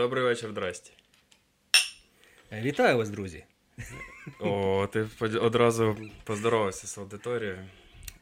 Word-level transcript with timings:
Добрий 0.00 0.24
вечір, 0.24 0.50
здрасті. 0.50 0.92
Вітаю 2.52 2.98
вас, 2.98 3.10
друзі. 3.10 3.44
О, 4.40 4.88
ти 4.92 5.08
одразу 5.40 5.96
поздоровався 6.24 6.86
з 6.86 6.98
аудиторією. 6.98 7.58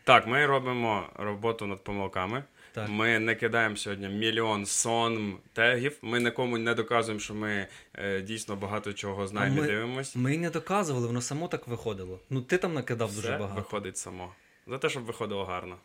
Так, 0.04 0.26
ми 0.26 0.46
робимо 0.46 1.11
роботу 1.14 1.66
над 1.66 1.84
помилками. 1.84 2.44
Так. 2.72 2.88
Ми 2.88 3.18
не 3.18 3.34
кидаємо 3.34 3.76
сьогодні 3.76 4.08
мільйон 4.08 4.66
сон 4.66 5.38
тегів. 5.52 5.98
Ми 6.02 6.20
нікому 6.20 6.58
не 6.58 6.75
доказуємо, 6.75 7.20
що 7.20 7.34
ми 7.34 7.67
е, 7.95 8.20
дійсно 8.20 8.56
багато 8.56 8.92
чого 8.92 9.26
знаємо 9.26 9.64
і 9.64 9.67
дивимось. 9.67 10.17
Ми 10.17 10.39
не 10.39 10.50
доказували, 10.50 11.06
воно 11.06 11.20
само 11.20 11.48
так 11.48 11.68
виходило. 11.68 12.20
Ну 12.31 12.42
ти 12.42 12.58
там 12.58 12.75
накидав 12.75 13.08
Все 13.08 13.17
дуже 13.17 13.36
багато. 13.36 13.61
Виходить 13.61 13.96
само. 13.96 14.32
За 14.67 14.79
те, 14.79 14.89
щоб 14.89 15.04
виходило 15.04 15.45
гарно. 15.45 15.76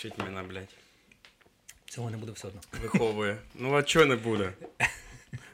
Вчить 0.00 0.18
мене, 0.18 0.42
блядь. 0.42 0.74
Цього 1.84 2.10
не 2.10 2.16
буде 2.16 2.32
все 2.32 2.48
одно. 2.48 2.60
Виховує. 2.82 3.38
Ну, 3.54 3.74
а 3.74 3.82
чого 3.82 4.04
не 4.04 4.16
буде? 4.16 4.52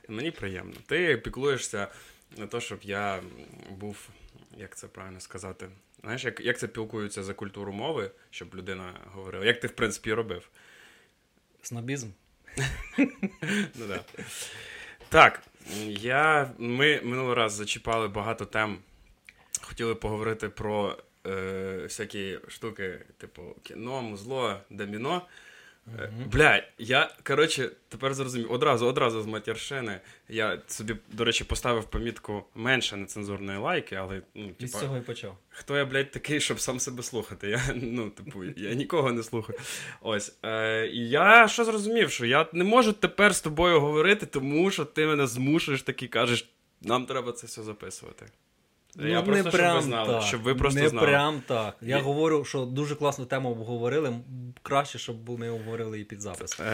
Мені 0.08 0.30
приємно. 0.30 0.74
Ти 0.86 1.16
піклуєшся 1.16 1.88
на 2.36 2.46
те, 2.46 2.60
щоб 2.60 2.78
я 2.82 3.22
був, 3.70 4.08
як 4.56 4.76
це 4.76 4.86
правильно 4.88 5.20
сказати, 5.20 5.68
знаєш, 6.00 6.24
як 6.24 6.40
як 6.40 6.58
це 6.58 6.68
пілкуються 6.68 7.22
за 7.22 7.34
культуру 7.34 7.72
мови, 7.72 8.10
щоб 8.30 8.54
людина 8.54 8.94
говорила. 9.12 9.44
Як 9.44 9.60
ти, 9.60 9.66
в 9.66 9.72
принципі, 9.72 10.12
робив? 10.12 10.48
Снобізм. 11.62 12.08
Ну, 13.74 13.86
да. 13.88 14.04
Так, 15.08 15.42
я, 15.88 16.50
ми 16.58 17.00
минулий 17.04 17.34
раз 17.34 17.52
зачіпали 17.52 18.08
багато 18.08 18.44
тем. 18.44 18.78
Хотіли 19.60 19.94
поговорити 19.94 20.48
про 20.48 20.96
е, 21.26 21.80
всякі 21.82 22.38
штуки, 22.48 22.98
типу 23.18 23.42
кіно, 23.62 24.02
музло, 24.02 24.56
доміно. 24.70 25.22
Mm-hmm. 25.94 26.28
Бля, 26.32 26.62
я 26.78 27.10
коротше 27.22 27.70
тепер 27.88 28.14
зрозумів. 28.14 28.52
Одразу 28.52 28.86
одразу 28.86 29.22
з 29.22 29.26
матершини. 29.26 30.00
Я 30.28 30.58
собі, 30.66 30.96
до 31.12 31.24
речі, 31.24 31.44
поставив 31.44 31.84
помітку 31.84 32.44
менше 32.54 32.96
нецензурної 32.96 33.58
лайки, 33.58 33.94
але 33.94 34.22
ну, 34.34 34.48
типа, 34.48 34.78
з 34.78 34.80
цього 34.80 34.96
і 34.96 35.00
почав. 35.00 35.38
Хто 35.48 35.76
я, 35.76 35.84
блядь, 35.84 36.10
такий, 36.10 36.40
щоб 36.40 36.60
сам 36.60 36.80
себе 36.80 37.02
слухати? 37.02 37.48
Я 37.48 37.62
ну, 37.74 38.10
типу, 38.10 38.44
я 38.44 38.74
нікого 38.74 39.12
не 39.12 39.22
слухаю. 39.22 39.58
Ось. 40.00 40.36
Е, 40.42 40.86
І 40.86 41.08
я 41.08 41.48
що 41.48 41.64
зрозумів, 41.64 42.10
що 42.10 42.26
я 42.26 42.46
не 42.52 42.64
можу 42.64 42.92
тепер 42.92 43.34
з 43.34 43.40
тобою 43.40 43.80
говорити, 43.80 44.26
тому 44.26 44.70
що 44.70 44.84
ти 44.84 45.06
мене 45.06 45.26
змушуєш 45.26 45.82
таки 45.82 46.08
кажеш, 46.08 46.48
нам 46.82 47.06
треба 47.06 47.32
це 47.32 47.46
все 47.46 47.62
записувати. 47.62 48.26
Ну, 48.98 49.08
я 49.08 49.22
просто, 49.22 49.44
не 49.44 49.50
прям 49.50 49.70
щоб 49.70 49.82
ви 49.82 49.82
знали, 49.82 50.12
так. 50.12 50.22
щоб 50.22 50.42
ви 50.42 50.54
просто 50.54 50.80
не 50.80 50.88
знали. 50.88 51.06
прям 51.06 51.42
так. 51.46 51.76
Я 51.80 51.98
і... 51.98 52.00
говорю, 52.00 52.44
що 52.44 52.64
дуже 52.64 52.94
класну 52.94 53.24
тему 53.24 53.50
обговорили. 53.50 54.14
Краще, 54.62 54.98
щоб 54.98 55.30
ми 55.38 55.50
обговорили 55.50 56.00
і 56.00 56.04
під 56.04 56.20
запис. 56.20 56.60
Ем... 56.60 56.66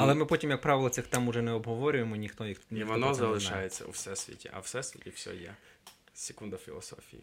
Але 0.00 0.14
ми 0.14 0.24
потім, 0.24 0.50
як 0.50 0.60
правило, 0.60 0.88
цих 0.88 1.06
тем 1.06 1.28
уже 1.28 1.42
не 1.42 1.52
обговорюємо, 1.52 2.16
ніхто 2.16 2.46
їх 2.46 2.60
І 2.70 2.84
воно 2.84 3.14
залишається 3.14 3.84
у 3.84 3.90
всесвіті, 3.90 4.50
а 4.52 4.60
всесвіті 4.60 5.10
все 5.10 5.34
є. 5.34 5.54
Секунда 6.14 6.56
філософії. 6.56 7.22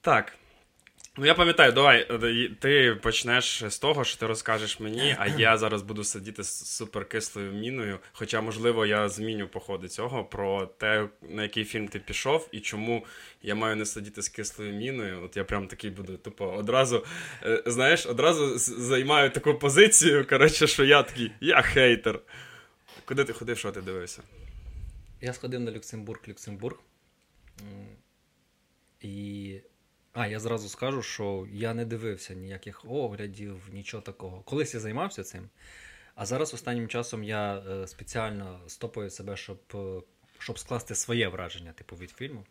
Так. 0.00 0.32
Ну, 1.20 1.26
я 1.26 1.34
пам'ятаю, 1.34 1.72
давай 1.72 2.06
е, 2.10 2.50
ти 2.60 2.98
почнеш 3.02 3.64
з 3.68 3.78
того, 3.78 4.04
що 4.04 4.18
ти 4.18 4.26
розкажеш 4.26 4.80
мені, 4.80 5.16
а 5.18 5.26
я 5.26 5.58
зараз 5.58 5.82
буду 5.82 6.04
сидіти 6.04 6.42
з 6.42 6.66
суперкислою 6.66 7.52
міною. 7.52 7.98
Хоча, 8.12 8.40
можливо, 8.40 8.86
я 8.86 9.08
зміню 9.08 9.48
по 9.48 9.60
ходу 9.60 9.88
цього 9.88 10.24
про 10.24 10.66
те, 10.66 11.08
на 11.22 11.42
який 11.42 11.64
фільм 11.64 11.88
ти 11.88 11.98
пішов, 11.98 12.48
і 12.52 12.60
чому 12.60 13.06
я 13.42 13.54
маю 13.54 13.76
не 13.76 13.86
сидіти 13.86 14.22
з 14.22 14.28
кислою 14.28 14.74
міною. 14.74 15.22
От 15.24 15.36
я 15.36 15.44
прям 15.44 15.66
такий 15.66 15.90
буду, 15.90 16.16
тупо 16.16 16.46
одразу, 16.46 17.04
е, 17.42 17.62
знаєш, 17.66 18.06
одразу 18.06 18.58
займаю 18.58 19.30
таку 19.30 19.54
позицію, 19.54 20.26
коротше, 20.26 20.66
що 20.66 20.84
я 20.84 21.02
такий, 21.02 21.32
я 21.40 21.62
хейтер. 21.62 22.20
Куди 23.04 23.24
ти 23.24 23.32
ходив, 23.32 23.58
що 23.58 23.72
ти 23.72 23.80
дивився? 23.80 24.22
Я 25.20 25.32
сходив 25.32 25.60
на 25.60 25.72
Люксембург, 25.72 26.20
Люксембург. 26.28 26.76
І 29.00 29.54
а, 30.18 30.26
я 30.26 30.40
зразу 30.40 30.68
скажу, 30.68 31.02
що 31.02 31.46
я 31.52 31.74
не 31.74 31.84
дивився 31.84 32.34
ніяких 32.34 32.84
оглядів, 32.84 33.68
нічого 33.72 34.02
такого. 34.02 34.40
Колись 34.40 34.74
я 34.74 34.80
займався 34.80 35.24
цим, 35.24 35.48
а 36.14 36.26
зараз 36.26 36.54
останнім 36.54 36.88
часом 36.88 37.24
я 37.24 37.56
е, 37.56 37.86
спеціально 37.86 38.60
стопаю 38.66 39.10
себе, 39.10 39.36
щоб 39.36 39.58
е, 39.74 40.00
щоб 40.38 40.58
скласти 40.58 40.94
своє 40.94 41.28
враження, 41.28 41.72
типу, 41.72 41.96
від 41.96 42.10
фільму 42.10 42.44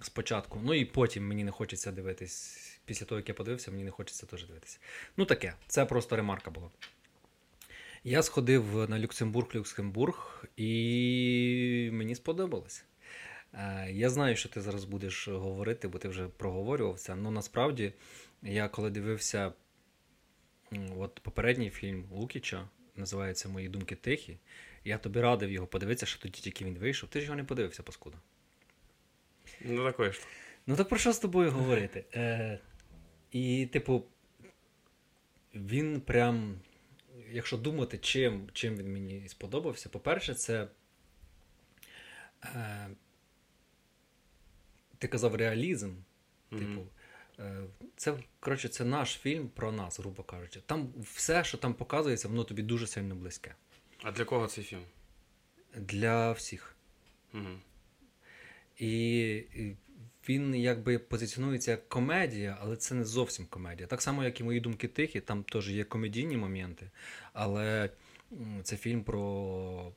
спочатку. 0.00 0.60
Ну 0.64 0.74
і 0.74 0.84
потім 0.84 1.28
мені 1.28 1.44
не 1.44 1.50
хочеться 1.50 1.92
дивитись. 1.92 2.58
Після 2.84 3.06
того, 3.06 3.18
як 3.18 3.28
я 3.28 3.34
подивився, 3.34 3.70
мені 3.70 3.84
не 3.84 3.90
хочеться 3.90 4.26
теж 4.26 4.46
дивитися. 4.46 4.78
Ну 5.16 5.24
таке, 5.24 5.54
це 5.66 5.84
просто 5.84 6.16
ремарка 6.16 6.50
була. 6.50 6.70
Я 8.04 8.22
сходив 8.22 8.90
на 8.90 8.98
Люксембург, 8.98 9.48
Люксембург, 9.54 10.44
і 10.56 11.90
мені 11.92 12.14
сподобалось. 12.14 12.84
Е, 13.54 13.88
я 13.92 14.10
знаю, 14.10 14.36
що 14.36 14.48
ти 14.48 14.60
зараз 14.60 14.84
будеш 14.84 15.28
говорити, 15.28 15.88
бо 15.88 15.98
ти 15.98 16.08
вже 16.08 16.28
проговорювався. 16.28 17.16
Ну 17.16 17.30
насправді, 17.30 17.92
я 18.42 18.68
коли 18.68 18.90
дивився 18.90 19.52
от 20.96 21.20
попередній 21.20 21.70
фільм 21.70 22.04
Лукіча, 22.10 22.68
називається 22.96 23.48
Мої 23.48 23.68
думки 23.68 23.96
тихі. 23.96 24.38
Я 24.84 24.98
тобі 24.98 25.20
радив 25.20 25.50
його 25.50 25.66
подивитися, 25.66 26.06
що 26.06 26.20
тоді 26.20 26.40
тільки 26.40 26.64
він 26.64 26.78
вийшов. 26.78 27.08
Ти 27.08 27.20
ж 27.20 27.24
його 27.24 27.36
не 27.36 27.44
подивився, 27.44 27.82
паскуда. 27.82 28.18
Ну, 29.60 29.84
такое 29.84 30.12
ж. 30.12 30.20
Ну 30.66 30.76
так 30.76 30.88
про 30.88 30.98
що 30.98 31.12
з 31.12 31.18
тобою 31.18 31.50
говорити? 31.50 32.04
Е, 32.14 32.58
І, 33.30 33.66
типу, 33.66 34.04
він 35.54 36.00
прям, 36.00 36.60
якщо 37.30 37.56
думати, 37.56 37.98
чим 37.98 38.48
чим 38.52 38.76
він 38.76 38.92
мені 38.92 39.28
сподобався, 39.28 39.88
по-перше, 39.88 40.34
це. 40.34 40.68
Е, 42.44 42.88
ти 45.02 45.08
казав 45.08 45.34
реалізм. 45.34 45.90
Mm-hmm. 45.90 46.58
Типу, 46.58 46.86
е, 47.38 47.62
це 47.96 48.14
коротше, 48.40 48.68
це 48.68 48.84
наш 48.84 49.18
фільм 49.18 49.48
про 49.48 49.72
нас, 49.72 49.98
грубо 49.98 50.22
кажучи. 50.22 50.60
Там 50.66 50.92
все, 51.02 51.44
що 51.44 51.58
там 51.58 51.74
показується, 51.74 52.28
воно 52.28 52.44
тобі 52.44 52.62
дуже 52.62 52.86
сильно 52.86 53.14
близьке. 53.14 53.54
А 54.02 54.12
для 54.12 54.24
кого 54.24 54.46
цей 54.46 54.64
фільм? 54.64 54.82
Для 55.76 56.32
всіх. 56.32 56.76
Mm-hmm. 57.34 57.56
І 58.78 59.44
він 60.28 60.54
якби 60.54 60.98
позиціонується 60.98 61.70
як 61.70 61.88
комедія, 61.88 62.58
але 62.60 62.76
це 62.76 62.94
не 62.94 63.04
зовсім 63.04 63.46
комедія. 63.46 63.86
Так 63.86 64.02
само, 64.02 64.24
як 64.24 64.40
і 64.40 64.44
мої 64.44 64.60
думки 64.60 64.88
тихі, 64.88 65.20
там 65.20 65.44
теж 65.44 65.70
є 65.70 65.84
комедійні 65.84 66.36
моменти, 66.36 66.90
але 67.32 67.90
це 68.62 68.76
фільм 68.76 69.04
про 69.04 69.92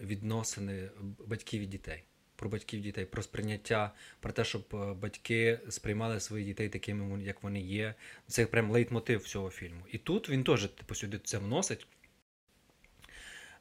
відносини 0.00 0.90
батьків 1.26 1.62
і 1.62 1.66
дітей 1.66 2.04
про 2.40 2.48
батьків 2.48 2.80
дітей, 2.80 3.04
про 3.04 3.22
сприйняття, 3.22 3.92
про 4.20 4.32
те, 4.32 4.44
щоб 4.44 4.62
е, 4.74 4.94
батьки 4.94 5.60
сприймали 5.68 6.20
своїх 6.20 6.46
дітей 6.46 6.68
такими, 6.68 7.22
як 7.22 7.42
вони 7.42 7.60
є. 7.60 7.94
Це 8.26 8.46
прям 8.46 8.70
лейтмотив 8.70 9.20
всього 9.20 9.50
фільму. 9.50 9.80
І 9.92 9.98
тут 9.98 10.28
він 10.28 10.44
теж 10.44 10.68
типу, 10.68 10.94
сюди 10.94 11.18
це 11.24 11.38
вносить. 11.38 11.86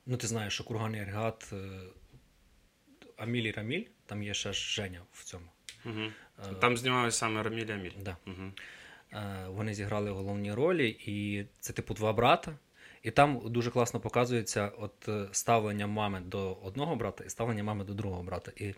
Ну, 0.06 0.18
ти 0.18 0.28
знаєш, 0.28 0.54
що 0.54 0.64
курганий 0.64 1.02
агрегат 1.02 1.50
е, 1.54 1.80
Аміль 3.18 3.44
і 3.44 3.52
Раміль, 3.52 3.84
там 4.06 4.24
є 4.24 4.34
ще 4.34 4.54
Женя 4.54 5.02
в 5.12 5.24
цьому. 5.24 5.46
Угу. 5.86 6.12
Там 6.62 6.78
знімалися 6.78 7.18
саме 7.18 7.44
Раміль 7.44 7.66
і 7.66 7.72
Аміль. 7.72 7.92
Да. 8.02 8.18
Угу. 8.28 8.52
Вони 9.48 9.74
зіграли 9.74 10.12
головні 10.12 10.54
ролі, 10.54 10.90
і 11.06 11.46
це, 11.60 11.74
типу, 11.74 11.94
два 11.94 12.14
брата. 12.14 12.58
І 13.04 13.12
там 13.12 13.42
дуже 13.46 13.72
класно 13.72 14.00
показується 14.00 14.72
от 14.78 15.08
е, 15.08 15.28
ставлення 15.32 15.88
мами 15.88 16.22
до 16.26 16.54
одного 16.54 16.96
брата 16.96 17.24
і 17.24 17.30
ставлення 17.30 17.64
мами 17.64 17.84
до 17.84 17.94
другого 17.94 18.24
брата. 18.24 18.52
І 18.56 18.74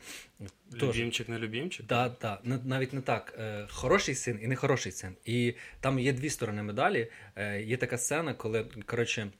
Любімчик, 0.74 1.30
не 1.30 1.40
любімчик? 1.40 1.88
Так, 1.88 2.12
да, 2.22 2.40
да. 2.44 2.60
навіть 2.66 2.94
не 2.94 3.02
так. 3.02 3.36
Е, 3.40 3.68
хороший 3.72 4.16
син 4.16 4.40
і 4.42 4.48
нехороший 4.48 4.92
син. 4.92 5.16
І 5.26 5.54
там 5.80 6.00
є 6.00 6.14
дві 6.14 6.30
сторони 6.30 6.64
медалі. 6.64 7.08
Е, 7.36 7.62
є 7.62 7.78
така 7.78 7.98
сцена, 7.98 8.34
коли 8.34 8.66
коротше. 8.86 9.32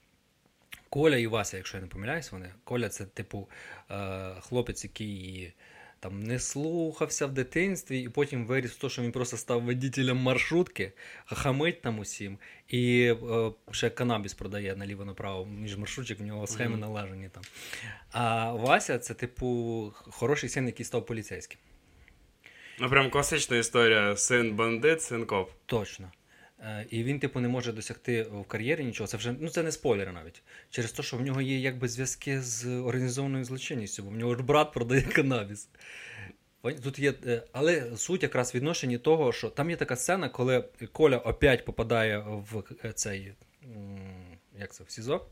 Коля 0.88 1.16
і 1.16 1.26
Вася, 1.26 1.56
якщо 1.56 1.76
я 1.76 1.82
не 1.82 1.88
помиляюсь, 1.88 2.32
вони. 2.32 2.50
Коля 2.64 2.88
це, 2.88 3.04
типу, 3.04 3.48
хлопець, 4.40 4.84
який 4.84 5.52
там 6.02 6.22
не 6.22 6.38
слухався 6.38 7.26
в 7.26 7.32
дитинстві, 7.32 8.00
і 8.00 8.08
потім 8.08 8.46
виріс 8.46 8.70
в 8.70 8.80
те, 8.80 8.88
що 8.88 9.02
він 9.02 9.12
просто 9.12 9.36
став 9.36 9.62
водителем 9.62 10.16
маршрутки, 10.16 10.92
хамить 11.24 11.82
там 11.82 11.98
усім, 11.98 12.38
і 12.68 13.14
е, 13.32 13.50
ще 13.70 13.90
канабіс 13.90 14.34
продає 14.34 14.76
наліво-направо 14.76 15.46
між 15.46 15.76
маршрутчик, 15.76 16.20
в 16.20 16.22
нього 16.22 16.46
схеми 16.46 16.76
mm-hmm. 16.76 16.80
налажені 16.80 17.28
там. 17.28 17.42
А 18.10 18.52
Вася 18.52 18.98
це, 18.98 19.14
типу, 19.14 19.92
хороший 19.94 20.48
син, 20.48 20.66
який 20.66 20.86
став 20.86 21.06
поліцейським. 21.06 21.58
Ну, 22.78 22.88
прям 22.88 23.10
класична 23.10 23.56
історія: 23.56 24.16
син 24.16 24.56
бандит, 24.56 25.02
син 25.02 25.26
коп. 25.26 25.50
Точно. 25.66 26.12
Е, 26.62 26.86
і 26.90 27.04
він, 27.04 27.20
типу, 27.20 27.40
не 27.40 27.48
може 27.48 27.72
досягти 27.72 28.22
в 28.22 28.44
кар'єрі 28.44 28.84
нічого. 28.84 29.06
Це 29.06 29.16
вже 29.16 29.34
ну 29.40 29.48
це 29.48 29.62
не 29.62 29.72
спойлери 29.72 30.12
навіть. 30.12 30.42
Через 30.70 30.92
те, 30.92 31.02
що 31.02 31.16
в 31.16 31.20
нього 31.20 31.40
є 31.40 31.58
якби 31.58 31.88
зв'язки 31.88 32.40
з 32.40 32.66
організованою 32.66 33.44
злочинністю, 33.44 34.02
бо 34.02 34.10
в 34.10 34.16
нього 34.16 34.34
брат 34.34 34.72
продає 34.72 35.02
канабіс. 35.02 35.68
Тут 36.82 36.98
є, 36.98 37.14
е, 37.26 37.42
Але 37.52 37.96
суть 37.96 38.22
якраз 38.22 38.54
відношенні 38.54 38.98
того, 38.98 39.32
що 39.32 39.50
там 39.50 39.70
є 39.70 39.76
така 39.76 39.96
сцена, 39.96 40.28
коли 40.28 40.64
Коля 40.92 41.18
опять 41.18 41.64
попадає 41.64 42.18
в 42.18 42.64
е, 42.84 42.92
цей 42.92 43.34
як 44.58 44.74
це, 44.74 44.84
в 44.84 44.90
СІЗО. 44.90 45.26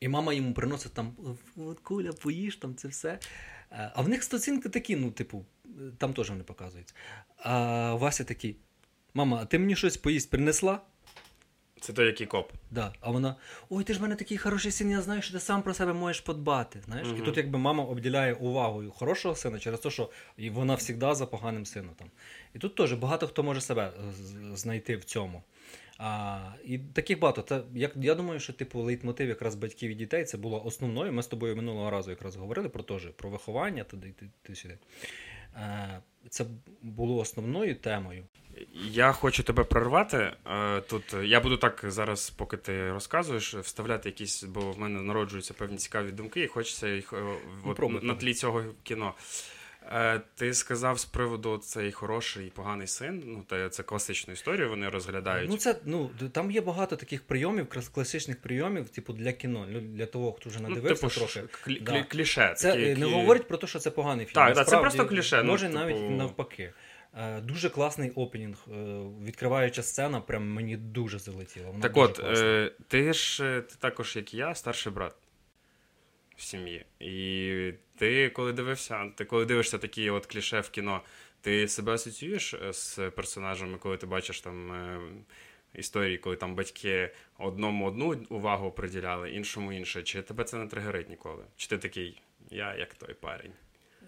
І 0.00 0.08
мама 0.08 0.32
йому 0.32 0.54
приносить 0.54 0.92
там 0.94 1.16
Коля, 1.82 2.12
поїж 2.12 2.56
там 2.56 2.74
це 2.74 2.88
все. 2.88 3.18
А 3.70 4.02
в 4.02 4.08
них 4.08 4.22
стацінки 4.22 4.68
такі, 4.68 4.96
ну, 4.96 5.10
типу, 5.10 5.44
там 5.98 6.14
теж 6.14 6.30
не 6.30 6.44
показується. 6.44 6.94
А 7.36 7.94
Вася 7.94 8.24
такий: 8.24 8.56
Мама, 9.14 9.38
а 9.42 9.44
ти 9.44 9.58
мені 9.58 9.76
щось 9.76 9.96
поїсть 9.96 10.30
принесла? 10.30 10.80
Це 11.80 11.92
той, 11.92 12.06
який 12.06 12.26
коп. 12.26 12.52
Да. 12.70 12.92
А 13.00 13.10
вона: 13.10 13.36
Ой, 13.70 13.84
ти 13.84 13.92
ж 13.92 13.98
в 13.98 14.02
мене 14.02 14.16
такий 14.16 14.38
хороший 14.38 14.72
син, 14.72 14.90
я 14.90 15.02
знаю, 15.02 15.22
що 15.22 15.32
ти 15.32 15.40
сам 15.40 15.62
про 15.62 15.74
себе 15.74 15.92
можеш 15.92 16.20
подбати. 16.20 16.80
Знаєш? 16.84 17.08
Угу. 17.08 17.16
І 17.16 17.20
тут 17.20 17.36
якби 17.36 17.58
мама 17.58 17.84
обділяє 17.84 18.34
увагою 18.34 18.90
хорошого 18.90 19.34
сина 19.34 19.58
через 19.58 19.80
те, 19.80 19.90
що 19.90 20.10
вона 20.38 20.76
завжди 20.76 21.14
за 21.14 21.26
поганим 21.26 21.66
сином. 21.66 21.94
Там. 21.98 22.10
І 22.54 22.58
тут 22.58 22.74
теж 22.74 22.92
багато 22.92 23.26
хто 23.26 23.42
може 23.42 23.60
себе 23.60 23.92
е, 23.98 24.12
знайти 24.56 24.96
в 24.96 25.04
цьому. 25.04 25.42
А, 25.98 26.38
І 26.64 26.78
таких 26.78 27.18
багато. 27.18 27.42
Та, 27.42 27.62
як, 27.74 27.92
Я 27.96 28.14
думаю, 28.14 28.40
що 28.40 28.52
типу 28.52 28.80
лейтмотив 28.80 29.28
якраз 29.28 29.54
батьків 29.54 29.90
і 29.90 29.94
дітей 29.94 30.24
це 30.24 30.38
було 30.38 30.64
основною. 30.64 31.12
Ми 31.12 31.22
з 31.22 31.26
тобою 31.26 31.56
минулого 31.56 31.90
разу 31.90 32.10
якраз 32.10 32.36
говорили 32.36 32.68
про 32.68 32.82
те, 32.82 32.98
про 33.16 33.30
виховання 33.30 33.84
туди, 33.84 34.14
туди 34.42 34.56
сюди. 34.56 34.78
Це 36.28 36.44
було 36.82 37.16
основною 37.16 37.74
темою. 37.74 38.24
Я 38.74 39.12
хочу 39.12 39.42
тебе 39.42 39.64
прорвати. 39.64 40.32
Е, 40.46 40.80
тут 40.80 41.14
я 41.22 41.40
буду 41.40 41.56
так 41.56 41.84
зараз, 41.88 42.30
поки 42.30 42.56
ти 42.56 42.92
розказуєш, 42.92 43.54
вставляти 43.54 44.08
якісь, 44.08 44.44
бо 44.44 44.60
в 44.72 44.78
мене 44.78 45.02
народжуються 45.02 45.54
певні 45.54 45.76
цікаві 45.76 46.12
думки, 46.12 46.40
і 46.40 46.46
хочеться 46.46 46.88
їх 46.88 47.12
е, 47.12 47.16
ну, 47.64 47.74
от, 47.78 48.02
на 48.02 48.14
тлі 48.14 48.34
цього 48.34 48.64
кіно. 48.82 49.14
Е, 49.92 50.20
ти 50.34 50.54
сказав 50.54 51.00
з 51.00 51.04
приводу 51.04 51.58
цей 51.58 51.92
хороший 51.92 52.46
і 52.46 52.50
поганий 52.50 52.86
син. 52.86 53.22
Ну, 53.26 53.68
це 53.70 53.82
класичну 53.82 54.32
історію 54.32 54.68
вони 54.68 54.88
розглядають. 54.88 55.50
Ну, 55.50 55.56
це 55.56 55.76
ну 55.84 56.10
там 56.32 56.50
є 56.50 56.60
багато 56.60 56.96
таких 56.96 57.22
прийомів, 57.22 57.66
класичних 57.92 58.40
прийомів, 58.40 58.88
типу 58.88 59.12
для 59.12 59.32
кіно, 59.32 59.66
для 59.80 60.06
того, 60.06 60.32
хто 60.32 60.50
вже 60.50 60.58
ну, 60.62 60.68
надивився 60.68 61.06
ну, 61.06 61.10
типу, 61.10 61.20
трохи. 61.20 61.48
Клі- 61.66 61.82
да. 61.82 62.02
Кліше. 62.02 62.54
Це 62.56 62.72
такі, 62.72 62.82
не 62.82 62.88
які... 62.88 63.04
говорить 63.04 63.48
про 63.48 63.58
те, 63.58 63.66
що 63.66 63.78
це 63.78 63.90
поганий 63.90 64.26
фільм. 64.26 64.34
Так, 64.34 64.56
Насправді, 64.56 64.70
це 64.70 64.80
просто 64.80 65.06
кліше. 65.06 65.42
Може 65.42 65.68
ну, 65.68 65.74
навіть 65.74 65.96
типу... 65.96 66.10
навпаки. 66.10 66.72
Е, 67.16 67.40
дуже 67.40 67.70
класний 67.70 68.10
опенінг. 68.10 68.56
Е, 68.68 68.72
відкриваюча 69.24 69.82
сцена, 69.82 70.20
прям 70.20 70.52
мені 70.52 70.76
дуже 70.76 71.18
залетіла. 71.18 71.70
Вона 71.70 71.82
так 71.82 71.92
дуже 71.92 72.04
от, 72.06 72.18
е, 72.38 72.72
ти 72.88 73.12
ж 73.12 73.62
ти 73.68 73.74
також, 73.78 74.16
як 74.16 74.34
і 74.34 74.36
я, 74.36 74.54
старший 74.54 74.92
брат 74.92 75.14
в 76.36 76.42
сім'ї. 76.42 76.84
І 77.00 77.72
ти, 77.96 78.30
коли 78.30 78.52
дивився, 78.52 79.10
ти 79.16 79.24
коли 79.24 79.44
дивишся 79.44 79.78
такі 79.78 80.10
от 80.10 80.26
кліше 80.26 80.60
в 80.60 80.70
кіно, 80.70 81.02
ти 81.40 81.68
себе 81.68 81.92
асоціюєш 81.92 82.54
з 82.70 83.10
персонажами, 83.10 83.78
коли 83.78 83.96
ти 83.96 84.06
бачиш 84.06 84.40
там 84.40 84.72
історії, 85.74 86.18
коли 86.18 86.36
там 86.36 86.54
батьки 86.54 87.10
одному 87.38 87.86
одну 87.86 88.26
увагу 88.28 88.70
приділяли, 88.70 89.30
іншому 89.30 89.72
інше. 89.72 90.02
Чи 90.02 90.22
тебе 90.22 90.44
це 90.44 90.56
не 90.56 90.66
тригерить 90.66 91.08
ніколи? 91.08 91.44
Чи 91.56 91.68
ти 91.68 91.78
такий, 91.78 92.22
я 92.50 92.74
як 92.74 92.94
той 92.94 93.14
парень? 93.14 93.52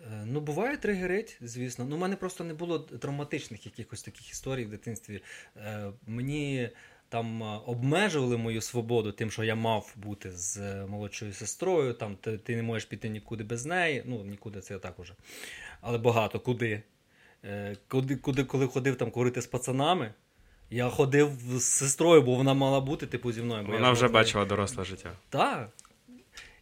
Е, 0.06 0.25
ну, 0.26 0.40
буває 0.40 0.76
тригерить, 0.76 1.38
звісно. 1.40 1.84
Ну, 1.84 1.96
У 1.96 1.99
мене 1.99 2.16
просто 2.16 2.44
не 2.44 2.54
було 2.54 2.78
травматичних 2.78 3.66
якихось 3.66 4.02
таких 4.02 4.31
історій 4.31 4.64
в 4.64 4.70
дитинстві. 4.70 5.20
Е, 5.56 5.93
Мені 6.06 6.70
там 7.08 7.43
е, 7.43 7.60
обмежували 7.66 8.37
мою 8.37 8.60
свободу, 8.60 9.12
тим, 9.12 9.31
що 9.31 9.44
я 9.44 9.54
мав 9.54 9.94
бути 9.96 10.31
з 10.31 10.87
молодшою 10.87 11.32
сестрою. 11.32 11.93
Там 11.93 12.16
Ти 12.16 12.38
ти 12.38 12.56
не 12.56 12.62
можеш 12.62 12.84
піти 12.84 13.08
нікуди 13.08 13.44
без 13.44 13.66
неї. 13.66 14.02
Ну, 14.06 14.25
нікуди 14.25 14.60
це 14.60 14.75
я 14.75 14.81
так 14.81 14.99
уже. 14.99 15.14
Але 15.81 15.99
багато 15.99 16.40
куди. 16.40 16.82
Куди, 17.88 18.16
куди 18.16 18.44
Коли 18.44 18.66
ходив 18.66 18.96
там 18.96 19.10
курити 19.10 19.43
з 19.43 19.46
пацанами, 19.46 20.14
я 20.70 20.88
ходив 20.88 21.32
з 21.54 21.64
сестрою, 21.64 22.22
бо 22.22 22.34
вона 22.34 22.54
мала 22.54 22.81
бути 22.81 23.06
типу 23.06 23.32
зі 23.32 23.43
мною. 23.43 23.64
Бо 23.66 23.72
вона 23.72 23.90
вже 23.90 24.08
бачила 24.08 24.44
доросле 24.44 24.84
життя. 24.84 25.12
Так. 25.28 25.70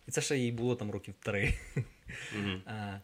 І 0.08 0.10
це 0.10 0.20
ще 0.20 0.38
їй 0.38 0.52
було 0.52 0.76
там 0.76 0.90
років 0.90 1.14
три. 1.20 1.54
Mm-hmm. 1.76 2.98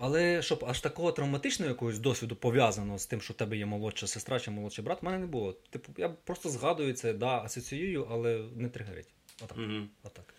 Але 0.00 0.42
щоб 0.42 0.64
аж 0.68 0.80
такого 0.80 1.12
травматичного 1.12 1.68
якогось 1.68 1.98
досвіду 1.98 2.36
пов'язаного 2.36 2.98
з 2.98 3.06
тим, 3.06 3.20
що 3.20 3.34
в 3.34 3.36
тебе 3.36 3.56
є 3.56 3.66
молодша 3.66 4.06
сестра 4.06 4.40
чи 4.40 4.50
молодший 4.50 4.84
брат, 4.84 5.02
в 5.02 5.04
мене 5.04 5.18
не 5.18 5.26
було. 5.26 5.52
Типу, 5.52 5.92
я 5.96 6.08
просто 6.08 6.48
згадую 6.48 6.92
це, 6.92 7.12
да, 7.12 7.42
асоціюю, 7.42 8.06
але 8.10 8.44
не 8.56 8.68
тригерить. 8.68 9.14
Отак. 9.44 9.58
Mm-hmm. 9.58 9.86
Отак. 10.02 10.33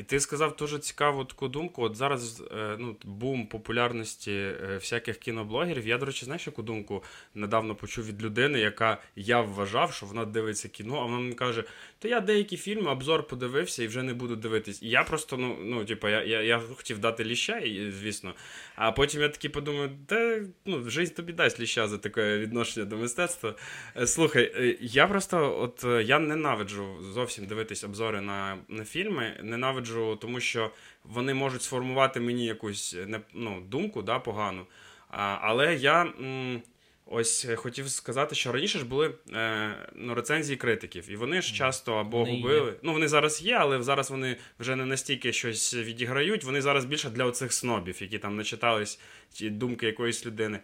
І 0.00 0.02
ти 0.02 0.20
сказав 0.20 0.56
дуже 0.56 0.78
цікаву 0.78 1.24
таку 1.24 1.48
думку. 1.48 1.82
От 1.82 1.96
зараз 1.96 2.42
е, 2.56 2.76
ну, 2.78 2.96
бум 3.04 3.46
популярності 3.46 4.32
е, 4.32 4.76
всяких 4.80 5.18
кіноблогерів. 5.18 5.86
Я, 5.86 5.98
до 5.98 6.06
речі, 6.06 6.24
знаєш, 6.24 6.46
яку 6.46 6.62
думку 6.62 7.04
недавно 7.34 7.74
почув 7.74 8.06
від 8.06 8.22
людини, 8.22 8.60
яка 8.60 8.98
я 9.16 9.40
вважав, 9.40 9.92
що 9.92 10.06
вона 10.06 10.24
дивиться 10.24 10.68
кіно, 10.68 10.96
а 11.00 11.04
вона 11.04 11.18
мені 11.18 11.34
каже: 11.34 11.64
то 11.98 12.08
я 12.08 12.20
деякі 12.20 12.56
фільми, 12.56 12.90
обзор 12.90 13.26
подивився 13.26 13.82
і 13.82 13.86
вже 13.86 14.02
не 14.02 14.14
буду 14.14 14.36
дивитись. 14.36 14.82
І 14.82 14.88
я 14.88 15.04
просто, 15.04 15.36
ну, 15.36 15.56
ну 15.62 15.84
типу, 15.84 16.08
я 16.08 16.22
я, 16.22 16.42
я 16.42 16.58
хотів 16.58 16.98
дати 16.98 17.24
ліща, 17.24 17.62
звісно. 18.00 18.34
А 18.76 18.92
потім 18.92 19.20
я 19.20 19.28
такий 19.28 19.50
подумаю, 19.50 19.90
та 20.06 20.40
ну, 20.66 20.90
життя 20.90 21.14
тобі 21.14 21.32
дасть 21.32 21.60
ліща 21.60 21.88
за 21.88 21.98
таке 21.98 22.38
відношення 22.38 22.86
до 22.86 22.96
мистецтва. 22.96 23.54
Е, 23.96 24.06
слухай, 24.06 24.76
я 24.80 25.06
просто 25.06 25.60
от 25.60 26.06
я 26.06 26.18
ненавиджу 26.18 27.02
зовсім 27.02 27.46
дивитись 27.46 27.84
обзори 27.84 28.20
на, 28.20 28.58
на 28.68 28.84
фільми. 28.84 29.40
Ненавиджу 29.42 29.89
ненавиджу, 29.90 30.16
тому 30.16 30.40
що 30.40 30.70
вони 31.04 31.34
можуть 31.34 31.62
сформувати 31.62 32.20
мені 32.20 32.46
якусь 32.46 32.96
ну, 33.34 33.60
думку 33.60 34.02
да, 34.02 34.18
погану. 34.18 34.66
А, 35.10 35.38
Але 35.42 35.74
я 35.74 36.02
м, 36.02 36.62
ось 37.06 37.46
хотів 37.56 37.90
сказати, 37.90 38.34
що 38.34 38.52
раніше 38.52 38.78
ж 38.78 38.84
були 38.84 39.14
е, 39.32 39.74
ну, 39.94 40.14
рецензії 40.14 40.56
критиків, 40.56 41.10
і 41.10 41.16
вони 41.16 41.42
ж 41.42 41.54
часто 41.54 41.94
або 41.94 42.18
вони 42.18 42.32
губили. 42.32 42.70
Є. 42.70 42.76
Ну, 42.82 42.92
вони 42.92 43.08
зараз 43.08 43.42
є, 43.42 43.54
але 43.54 43.82
зараз 43.82 44.10
вони 44.10 44.36
вже 44.58 44.76
не 44.76 44.84
настільки 44.84 45.32
щось 45.32 45.74
відіграють. 45.74 46.44
Вони 46.44 46.62
зараз 46.62 46.84
більше 46.84 47.10
для 47.10 47.24
оцих 47.24 47.52
снобів, 47.52 48.02
які 48.02 48.18
там 48.18 48.36
начитались 48.36 49.00
ті 49.32 49.50
думки 49.50 49.86
якоїсь 49.86 50.26
людини. 50.26 50.60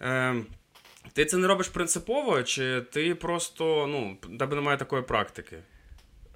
Е, 0.00 0.34
ти 1.12 1.24
це 1.24 1.36
не 1.36 1.46
робиш 1.46 1.68
принципово, 1.68 2.42
чи 2.42 2.80
ти 2.80 3.14
просто 3.14 3.86
ну, 3.86 4.16
тебе 4.38 4.56
немає 4.56 4.78
такої 4.78 5.02
практики? 5.02 5.58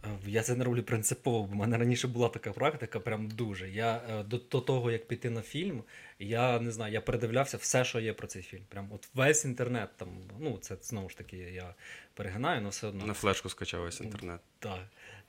Е, 0.05 0.09
я 0.27 0.43
це 0.43 0.55
не 0.57 0.65
роблю 0.65 0.83
принципово, 0.83 1.43
бо 1.43 1.53
в 1.53 1.57
мене 1.57 1.79
раніше 1.79 2.09
була 2.09 2.29
така 2.29 2.53
практика, 2.53 3.01
прям 3.01 3.29
дуже. 3.29 3.71
Я 3.71 4.03
е, 4.11 4.23
до, 4.23 4.39
до 4.39 4.61
того, 4.61 4.91
як 4.91 5.09
піти 5.09 5.31
на 5.31 5.43
фільм, 5.43 5.83
я 6.19 6.61
не 6.61 6.71
знаю, 6.71 6.93
я 6.93 7.01
передивлявся 7.01 7.57
все, 7.57 7.85
що 7.85 8.01
є 8.01 8.13
про 8.13 8.27
цей 8.27 8.43
фільм. 8.43 8.63
Прям 8.69 8.89
от 8.93 9.09
весь 9.15 9.45
інтернет 9.45 9.91
там. 9.97 10.09
Ну, 10.39 10.59
це 10.61 10.77
знову 10.83 11.09
ж 11.09 11.17
таки, 11.17 11.37
я 11.37 11.75
перегинаю, 12.15 12.61
але 12.61 12.69
все 12.69 12.87
одно. 12.87 13.07
На 13.07 13.15
флешку 13.15 13.49
скачав 13.49 13.83
весь 13.83 14.01
інтернет. 14.01 14.41
Так. 14.59 14.81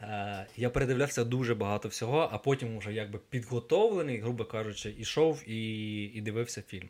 Е, 0.02 0.48
Я 0.58 0.70
передивлявся 0.70 1.24
дуже 1.24 1.56
багато 1.56 1.90
всього, 1.90 2.30
а 2.32 2.38
потім 2.38 2.78
вже 2.78 2.94
якби 2.94 3.20
підготовлений, 3.30 4.18
грубо 4.20 4.46
кажучи, 4.46 4.90
ішов 4.90 5.50
і 5.50 6.04
і 6.04 6.22
дивився 6.22 6.62
фільм. 6.62 6.90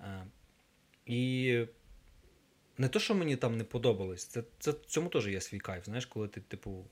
Е, 0.00 0.24
І. 1.06 1.64
Не 2.78 2.88
то, 2.88 3.00
що 3.00 3.14
мені 3.14 3.36
там 3.36 3.56
не 3.56 3.64
подобалось, 3.64 4.24
це 4.24 4.42
це 4.58 4.72
цьому 4.86 5.08
теж 5.08 5.28
є 5.28 5.40
свій 5.40 5.58
кайф. 5.58 5.84
Знаєш, 5.84 6.06
коли 6.06 6.28
ти, 6.28 6.40
типу, 6.40 6.84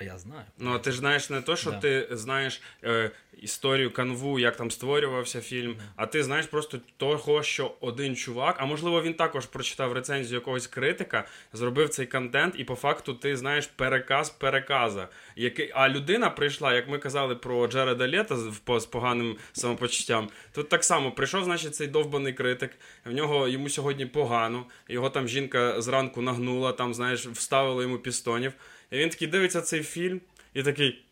а 0.00 0.04
я 0.04 0.18
знаю. 0.18 0.44
Ну, 0.58 0.74
а 0.74 0.78
ти 0.78 0.90
ж 0.90 0.98
знаєш 0.98 1.30
не 1.30 1.40
то, 1.40 1.56
що 1.56 1.70
да. 1.70 1.78
ти 1.78 2.08
знаєш 2.10 2.62
е, 2.84 3.10
історію 3.42 3.90
канву, 3.90 4.38
як 4.38 4.56
там 4.56 4.70
створювався 4.70 5.40
фільм, 5.40 5.76
а 5.96 6.06
ти 6.06 6.22
знаєш 6.22 6.46
просто 6.46 6.78
того, 6.96 7.42
що 7.42 7.74
один 7.80 8.16
чувак, 8.16 8.56
а 8.58 8.64
можливо, 8.64 9.02
він 9.02 9.14
також 9.14 9.46
прочитав 9.46 9.92
рецензію 9.92 10.34
якогось 10.34 10.66
критика, 10.66 11.24
зробив 11.52 11.88
цей 11.88 12.06
контент, 12.06 12.54
і 12.58 12.64
по 12.64 12.74
факту 12.74 13.14
ти 13.14 13.36
знаєш 13.36 13.66
переказ 13.66 14.30
переказа. 14.30 15.08
Який... 15.36 15.70
А 15.74 15.88
людина 15.88 16.30
прийшла, 16.30 16.74
як 16.74 16.88
ми 16.88 16.98
казали 16.98 17.36
про 17.36 17.66
Джереда 17.66 18.08
Лєта 18.08 18.36
з 18.80 18.86
поганим 18.86 19.36
самопочуттям. 19.52 20.28
Тут 20.52 20.68
так 20.68 20.84
само 20.84 21.12
прийшов, 21.12 21.44
значить, 21.44 21.74
цей 21.74 21.86
довбаний 21.86 22.32
критик. 22.32 22.70
В 23.04 23.12
нього 23.12 23.48
йому 23.48 23.68
сьогодні 23.68 24.06
погано. 24.06 24.66
Його 24.88 25.10
там 25.10 25.28
жінка 25.28 25.82
зранку 25.82 26.22
нагнула, 26.22 26.72
там, 26.72 26.94
знаєш, 26.94 27.26
вставила 27.26 27.82
йому 27.82 27.98
пістонів. 27.98 28.52
І 28.92 28.98
він 28.98 29.08
такий 29.08 29.28
дивиться 29.28 29.60
цей 29.60 29.82
фільм 29.82 30.20
і 30.54 30.62
такий 30.62 31.04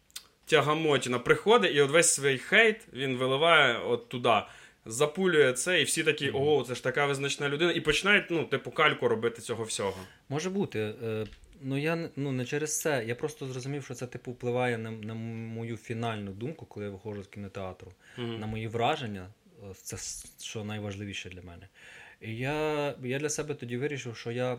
тягамотіна 0.46 1.18
приходить, 1.18 1.74
і 1.74 1.80
от 1.80 1.90
весь 1.90 2.14
свій 2.14 2.38
хейт 2.38 2.76
він 2.92 3.16
виливає 3.16 3.78
от 3.78 4.08
туди. 4.08 4.42
Запулює 4.86 5.52
це, 5.52 5.80
і 5.80 5.84
всі 5.84 6.02
такі, 6.02 6.30
о, 6.30 6.64
це 6.68 6.74
ж 6.74 6.82
така 6.82 7.06
визначна 7.06 7.48
людина, 7.48 7.72
і 7.72 7.80
починають, 7.80 8.24
ну, 8.30 8.44
типу, 8.44 8.70
кальку 8.70 9.08
робити 9.08 9.42
цього 9.42 9.64
всього. 9.64 9.96
Може 10.28 10.50
бути. 10.50 10.94
Е, 11.04 11.26
ну, 11.62 11.78
я 11.78 12.08
ну, 12.16 12.32
не 12.32 12.44
через 12.44 12.80
це. 12.80 13.04
Я 13.06 13.14
просто 13.14 13.46
зрозумів, 13.46 13.84
що 13.84 13.94
це 13.94 14.06
типу 14.06 14.32
впливає 14.32 14.78
на 14.78 14.90
на 14.90 15.14
мою 15.14 15.76
фінальну 15.76 16.32
думку, 16.32 16.66
коли 16.66 16.86
я 16.86 16.92
виходжу 16.92 17.22
з 17.22 17.26
кінотеатру, 17.26 17.92
mm-hmm. 18.18 18.38
на 18.38 18.46
мої 18.46 18.68
враження. 18.68 19.26
Е, 19.70 19.74
це 19.74 19.96
що 20.40 20.64
найважливіше 20.64 21.28
для 21.30 21.42
мене. 21.42 21.68
І 22.20 22.36
я 22.36 22.94
я 23.02 23.18
для 23.18 23.28
себе 23.28 23.54
тоді 23.54 23.76
вирішив, 23.76 24.16
що 24.16 24.30
я 24.30 24.58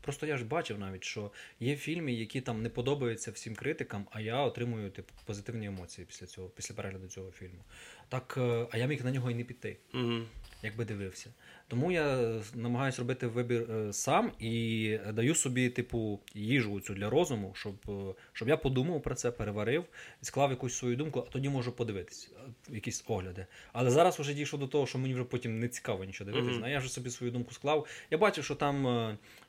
Просто 0.00 0.26
я 0.26 0.36
ж 0.36 0.44
бачив 0.44 0.78
навіть, 0.78 1.04
що 1.04 1.30
є 1.60 1.76
фільми, 1.76 2.12
які 2.12 2.40
там 2.40 2.62
не 2.62 2.68
подобаються 2.68 3.30
всім 3.30 3.54
критикам, 3.54 4.06
а 4.10 4.20
я 4.20 4.40
отримую 4.40 4.90
типу 4.90 5.12
позитивні 5.24 5.66
емоції 5.66 6.06
після 6.06 6.26
цього, 6.26 6.48
після 6.48 6.74
перегляду 6.74 7.08
цього 7.08 7.30
фільму. 7.30 7.64
Так, 8.08 8.34
е, 8.38 8.66
а 8.70 8.78
я 8.78 8.86
міг 8.86 9.04
на 9.04 9.10
нього 9.10 9.30
і 9.30 9.34
не 9.34 9.44
піти. 9.44 9.76
Угу. 9.94 10.20
Якби 10.62 10.84
дивився. 10.84 11.30
Тому 11.68 11.92
я 11.92 12.34
намагаюся 12.54 12.98
робити 12.98 13.26
вибір 13.26 13.70
е, 13.70 13.92
сам 13.92 14.32
і 14.38 14.98
даю 15.12 15.34
собі, 15.34 15.68
типу, 15.68 16.20
їжу 16.34 16.80
цю 16.80 16.94
для 16.94 17.10
розуму, 17.10 17.52
щоб 17.54 17.74
е, 17.88 18.14
щоб 18.32 18.48
я 18.48 18.56
подумав 18.56 19.02
про 19.02 19.14
це, 19.14 19.30
переварив, 19.30 19.84
склав 20.22 20.50
якусь 20.50 20.74
свою 20.74 20.96
думку, 20.96 21.24
а 21.28 21.30
тоді 21.32 21.48
можу 21.48 21.72
подивитись, 21.72 22.32
якісь 22.68 23.04
огляди. 23.06 23.46
Але 23.72 23.90
зараз 23.90 24.18
вже 24.18 24.34
дійшов 24.34 24.60
до 24.60 24.66
того, 24.66 24.86
що 24.86 24.98
мені 24.98 25.14
вже 25.14 25.24
потім 25.24 25.58
не 25.58 25.68
цікаво 25.68 26.04
нічого 26.04 26.30
дивитися. 26.30 26.60
Mm-hmm. 26.60 26.64
А 26.64 26.68
я 26.68 26.78
вже 26.78 26.88
собі 26.88 27.10
свою 27.10 27.32
думку 27.32 27.54
склав. 27.54 27.86
Я 28.10 28.18
бачив, 28.18 28.44
що 28.44 28.54
там 28.54 28.86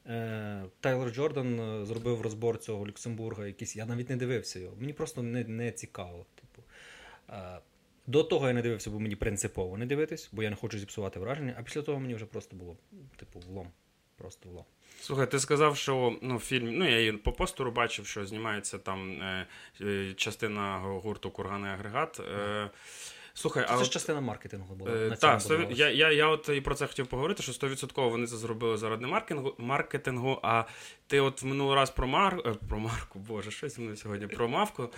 е, 0.08 0.64
Тайлер 0.80 1.12
Джордан 1.12 1.86
зробив 1.86 2.22
розбор 2.22 2.60
цього 2.60 2.88
Люксембурга. 2.88 3.48
Якийсь. 3.48 3.76
Я 3.76 3.86
навіть 3.86 4.10
не 4.10 4.16
дивився 4.16 4.60
його. 4.60 4.76
Мені 4.80 4.94
просто 4.94 5.24
не 5.24 5.44
не 5.44 5.72
цікаво. 5.72 6.26
Типу. 6.36 6.64
До 8.08 8.24
того 8.24 8.48
я 8.48 8.54
не 8.54 8.62
дивився, 8.62 8.90
бо 8.90 9.00
мені 9.00 9.16
принципово 9.16 9.78
не 9.78 9.86
дивитись, 9.86 10.30
бо 10.32 10.44
я 10.44 10.50
не 10.50 10.56
хочу 10.56 10.80
зіпсувати 10.80 11.20
враження, 11.20 11.56
а 11.60 11.64
після 11.64 11.82
того 11.82 12.00
мені 12.00 12.16
вже 12.16 12.26
просто 12.26 12.56
було, 12.56 12.78
типу, 13.18 13.40
влом. 13.40 13.72
Просто 14.18 14.50
влом. 14.50 14.66
Слухай, 15.02 15.32
ти 15.32 15.40
сказав, 15.40 15.78
що 15.78 16.18
ну, 16.22 16.40
фільм, 16.40 16.78
ну 16.78 16.90
я 16.90 17.08
і 17.08 17.12
по 17.12 17.32
постеру 17.32 17.72
бачив, 17.72 18.08
що 18.08 18.26
знімається 18.26 18.78
там 18.78 19.22
е, 19.22 19.48
е 19.82 20.14
частина 20.14 20.80
гурту 20.80 21.32
Курганий 21.32 21.72
агрегат. 21.72 22.20
Е, 22.20 22.70
Слухай, 23.34 23.66
це 23.68 23.74
а 23.74 23.84
ж 23.84 23.90
частина 23.90 24.22
маркетингу 24.22 24.76
була. 24.76 24.92
Е, 24.92 25.18
так, 25.20 25.42
я 25.70 25.90
я, 25.90 26.12
я 26.12 26.28
от 26.28 26.50
і 26.50 26.62
про 26.62 26.76
це 26.76 26.88
хотів 26.88 27.08
поговорити, 27.08 27.44
що 27.44 27.52
100% 27.52 28.10
вони 28.10 28.28
це 28.28 28.38
зробили 28.38 28.78
заради 28.78 29.06
маркетингу, 29.06 29.56
маркетингу. 29.58 30.40
А 30.44 30.64
ти 31.08 31.20
от 31.20 31.42
в 31.42 31.46
минулий 31.46 31.76
раз 31.76 31.90
про 31.90 32.08
Мар... 32.08 32.42
Е, 32.46 32.54
про 32.70 32.80
Марку, 32.80 33.20
Боже, 33.20 33.52
що 33.52 33.70
зі 33.70 33.82
мною 33.82 33.98
сьогодні? 33.98 34.28
Про 34.28 34.48
Мавку. 34.48 34.90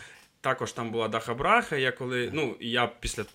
Також 0.42 0.72
там 0.72 0.92
була 0.92 1.08
Даха 1.08 1.34
Браха. 1.34 1.76
Я 1.76 1.92
коли 1.92 2.30
ну 2.34 2.56
я 2.60 2.88
після 2.88 3.26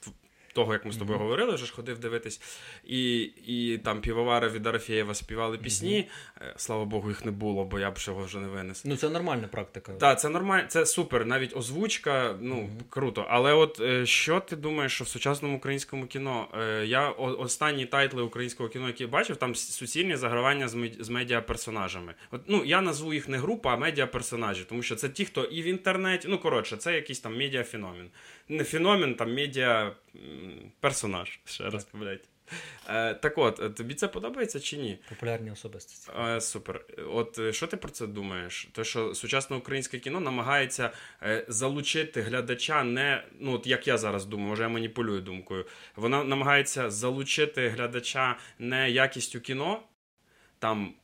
того, 0.56 0.72
як 0.72 0.84
ми 0.84 0.92
з 0.92 0.96
тобою 0.96 1.18
mm-hmm. 1.18 1.22
говорили, 1.22 1.54
вже 1.54 1.66
ж 1.66 1.72
ходив 1.72 1.98
дивитись. 1.98 2.40
І 2.84 3.22
і 3.46 3.78
там 3.78 4.00
півовари 4.00 4.48
від 4.48 4.66
Арафєєва 4.66 5.14
співали 5.14 5.58
пісні. 5.58 5.96
Mm-hmm. 5.96 6.52
Слава 6.56 6.84
Богу, 6.84 7.08
їх 7.08 7.24
не 7.24 7.30
було, 7.30 7.64
бо 7.64 7.78
я 7.78 7.90
б 7.90 7.98
ще 7.98 8.12
вже 8.12 8.38
не 8.38 8.48
винес. 8.48 8.84
Ну, 8.84 8.96
це 8.96 9.08
нормальна 9.08 9.48
практика. 9.48 9.92
Так, 9.92 10.20
це 10.20 10.28
нормально, 10.28 10.68
це 10.68 10.86
супер. 10.86 11.26
Навіть 11.26 11.56
озвучка, 11.56 12.34
ну 12.40 12.54
mm-hmm. 12.54 12.82
круто. 12.88 13.26
Але 13.28 13.52
от 13.52 13.80
е, 13.80 14.06
що 14.06 14.40
ти 14.40 14.56
думаєш, 14.56 14.92
що 14.92 15.04
в 15.04 15.08
сучасному 15.08 15.56
українському 15.56 16.06
кіно? 16.06 16.48
Е, 16.60 16.86
я 16.86 17.08
останні 17.10 17.86
тайтли 17.86 18.22
українського 18.22 18.68
кіно, 18.68 18.86
які 18.86 19.06
бачив, 19.06 19.36
там 19.36 19.54
суцільні 19.54 20.16
загравання 20.16 20.68
з 21.00 21.08
медіаперсонажами. 21.08 22.14
От 22.30 22.40
ну 22.46 22.64
я 22.64 22.80
назву 22.80 23.14
їх 23.14 23.28
не 23.28 23.38
група, 23.38 23.74
а 23.74 23.76
медіаперсонажі, 23.76 24.64
тому 24.68 24.82
що 24.82 24.96
це 24.96 25.08
ті, 25.08 25.24
хто 25.24 25.44
і 25.44 25.62
в 25.62 25.64
інтернеті, 25.64 26.28
ну 26.30 26.38
коротше, 26.38 26.76
це 26.76 26.94
якийсь 26.94 27.20
там 27.20 27.38
медіафеномен 27.38 28.10
не 28.48 28.64
феномен, 28.64 29.14
там 29.14 29.34
медіа 29.34 29.92
персонаж. 30.80 31.40
Ще 31.44 31.70
раз 31.70 31.88
блядь. 31.92 32.28
Е, 32.88 33.14
Так 33.14 33.38
от, 33.38 33.60
е, 33.60 33.70
тобі 33.70 33.94
це 33.94 34.08
подобається 34.08 34.60
чи 34.60 34.76
ні? 34.76 34.98
Популярні 35.08 35.50
особистості. 35.50 36.10
Е, 36.18 36.40
Супер. 36.40 36.84
От 37.08 37.38
е, 37.38 37.52
що 37.52 37.66
ти 37.66 37.76
про 37.76 37.90
це 37.90 38.06
думаєш? 38.06 38.68
Те, 38.72 38.84
що 38.84 39.14
сучасне 39.14 39.56
українське 39.56 39.98
кіно 39.98 40.20
намагається 40.20 40.90
е, 41.22 41.44
залучити 41.48 42.20
глядача, 42.20 42.84
не 42.84 43.24
ну 43.40 43.52
от 43.52 43.66
як 43.66 43.86
я 43.86 43.98
зараз 43.98 44.24
думаю, 44.24 44.48
може 44.48 44.62
я 44.62 44.68
маніпулюю 44.68 45.20
думкою. 45.20 45.66
Вона 45.96 46.24
намагається 46.24 46.90
залучити 46.90 47.68
глядача 47.68 48.36
не 48.58 48.90
якістю 48.90 49.40
кіно, 49.40 49.82
там 50.58 50.94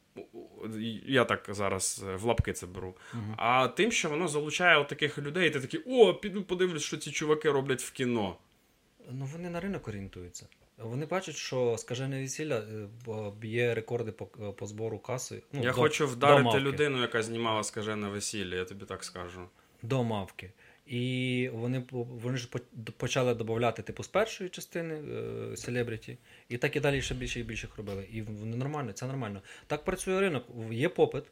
я 1.06 1.24
так 1.24 1.46
зараз 1.48 2.04
е, 2.08 2.16
в 2.16 2.24
лапки 2.24 2.52
це 2.52 2.66
беру. 2.66 2.96
Uh-huh. 3.14 3.34
А 3.36 3.68
тим, 3.68 3.92
що 3.92 4.08
воно 4.08 4.28
залучає 4.28 4.78
от 4.78 4.88
таких 4.88 5.18
людей, 5.18 5.48
і 5.48 5.50
ти 5.50 5.60
такий, 5.60 5.80
о, 5.86 6.14
піду 6.14 6.42
подивлюсь, 6.42 6.82
що 6.82 6.96
ці 6.96 7.10
чуваки 7.10 7.50
роблять 7.50 7.82
в 7.82 7.92
кіно. 7.92 8.36
Ну, 9.10 9.24
вони 9.24 9.50
на 9.50 9.60
ринок 9.60 9.88
орієнтуються. 9.88 10.46
Вони 10.78 11.06
бачать, 11.06 11.34
що 11.34 11.78
скажене 11.78 12.20
весілля 12.20 12.58
е, 12.58 13.30
б'є 13.38 13.74
рекорди 13.74 14.12
по 14.12 14.28
е, 14.48 14.52
по 14.52 14.66
збору 14.66 14.98
каси. 14.98 15.42
Ну, 15.52 15.62
Я 15.62 15.70
до, 15.70 15.76
хочу 15.76 16.06
вдарити 16.06 16.60
людину, 16.60 17.00
яка 17.00 17.22
знімала 17.22 17.64
скажене 17.64 18.08
весілля, 18.08 18.56
я 18.56 18.64
тобі 18.64 18.84
так 18.84 19.04
скажу. 19.04 19.40
До 19.82 20.04
мавки. 20.04 20.52
І 20.86 21.50
вони 21.52 21.84
вони 21.90 22.36
ж 22.36 22.48
почали 22.96 23.34
додати 23.34 23.82
типу 23.82 24.02
з 24.02 24.08
першої 24.08 24.50
частини 24.50 25.02
селебріті, 25.56 26.18
і 26.48 26.56
так 26.56 26.76
і 26.76 26.80
далі 26.80 27.02
ще 27.02 27.14
більше 27.14 27.40
і 27.40 27.42
більше 27.42 27.68
робили. 27.76 28.08
І 28.12 28.22
вони 28.22 28.56
нормально, 28.56 28.92
це 28.92 29.06
нормально. 29.06 29.42
Так 29.66 29.84
працює 29.84 30.20
ринок, 30.20 30.44
є 30.70 30.88
попит. 30.88 31.24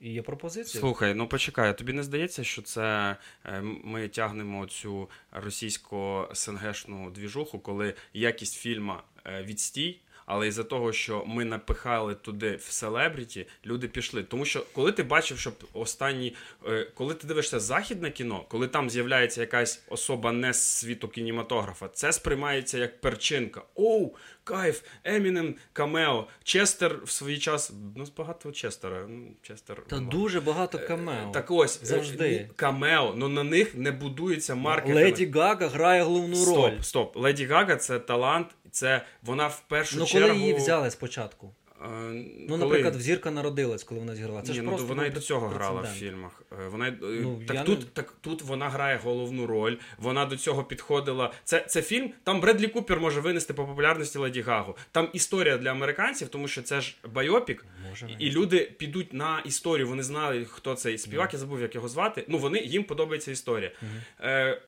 І 0.00 0.12
є 0.12 0.22
пропозиція. 0.22 0.80
Слухай, 0.80 1.14
ну 1.14 1.28
почекай, 1.28 1.78
тобі 1.78 1.92
не 1.92 2.02
здається, 2.02 2.44
що 2.44 2.62
це 2.62 3.16
е, 3.44 3.60
ми 3.62 4.08
тягнемо 4.08 4.66
цю 4.66 5.08
російсько 5.32 6.28
сенгешну 6.32 7.10
двіжуху, 7.10 7.58
коли 7.58 7.94
якість 8.12 8.54
фільма 8.54 9.02
е, 9.26 9.42
відстій, 9.42 10.00
але 10.26 10.48
із-за 10.48 10.64
того, 10.64 10.92
що 10.92 11.24
ми 11.26 11.44
напихали 11.44 12.14
туди 12.14 12.56
в 12.56 12.62
селебріті, 12.62 13.46
люди 13.66 13.88
пішли. 13.88 14.22
Тому 14.22 14.44
що 14.44 14.66
коли 14.72 14.92
ти 14.92 15.02
бачив, 15.02 15.38
що 15.38 15.52
останні, 15.72 16.34
е, 16.66 16.90
коли 16.94 17.14
ти 17.14 17.26
дивишся 17.26 17.60
західне 17.60 18.10
кіно, 18.10 18.44
коли 18.48 18.68
там 18.68 18.90
з'являється 18.90 19.40
якась 19.40 19.82
особа 19.88 20.32
не 20.32 20.52
з 20.52 20.62
світу 20.62 21.08
кінематографа, 21.08 21.88
це 21.88 22.12
сприймається 22.12 22.78
як 22.78 23.00
перчинка. 23.00 23.62
Оу, 23.74 24.14
кайф, 24.48 24.82
Емінем, 25.04 25.54
Камео. 25.72 26.26
Честер 26.44 27.00
в 27.04 27.10
свій 27.10 27.38
час. 27.38 27.72
Ну, 27.96 28.04
багато 28.16 28.52
Честера. 28.52 29.06
Ну, 29.08 29.26
Честер. 29.42 29.82
Та 29.86 30.00
ну, 30.00 30.10
дуже 30.10 30.40
багато 30.40 30.78
е, 30.78 30.86
камео. 30.86 31.30
Так 31.32 31.50
ось 31.50 31.80
завжди 31.82 32.50
камео, 32.56 33.06
але 33.08 33.16
ну, 33.16 33.28
на 33.28 33.44
них 33.44 33.74
не 33.74 33.92
будується 33.92 34.54
маркетинг. 34.54 34.96
Леді 34.96 35.26
Гага 35.26 35.68
грає 35.68 36.02
головну 36.02 36.44
роль. 36.44 36.70
Стоп, 36.70 36.84
стоп. 36.84 37.16
Леді 37.16 37.46
Гага 37.46 37.76
це 37.76 37.98
талант, 37.98 38.46
це 38.70 39.02
вона 39.22 39.46
в 39.46 39.60
першу 39.68 39.98
ну, 39.98 40.06
чергу. 40.06 40.28
Ну, 40.28 40.34
коли 40.34 40.46
її 40.46 40.54
взяли 40.54 40.90
спочатку. 40.90 41.54
Ну, 41.80 42.46
коли... 42.48 42.58
наприклад, 42.58 43.00
зірка 43.00 43.30
народилась, 43.30 43.84
коли 43.84 44.00
вона 44.00 44.14
зіграла. 44.14 44.42
Це 44.42 44.52
Ні, 44.52 44.58
ж 44.58 44.62
ну, 44.62 44.68
просто 44.68 44.86
вона 44.86 45.06
і 45.06 45.10
до 45.10 45.20
цього 45.20 45.48
грала 45.48 45.80
в 45.80 45.86
фільмах. 45.86 46.42
Е, 46.52 46.68
вона 46.68 46.88
е, 46.88 46.94
ну, 47.02 47.42
так 47.46 47.64
тут 47.64 47.78
не... 47.80 47.84
так 47.84 48.14
тут 48.20 48.42
вона 48.42 48.68
грає 48.68 49.00
головну 49.04 49.46
роль. 49.46 49.76
Вона 49.98 50.26
до 50.26 50.36
цього 50.36 50.64
підходила. 50.64 51.32
Це 51.44 51.60
це 51.60 51.82
фільм. 51.82 52.12
Там 52.24 52.40
Бредлі 52.40 52.68
Купер 52.68 53.00
може 53.00 53.20
винести 53.20 53.54
по 53.54 53.66
популярності 53.66 54.18
Леді 54.18 54.40
Гагу. 54.40 54.76
Там 54.92 55.08
історія 55.12 55.58
для 55.58 55.70
американців, 55.70 56.28
тому 56.28 56.48
що 56.48 56.62
це 56.62 56.80
ж 56.80 56.96
байопік, 57.12 57.66
може, 57.88 58.08
і 58.18 58.30
люди 58.30 58.72
підуть 58.78 59.12
на 59.12 59.40
історію. 59.40 59.88
Вони 59.88 60.02
знали, 60.02 60.44
хто 60.44 60.74
цей 60.74 60.98
співак. 60.98 61.30
Mm. 61.30 61.32
Я 61.32 61.38
забув, 61.38 61.60
як 61.60 61.74
його 61.74 61.88
звати. 61.88 62.24
Ну 62.28 62.38
вони 62.38 62.58
їм 62.58 62.84
подобається 62.84 63.30
історія. 63.30 63.70
Mm-hmm. 63.70 64.26
Е... 64.28 64.62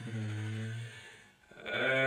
Mm-hmm. 0.00 0.72
Е... 1.72 1.99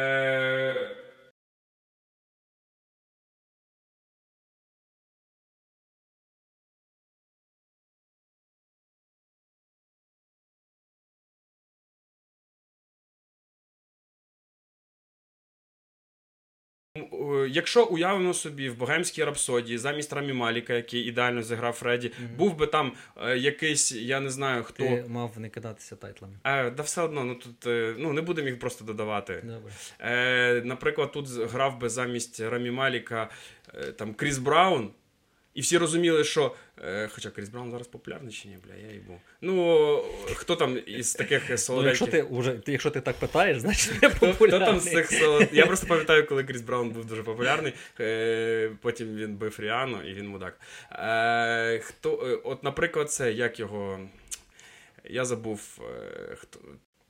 Якщо 17.48 17.86
уявимо 17.86 18.34
собі 18.34 18.70
в 18.70 18.78
Богемській 18.78 19.24
рапсодії 19.24 19.78
замість 19.78 20.14
Рамі 20.14 20.34
Маліка, 20.34 20.74
який 20.74 21.02
ідеально 21.02 21.44
зіграв 21.44 21.74
Фредді, 21.74 22.08
mm-hmm. 22.08 22.38
був 22.38 22.58
би 22.58 22.68
там 22.68 22.92
е, 23.24 23.38
якийсь, 23.38 23.92
я 23.92 24.20
не 24.20 24.30
знаю 24.30 24.64
хто. 24.64 24.84
Ти 24.84 25.06
мав 25.08 25.40
не 25.40 25.50
кидатися 25.50 25.96
title 25.96 26.17
ами. 26.17 26.34
Е, 26.44 26.70
Да 26.70 26.84
все 26.84 27.02
одно, 27.02 27.24
ну 27.24 27.36
тут 27.36 27.68
е, 27.68 27.96
ну 27.98 28.14
не 28.14 28.22
будемо 28.22 28.48
їх 28.48 28.60
просто 28.60 28.86
додавати. 28.86 29.44
Добре. 29.44 29.72
Е, 30.00 30.62
Наприклад, 30.66 31.12
тут 31.12 31.30
грав 31.30 31.80
би 31.80 31.90
замість 31.90 32.40
Рамі 32.40 32.72
Маліка 32.72 33.30
е, 33.74 33.92
там 33.92 34.14
Кріс 34.14 34.38
Браун. 34.38 34.92
І 35.54 35.62
всі 35.62 35.78
розуміли, 35.78 36.24
що. 36.24 36.56
Е, 36.84 37.10
хоча 37.12 37.30
Кріс 37.30 37.50
Браун 37.50 37.72
зараз 37.72 37.88
популярний 37.88 38.34
чи 38.34 38.48
ні, 38.48 38.58
бля, 38.68 38.76
я 38.88 38.94
їбу. 38.94 39.22
Ну, 39.42 40.04
хто 40.36 40.56
там 40.56 40.80
із 40.86 41.14
таких 41.14 41.60
солоденьких... 41.60 42.02
Ну, 42.02 42.08
якщо 42.08 42.54
ти 42.54 42.72
якщо 42.72 42.92
ти 42.92 43.02
так 43.02 43.16
питаєш, 43.16 43.60
значить 43.60 44.02
не 44.02 44.10
популярний. 44.10 44.36
Хто 44.36 44.60
там 44.60 44.80
з 44.80 44.92
цих 44.92 45.12
солод... 45.12 45.50
Я 45.52 45.66
просто 45.66 45.88
пам'ятаю, 45.88 46.28
коли 46.28 46.44
Кріс 46.44 46.62
Браун 46.62 46.90
був 46.90 47.06
дуже 47.06 47.24
популярний. 47.24 47.74
Е, 48.00 48.72
потім 48.82 49.16
він 49.16 49.36
бив 49.36 49.56
Ріану, 49.60 50.10
і 50.10 50.14
він 50.14 50.28
мудак. 50.28 50.60
Е, 50.92 51.80
хто, 51.80 52.28
е, 52.28 52.40
От, 52.44 52.64
наприклад, 52.64 53.12
це 53.12 53.32
як 53.32 53.60
його. 53.60 54.00
Я 55.04 55.26
забув. 55.26 55.80
Е, 55.82 56.36
хто... 56.36 56.60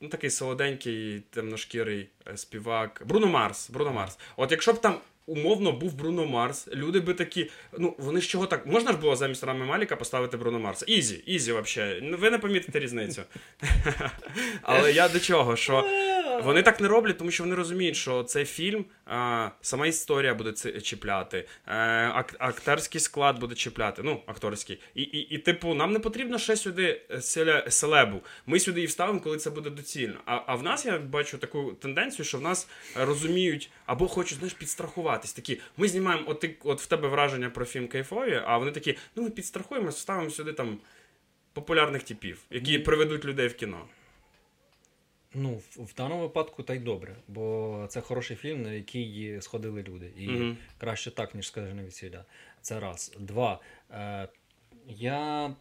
Ну, 0.00 0.08
такий 0.08 0.30
солоденький, 0.30 1.22
темношкірий 1.30 2.08
е, 2.28 2.36
співак. 2.36 3.02
Бруно 3.04 3.26
Марс. 3.26 3.70
Бруно 3.70 3.92
Марс. 3.92 4.18
От 4.36 4.50
якщо 4.50 4.72
б 4.72 4.80
там 4.80 4.98
умовно 5.26 5.72
був 5.72 5.94
Бруно 5.94 6.26
Марс. 6.26 6.68
Люди 6.74 7.00
би 7.00 7.14
такі. 7.14 7.50
Ну, 7.78 7.94
вони 7.98 8.20
з 8.20 8.26
чого 8.26 8.46
так. 8.46 8.66
Можна 8.66 8.92
ж 8.92 8.98
було 8.98 9.16
замість 9.16 9.44
Рами 9.44 9.64
Маліка 9.64 9.96
поставити 9.96 10.36
Бруно 10.36 10.58
Марс? 10.58 10.84
Easy, 10.86 11.22
easy, 11.26 11.52
взагалі. 11.52 12.14
Ви 12.14 12.30
не 12.30 12.38
помітите 12.38 12.78
різницю. 12.78 13.22
Але 14.62 14.92
я 14.92 15.08
до 15.08 15.20
чого? 15.20 15.56
що... 15.56 15.84
Вони 16.42 16.62
так 16.62 16.80
не 16.80 16.88
роблять, 16.88 17.18
тому 17.18 17.30
що 17.30 17.44
вони 17.44 17.54
розуміють, 17.56 17.96
що 17.96 18.22
цей 18.22 18.44
фільм, 18.44 18.84
а, 19.06 19.48
сама 19.60 19.86
історія 19.86 20.34
буде 20.34 20.52
це 20.52 20.80
чіпляти, 20.80 21.48
а, 21.64 21.74
е, 21.74 22.10
ак- 22.14 22.36
акторський 22.38 23.00
склад 23.00 23.38
буде 23.38 23.54
чіпляти. 23.54 24.02
Ну, 24.04 24.22
акторський. 24.26 24.80
І, 24.94 25.02
і, 25.02 25.18
і, 25.34 25.38
типу, 25.38 25.74
нам 25.74 25.92
не 25.92 25.98
потрібно 25.98 26.38
ще 26.38 26.56
сюди 26.56 27.00
cele, 27.20 27.66
celeb 27.68 28.05
у. 28.05 28.20
Ми 28.46 28.60
сюди 28.60 28.82
і 28.82 28.86
вставимо, 28.86 29.20
коли 29.20 29.36
це 29.36 29.50
буде 29.50 29.70
доцільно. 29.70 30.20
А, 30.26 30.40
а 30.46 30.54
в 30.54 30.62
нас 30.62 30.86
я 30.86 30.98
бачу 30.98 31.38
таку 31.38 31.72
тенденцію, 31.72 32.26
що 32.26 32.38
в 32.38 32.42
нас 32.42 32.68
розуміють 32.96 33.70
або 33.86 34.08
хочуть 34.08 34.38
знаєш, 34.38 34.54
підстрахуватись. 34.54 35.32
Такі, 35.32 35.60
ми 35.76 35.88
знімаємо, 35.88 36.24
от, 36.26 36.40
ти, 36.40 36.56
от 36.64 36.80
в 36.80 36.86
тебе 36.86 37.08
враження 37.08 37.50
про 37.50 37.64
фільм 37.64 37.88
кайфові, 37.88 38.42
а 38.46 38.58
вони 38.58 38.70
такі, 38.70 38.96
ну 39.16 39.22
ми 39.22 39.30
підстрахуємо, 39.30 39.88
вставимо 39.88 40.30
сюди 40.30 40.52
там 40.52 40.78
популярних 41.52 42.02
типів, 42.02 42.38
які 42.50 42.78
приведуть 42.78 43.24
людей 43.24 43.48
в 43.48 43.54
кіно. 43.54 43.84
Ну, 45.34 45.54
в, 45.54 45.84
в 45.84 45.94
даному 45.94 46.20
випадку 46.20 46.62
та 46.62 46.74
й 46.74 46.78
добре, 46.78 47.16
бо 47.28 47.86
це 47.90 48.00
хороший 48.00 48.36
фільм, 48.36 48.62
на 48.62 48.72
який 48.72 49.42
сходили 49.42 49.82
люди. 49.82 50.12
І 50.16 50.28
Мгм. 50.28 50.56
краще 50.78 51.10
так, 51.10 51.34
ніж 51.34 51.46
скажене 51.46 51.82
весілля. 51.84 52.24
Це 52.60 52.80
раз. 52.80 53.12
Два. 53.18 53.60
Е, 53.90 54.28
я. 54.86 55.54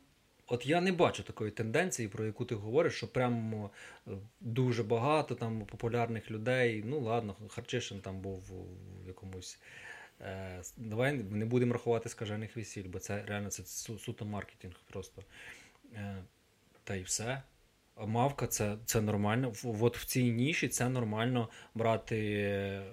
От 0.48 0.65
я 0.65 0.82
не 0.82 0.92
бачу 0.92 1.24
такої 1.24 1.51
тенденції, 1.51 2.08
про 2.08 2.25
яку 2.25 2.46
ти 2.46 2.56
говориш, 2.56 2.94
що 2.94 3.08
прямо 3.08 3.72
е, 4.08 4.12
дуже 4.39 4.84
багато 4.84 5.36
там 5.36 5.65
популярних 5.65 6.32
людей. 6.32 6.84
Ну 6.86 7.00
ладно, 7.00 7.36
Харчишин 7.50 8.00
там 8.01 8.20
був 8.22 8.39
в 9.03 9.08
якомусь. 9.08 9.60
Е, 10.22 10.62
давай 10.77 11.13
не 11.13 11.46
будемо 11.46 11.74
рахувати 11.74 12.10
скажених 12.10 12.56
весіль, 12.56 12.84
бо 12.88 13.00
це 13.00 13.24
реально 13.25 13.50
це 13.50 13.63
су- 13.63 14.00
суто 14.00 14.25
маркетинг 14.25 14.74
просто. 14.92 15.24
Е, 15.94 16.15
та 16.84 16.96
й 16.96 17.03
все. 17.03 17.42
Мавка 18.08 18.48
це, 18.48 18.78
це 18.86 19.02
нормально. 19.02 19.50
В- 19.64 19.84
От 19.84 19.98
в 19.98 20.06
цій 20.06 20.24
ніші 20.32 20.68
це 20.68 20.90
нормально 20.90 21.50
брати 21.76 22.18
е, 22.20 22.84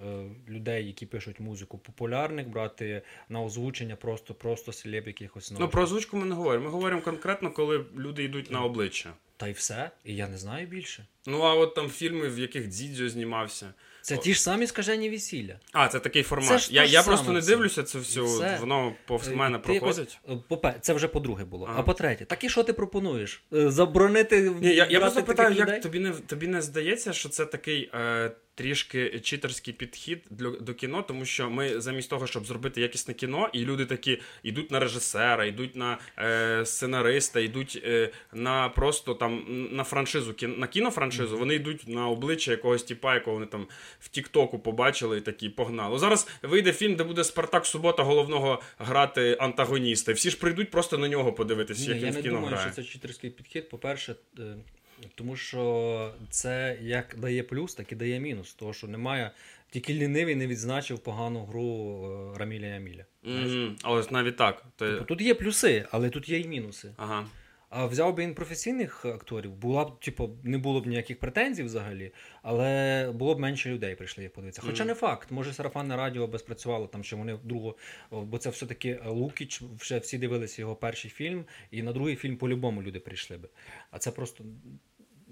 людей, 0.49 0.87
які 0.87 1.07
пишуть 1.07 1.41
музику 1.41 1.79
популярних, 1.79 2.49
брати 2.49 3.03
на 3.29 3.43
озвучення 3.43 3.97
просто, 3.97 4.35
просто 4.35 4.73
селеб 4.73 5.07
якихось 5.07 5.51
Ну, 5.59 5.69
про 5.69 5.83
озвучку 5.83 6.17
ми 6.17 6.25
не 6.27 6.35
говоримо. 6.35 6.65
Ми 6.65 6.71
говоримо 6.71 7.03
конкретно, 7.03 7.51
коли 7.53 7.85
люди 7.97 8.25
йдуть 8.25 8.51
на 8.51 8.65
обличчя. 8.65 9.13
Та 9.41 9.49
й 9.49 9.53
все. 9.53 9.91
І 10.05 10.17
я 10.17 10.29
не 10.29 10.39
знаю 10.39 10.67
більше. 10.67 11.07
Ну, 11.27 11.41
а 11.41 11.55
от 11.55 11.75
там 11.75 11.89
фільми, 11.91 12.29
в 12.29 12.39
яких 12.39 12.67
Дзідзьо 12.67 13.09
знімався. 13.09 13.75
Це 14.03 14.15
О. 14.15 14.19
ті 14.19 14.35
ж 14.35 14.43
самі 14.43 14.67
скажені 14.67 15.11
весілля. 15.11 15.59
А, 15.73 15.89
це 15.89 16.01
такий 16.01 16.23
формат. 16.23 16.49
Це 16.49 16.59
ж 16.59 16.75
я 16.75 16.85
я 16.85 17.03
саме 17.03 17.17
просто 17.17 17.33
не 17.33 17.41
дивлюся 17.41 17.83
це 17.83 17.99
все, 17.99 18.23
Все. 18.23 18.59
воно 18.61 18.95
повз 19.07 19.29
Е, 19.29 19.35
мене 19.37 19.59
ти 19.59 19.63
проходить. 19.65 20.19
Якось, 20.51 20.75
це 20.81 20.93
вже 20.93 21.09
по-друге 21.09 21.45
було. 21.45 21.67
Ага. 21.67 21.81
А 21.81 21.83
по-третє, 21.83 22.25
так 22.25 22.45
і 22.45 22.49
що 22.49 22.63
ти 22.63 22.73
пропонуєш? 22.73 23.43
Е, 23.53 23.71
Заборонити. 23.71 24.51
Ні, 24.61 24.75
я, 24.75 24.87
я 24.91 25.01
просто 25.01 25.23
питаю, 25.23 25.51
людей? 25.51 25.75
як 25.75 25.83
тобі 25.83 25.99
не 25.99 26.11
тобі 26.11 26.47
не 26.47 26.63
здається, 26.63 27.13
що 27.13 27.29
це 27.29 27.47
такий 27.47 27.91
е, 27.95 28.31
трішки 28.61 29.21
читерський 29.21 29.75
підхід 29.75 30.23
для, 30.31 30.51
до 30.51 30.75
кіно, 30.75 31.03
тому 31.03 31.25
що 31.25 31.51
ми 31.51 31.81
замість 31.81 32.11
того, 32.11 32.27
щоб 32.27 32.47
зробити 32.47 32.81
якісне 32.81 33.15
кіно, 33.15 33.51
і 33.53 33.65
люди 33.65 33.87
такі 33.87 34.19
йдуть 34.43 34.71
на 34.71 34.81
режисера, 34.81 35.45
йдуть 35.45 35.77
на 35.77 35.99
е, 36.19 36.67
сценариста, 36.67 37.41
йдуть 37.41 37.83
е, 37.85 38.11
на 38.33 38.69
просто 38.69 39.15
там 39.15 39.45
на 39.73 39.85
франшизу, 39.85 40.35
кін, 40.35 40.55
на 40.59 40.67
кінофраншизу, 40.67 41.39
вони 41.39 41.55
йдуть 41.55 41.89
на 41.89 42.09
обличчя 42.09 42.51
якогось 42.51 42.83
тіпа, 42.83 43.15
якого 43.15 43.35
вони 43.35 43.47
там 43.47 43.67
в 44.01 44.09
Тіктоку 44.09 44.59
побачили 44.59 45.19
і 45.19 45.21
такі 45.21 45.49
погнали. 45.49 45.99
Зараз 45.99 46.29
вийде 46.43 46.73
фільм, 46.73 46.95
де 46.95 47.05
буде 47.05 47.25
Спартак 47.25 47.67
Субота 47.67 48.03
головного 48.03 48.63
грати 48.79 49.37
антагоніста. 49.41 50.13
І 50.13 50.15
всі 50.15 50.31
ж 50.31 50.39
прийдуть 50.39 50.71
просто 50.71 50.99
на 50.99 51.09
нього 51.09 51.33
подивитися, 51.33 51.95
як 51.95 52.03
він 52.03 52.13
в 52.13 52.23
кіно 52.23 52.35
думаю, 52.35 52.47
грає. 52.47 52.73
що 52.73 52.83
це 52.83 52.89
читерський 52.89 53.31
підхід. 53.31 53.69
По-перше, 53.69 54.15
е, 54.39 54.43
тому 55.15 55.37
що 55.37 56.15
це 56.31 56.79
як 56.83 57.17
дає 57.19 57.43
плюс, 57.43 57.75
так 57.75 57.93
і 57.93 57.95
дає 57.95 58.21
мінус. 58.21 58.55
Тому 58.55 58.73
що 58.73 58.89
немає. 58.89 59.31
Тільки 59.71 59.95
лінивий 59.95 60.35
не 60.35 60.47
відзначив 60.47 60.99
погану 60.99 61.45
гру 61.45 62.33
е, 62.35 62.39
Раміля 62.39 62.67
і 62.67 62.77
Аміля. 62.77 63.05
Мгм. 63.23 63.77
Але 63.83 64.05
навіть 64.11 64.37
так. 64.37 64.65
То... 64.77 64.87
Тобто 64.87 65.05
Тут 65.05 65.21
є 65.21 65.35
плюси, 65.35 65.87
але 65.91 66.11
тут 66.11 66.29
є 66.29 66.41
і 66.41 66.49
мінуси. 66.49 66.95
Ага. 66.97 67.27
А 67.71 67.87
взяв 67.87 68.15
би 68.15 68.23
він 68.23 68.35
професійних 68.35 69.05
акторів, 69.05 69.55
була 69.55 69.85
б, 69.85 70.01
типу, 70.01 70.31
не 70.43 70.59
було 70.59 70.81
б 70.81 70.87
ніяких 70.87 71.19
претензій 71.19 71.63
взагалі, 71.63 72.13
але 72.43 73.13
було 73.15 73.35
б 73.35 73.41
менше 73.41 73.71
людей 73.71 73.95
прийшли 73.95 74.23
їх 74.25 74.33
подивитися. 74.33 74.63
Хоча 74.67 74.83
Мгм. 74.83 74.89
не 74.89 74.95
факт, 74.95 75.31
може 75.31 75.53
сарафанне 75.53 75.97
радіо 75.97 76.27
би 76.27 76.39
спрацювало 76.39 76.87
там, 76.87 77.05
що 77.05 77.17
вони 77.17 77.39
другу, 77.45 77.79
бо 78.11 78.39
це 78.39 78.51
все-таки 78.51 79.01
Лукіч, 79.07 79.63
вже 79.63 79.99
всі 79.99 80.19
дивилися 80.19 80.63
його 80.63 80.77
перший 80.77 81.11
фільм, 81.11 81.45
і 81.71 81.83
на 81.83 81.93
другий 81.93 82.17
фільм 82.17 82.37
по-любому 82.37 82.83
люди 82.83 83.01
прийшли 83.01 83.37
би. 83.37 83.49
А 83.91 83.99
це 83.99 84.11
просто. 84.11 84.45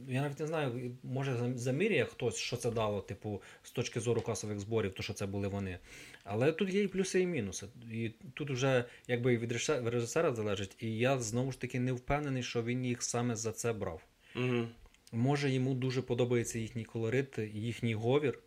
Я 0.09 0.23
навіть 0.23 0.41
не 0.41 0.47
знаю, 0.47 0.97
може 1.03 1.33
зам- 1.33 1.57
заміряє 1.57 2.05
хтось, 2.05 2.37
що 2.37 2.57
це 2.57 2.71
дало, 2.71 3.01
типу, 3.01 3.43
з 3.63 3.71
точки 3.71 4.01
зору 4.01 4.21
касових 4.21 4.61
зборів, 4.61 4.93
то 4.95 5.03
що 5.03 5.13
це 5.13 5.27
були 5.27 5.49
вони. 5.49 5.79
Але 6.25 6.53
тут 6.53 6.75
є 6.75 6.83
і 6.83 6.89
плюси, 6.89 7.21
і 7.21 7.27
мінуси. 7.27 7.67
І 7.93 8.11
тут 8.35 8.51
вже 8.51 8.85
якби 9.09 9.35
і 9.35 9.37
від 9.37 9.53
режисера 9.69 10.35
залежить, 10.35 10.77
і 10.79 10.99
я 10.99 11.19
знову 11.19 11.53
ж 11.53 11.61
таки 11.61 11.81
не 11.81 11.93
впевнений, 11.93 12.43
що 12.43 12.63
він 12.63 12.85
їх 12.85 13.03
саме 13.03 13.37
за 13.37 13.53
це 13.53 13.73
брав. 13.73 14.03
Угу. 14.37 14.67
Може, 15.13 15.51
йому 15.51 15.75
дуже 15.75 16.03
подобається 16.03 16.59
їхній 16.59 16.85
колорит, 16.85 17.39
їхній 17.55 17.95
говір. 17.95 18.39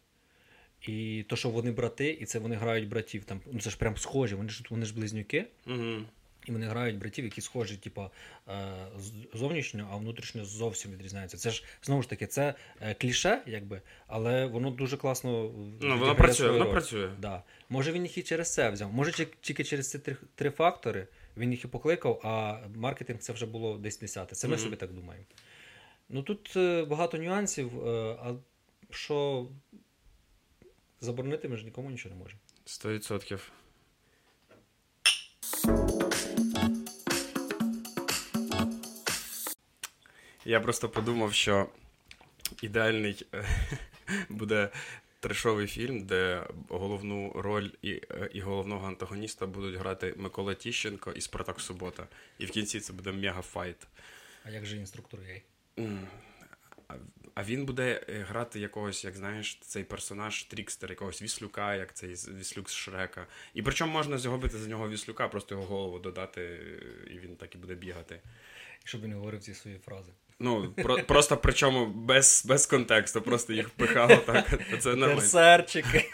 І 0.88 1.26
то, 1.28 1.36
що 1.36 1.50
вони 1.50 1.72
брати, 1.72 2.18
і 2.22 2.26
це 2.26 2.40
вони 2.40 2.56
грають 2.56 2.90
братів. 2.90 3.24
Там, 3.24 3.42
ну 3.52 3.60
це 3.60 3.70
ж 3.70 3.78
прям 3.78 3.98
схожі, 3.98 4.36
вони 4.36 4.50
ж 4.50 4.64
вони 4.70 4.86
ж 4.86 4.96
близнюки, 4.96 5.46
Угу. 5.68 5.96
І 6.46 6.52
вони 6.52 6.66
грають 6.66 6.98
братів, 6.98 7.26
які 7.26 7.42
схожі, 7.42 7.78
типа, 7.78 8.10
е, 8.48 8.88
зовнішньо, 9.34 9.90
а 9.92 9.96
внутрішньо 9.96 10.46
зовсім 10.46 10.92
відрізняються. 10.92 11.38
Це 11.38 11.52
ж 11.52 11.64
знову 11.84 12.02
ж 12.02 12.10
таки, 12.10 12.28
це 12.28 12.54
е, 12.82 12.94
кліше, 12.94 13.42
якби, 13.46 13.82
але 14.08 14.46
воно 14.46 14.72
дуже 14.72 14.98
класно. 14.98 15.52
Ну, 15.82 15.98
воно 15.98 16.16
працює, 16.16 16.50
воно 16.52 16.64
роль. 16.66 16.72
працює. 16.72 17.10
Да. 17.20 17.44
Може 17.70 17.92
він 17.92 18.04
їх 18.04 18.18
і 18.18 18.24
через 18.24 18.54
це 18.54 18.70
взяв. 18.70 18.94
Може 18.94 19.26
тільки 19.42 19.64
через 19.64 19.90
ці 19.92 20.00
три, 20.00 20.18
три 20.36 20.50
фактори 20.50 21.08
він 21.38 21.52
їх 21.52 21.64
і 21.64 21.68
покликав, 21.68 22.22
а 22.24 22.60
маркетинг 22.76 23.20
це 23.20 23.34
вже 23.34 23.46
було 23.46 23.78
десь 23.78 24.00
десяте. 24.00 24.36
Це 24.36 24.48
ми 24.48 24.54
Мгм. 24.56 24.64
собі 24.64 24.76
так 24.76 24.94
думаємо. 24.94 25.26
Ну 26.10 26.24
тут 26.24 26.54
е, 26.58 26.86
багато 26.86 27.18
нюансів, 27.18 27.88
е, 27.88 28.18
а 28.24 28.34
що 28.90 29.48
заборонити 31.02 31.50
ми 31.50 31.58
ж 31.58 31.66
нікому 31.66 31.92
нічого 31.92 32.16
не 32.16 32.22
можемо. 32.22 32.40
Сто 32.66 32.90
відсотків. 32.94 33.52
Я 40.46 40.60
просто 40.60 40.90
подумав, 40.90 41.34
що 41.34 41.70
ідеальний 42.62 43.26
е, 43.34 43.46
буде 44.30 44.70
трешовий 45.20 45.68
фільм, 45.68 46.04
де 46.06 46.44
головну 46.70 47.32
роль 47.36 47.70
і, 47.82 47.92
е, 47.92 48.30
і 48.34 48.42
головного 48.42 48.88
антагоніста 48.88 49.46
будуть 49.46 49.76
грати 49.76 50.14
Микола 50.18 50.54
Тіщенко 50.54 51.12
і 51.12 51.22
Спартак 51.22 51.60
Субота. 51.60 52.08
І 52.40 52.46
в 52.46 52.52
кінці 52.52 52.80
це 52.80 52.94
буде 52.94 53.12
мега 53.12 53.42
fight. 53.42 53.88
А 54.46 54.50
як 54.50 54.66
же 54.66 54.78
інструктор? 54.78 55.20
М. 55.80 56.08
А- 57.36 57.44
він 57.44 57.66
буде 57.66 58.06
е, 58.10 58.26
грати 58.30 58.60
якогось, 58.60 59.06
як 59.06 59.16
знаєш, 59.16 59.58
цей 59.62 59.84
персонаж 59.84 60.44
Трікстер, 60.44 60.90
якогось 60.90 61.22
Віслюка, 61.22 61.76
як 61.76 61.94
цей 61.94 62.10
Віслюк 62.10 62.70
з 62.70 62.74
Шрека. 62.74 63.28
І 63.54 63.62
причому 63.62 63.94
можна 63.94 64.18
зробити 64.18 64.58
за 64.58 64.70
нього 64.70 64.90
Віслюка, 64.90 65.28
просто 65.28 65.56
його 65.56 65.68
голову 65.68 66.00
додати, 66.00 66.60
і 67.08 67.20
він 67.20 67.36
так 67.36 67.56
і 67.56 67.58
буде 67.58 67.76
бігати. 67.76 68.22
Щоб 68.84 69.02
він 69.02 69.14
говорив 69.14 69.40
ці 69.40 69.54
свої 69.54 69.78
фрази. 69.78 70.12
Ну, 70.44 70.74
про, 70.76 70.98
просто 70.98 71.38
причому 71.38 71.86
без, 71.86 72.46
без 72.48 72.66
контексту, 72.66 73.22
просто 73.22 73.54
їх 73.54 73.68
впихав 73.68 74.26
так. 74.26 74.60
Це 74.80 74.90
нормально. 74.90 75.16
Берсерчики. 75.16 76.12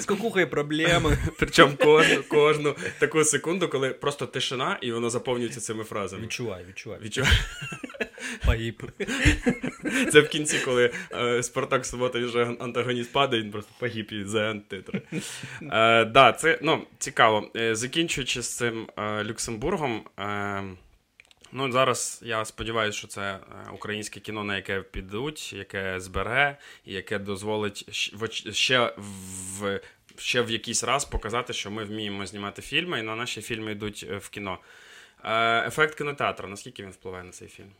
З 0.00 0.06
кукухою 0.06 0.50
проблеми. 0.50 1.18
Причому 1.38 1.76
кожну, 1.76 2.22
кожну 2.22 2.76
таку 2.98 3.24
секунду, 3.24 3.68
коли 3.68 3.90
просто 3.90 4.26
тишина, 4.26 4.78
і 4.80 4.92
воно 4.92 5.10
заповнюється 5.10 5.60
цими 5.60 5.84
фразами. 5.84 6.22
Відчувай, 6.22 6.64
відчувай. 6.68 6.98
Відчуваю. 7.02 7.34
Погиб. 8.46 8.82
Це 10.12 10.20
в 10.20 10.28
кінці, 10.28 10.58
коли 10.64 10.90
е, 11.12 11.42
Спартак 11.42 11.86
Субота 11.86 12.18
він 12.18 12.28
же 12.28 12.56
антагоніст 12.60 13.12
падає, 13.12 13.42
він 13.42 13.50
просто 13.50 13.72
погиб 13.78 14.12
і 14.12 14.24
за 14.24 14.54
титри. 14.54 15.02
Е, 15.62 16.04
да, 16.04 16.32
це 16.32 16.58
ну, 16.62 16.82
цікаво. 16.98 17.50
Е, 17.56 17.74
закінчуючи 17.74 18.42
з 18.42 18.56
цим 18.56 18.86
е, 18.96 19.24
Люксембургом. 19.24 20.02
Е, 20.18 20.62
ну, 21.52 21.72
зараз 21.72 22.20
я 22.24 22.44
сподіваюся, 22.44 22.98
що 22.98 23.08
це 23.08 23.22
е, 23.22 23.40
українське 23.72 24.20
кіно, 24.20 24.44
на 24.44 24.56
яке 24.56 24.80
підуть, 24.80 25.52
яке 25.52 26.00
збере, 26.00 26.58
і 26.84 26.92
яке 26.92 27.18
дозволить 27.18 27.94
ще 28.54 28.94
в. 28.98 29.80
Ще 30.18 30.42
в 30.42 30.50
якийсь 30.50 30.84
раз 30.84 31.04
показати, 31.04 31.52
що 31.52 31.70
ми 31.70 31.84
вміємо 31.84 32.26
знімати 32.26 32.62
фільми, 32.62 32.98
і 32.98 33.02
на 33.02 33.16
наші 33.16 33.42
фільми 33.42 33.72
йдуть 33.72 34.06
е, 34.10 34.16
в 34.16 34.28
кіно. 34.28 34.58
Е, 35.24 35.66
ефект 35.66 35.98
кінотеатру, 35.98 36.48
наскільки 36.48 36.82
він 36.82 36.90
впливає 36.90 37.24
на 37.24 37.30
цей 37.30 37.48
фільм? 37.48 37.70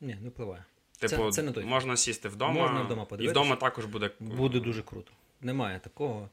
Ні, 0.00 0.18
не 0.22 0.28
впливає. 0.28 0.64
Типу, 0.98 1.30
Це- 1.30 1.30
це 1.30 1.42
не 1.42 1.52
той 1.52 1.64
можна 1.64 1.96
сісти 1.96 2.28
вдома, 2.28 2.52
Можна 2.52 2.82
вдома 2.82 3.06
і 3.18 3.28
вдома 3.28 3.56
також 3.56 3.84
буде. 3.84 4.10
Буде 4.20 4.60
дуже 4.60 4.82
круто. 4.82 5.12
Немає 5.40 5.80
такого. 5.80 6.28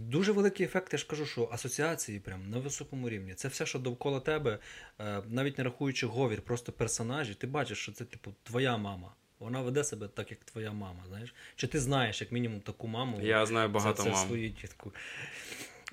Дуже 0.00 0.32
великий 0.32 0.66
ефект, 0.66 0.92
я 0.92 0.98
ж 0.98 1.06
кажу, 1.06 1.26
що 1.26 1.48
асоціації 1.52 2.20
прям 2.20 2.50
на 2.50 2.58
високому 2.58 3.08
рівні. 3.08 3.34
Це 3.34 3.48
все, 3.48 3.66
що 3.66 3.78
довкола 3.78 4.20
тебе, 4.20 4.58
е, 5.00 5.22
навіть 5.28 5.58
не 5.58 5.64
рахуючи 5.64 6.06
говір, 6.06 6.42
просто 6.42 6.72
персонажі, 6.72 7.34
ти 7.34 7.46
бачиш, 7.46 7.78
що 7.78 7.92
це, 7.92 8.04
типу, 8.04 8.34
твоя 8.42 8.76
мама. 8.76 9.14
Вона 9.38 9.60
веде 9.60 9.84
себе 9.84 10.08
так, 10.08 10.30
як 10.30 10.44
твоя 10.44 10.72
мама, 10.72 11.00
знаєш? 11.08 11.34
Чи 11.56 11.66
ти 11.66 11.80
знаєш, 11.80 12.20
як 12.20 12.32
мінімум, 12.32 12.60
таку 12.60 12.88
маму? 12.88 13.20
Я 13.22 13.46
знаю 13.46 13.68
багато 13.68 13.96
це, 13.96 14.02
це 14.02 14.10
мам. 14.10 14.26
свою 14.26 14.50
тітку. 14.50 14.92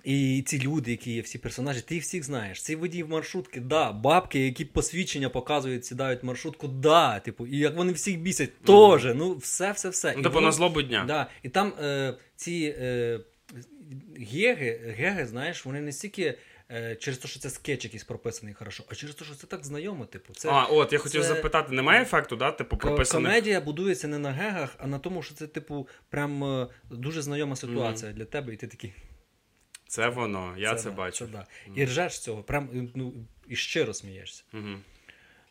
І 0.03 0.43
ці 0.47 0.59
люди, 0.59 0.91
які 0.91 1.11
є, 1.11 1.21
всі 1.21 1.37
персонажі, 1.37 1.81
ти 1.81 1.95
їх 1.95 2.03
всіх 2.03 2.23
знаєш. 2.23 2.61
Ці 2.61 2.75
водії 2.75 3.03
маршрутки, 3.03 3.59
да, 3.59 3.91
бабки, 3.91 4.39
які 4.39 4.65
посвідчення 4.65 5.29
показують, 5.29 5.85
сідають 5.85 6.23
в 6.23 6.25
маршрутку, 6.25 6.67
да, 6.67 7.19
типу, 7.19 7.47
і 7.47 7.57
як 7.57 7.75
вони 7.75 7.93
всіх 7.93 8.19
бісять, 8.19 8.61
теж. 8.61 9.15
Ну, 9.15 9.35
все, 9.35 9.71
все, 9.71 9.89
все. 9.89 10.13
Ну, 10.13 10.19
І 10.19 10.23
типу, 10.23 10.41
на 10.41 10.51
злобу 10.51 10.81
дня. 10.81 11.03
Да. 11.07 11.27
І 11.43 11.49
там 11.49 11.73
е, 11.81 12.13
ці 12.35 12.75
е, 12.79 13.19
геги, 14.17 14.95
геги, 14.97 15.25
знаєш, 15.25 15.65
вони 15.65 15.81
не 15.81 15.91
стільки 15.91 16.37
е, 16.71 16.95
через 16.95 17.19
те, 17.19 17.27
що 17.27 17.39
це 17.39 17.49
скетч 17.49 17.83
якийсь 17.83 18.03
прописаний 18.03 18.53
хорошо, 18.53 18.83
а 18.89 18.95
через 18.95 19.15
те, 19.15 19.25
що 19.25 19.35
це 19.35 19.47
так 19.47 19.65
знайомо, 19.65 20.05
типу. 20.05 20.33
Це, 20.33 20.49
а, 20.49 20.65
от, 20.65 20.93
я 20.93 20.99
хотів 20.99 21.21
це- 21.21 21.27
запитати, 21.27 21.73
немає 21.73 22.01
ефекту, 22.01 22.35
да, 22.35 22.51
типу, 22.51 22.77
прописаних? 22.77 23.27
Комедія 23.31 23.61
будується 23.61 24.07
не 24.07 24.19
на 24.19 24.31
гегах, 24.31 24.75
а 24.77 24.87
на 24.87 24.99
тому, 24.99 25.23
що 25.23 25.35
це, 25.35 25.47
типу, 25.47 25.87
прям 26.09 26.43
е, 26.43 26.67
дуже 26.91 27.21
знайома 27.21 27.55
ситуація 27.55 28.11
для 28.11 28.25
тебе, 28.25 28.53
і 28.53 28.57
ти 28.57 28.67
такий. 28.67 28.93
Це 29.87 30.07
воно, 30.07 30.53
я 30.57 30.75
це, 30.75 30.89
да, 30.89 30.95
бачу. 30.95 31.25
Це, 31.25 31.31
да. 31.31 31.45
І 31.75 31.85
ржеш 31.85 32.19
цього, 32.19 32.43
прям 32.43 32.91
ну, 32.95 33.13
і 33.47 33.55
щиро 33.55 33.93
смієшся. 33.93 34.43
Угу. 34.53 34.77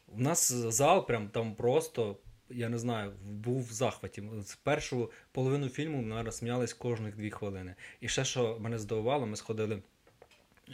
У 0.08 0.20
нас 0.20 0.52
зал 0.52 1.06
прям 1.06 1.28
там 1.28 1.54
просто, 1.54 2.16
я 2.50 2.68
не 2.68 2.78
знаю, 2.78 3.12
був 3.24 3.68
в 3.68 3.72
захваті. 3.72 4.22
З 4.42 4.56
першу 4.56 5.10
половину 5.32 5.68
фільму 5.68 6.02
ми 6.02 6.32
сміялись 6.32 6.72
кожних 6.72 7.16
дві 7.16 7.30
хвилини. 7.30 7.74
І 8.00 8.08
ще, 8.08 8.24
що 8.24 8.58
мене 8.60 8.78
здивувало, 8.78 9.26
ми 9.26 9.36
сходили 9.36 9.82
е, 10.68 10.72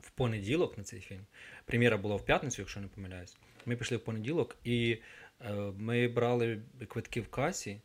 в 0.00 0.10
понеділок 0.10 0.78
на 0.78 0.84
цей 0.84 1.00
фільм. 1.00 1.26
Прем'єра 1.64 1.96
була 1.96 2.16
в 2.16 2.24
п'ятницю, 2.24 2.62
якщо 2.62 2.80
не 2.80 2.88
помиляюсь. 2.88 3.36
Ми 3.66 3.76
пішли 3.76 3.96
в 3.96 4.04
понеділок, 4.04 4.56
і 4.64 4.98
е, 5.40 5.54
ми 5.78 6.08
брали 6.08 6.62
квитки 6.88 7.20
в 7.20 7.28
касі, 7.28 7.80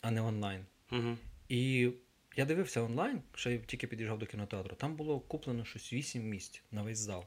а 0.00 0.10
не 0.10 0.20
онлайн. 0.20 0.64
Угу. 0.92 1.16
І 1.48 1.90
я 2.36 2.44
дивився 2.44 2.80
онлайн, 2.80 3.22
ще 3.34 3.52
я 3.52 3.58
тільки 3.58 3.86
під'їжджав 3.86 4.18
до 4.18 4.26
кінотеатру. 4.26 4.76
Там 4.76 4.96
було 4.96 5.20
куплено 5.20 5.64
щось 5.64 5.92
8 5.92 6.22
місць 6.22 6.62
на 6.70 6.82
весь 6.82 6.98
зал. 6.98 7.24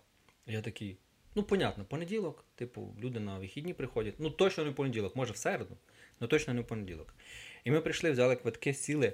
Я 0.48 0.62
такий, 0.62 0.98
ну, 1.36 1.44
понятно, 1.44 1.86
понеділок, 1.86 2.46
типу, 2.56 2.96
люди 3.00 3.20
на 3.20 3.40
вихідні 3.40 3.74
приходять. 3.74 4.16
Ну, 4.20 4.30
точно 4.30 4.64
не 4.64 4.70
в 4.70 4.76
понеділок, 4.76 5.16
може 5.16 5.34
в 5.34 5.38
середу, 5.38 5.78
але 6.20 6.28
точно 6.28 6.54
не 6.54 6.62
в 6.62 6.68
понеділок. 6.68 7.16
І 7.64 7.72
ми 7.72 7.82
прийшли, 7.82 8.12
взяли 8.12 8.36
квитки, 8.36 8.74
сіли, 8.74 9.14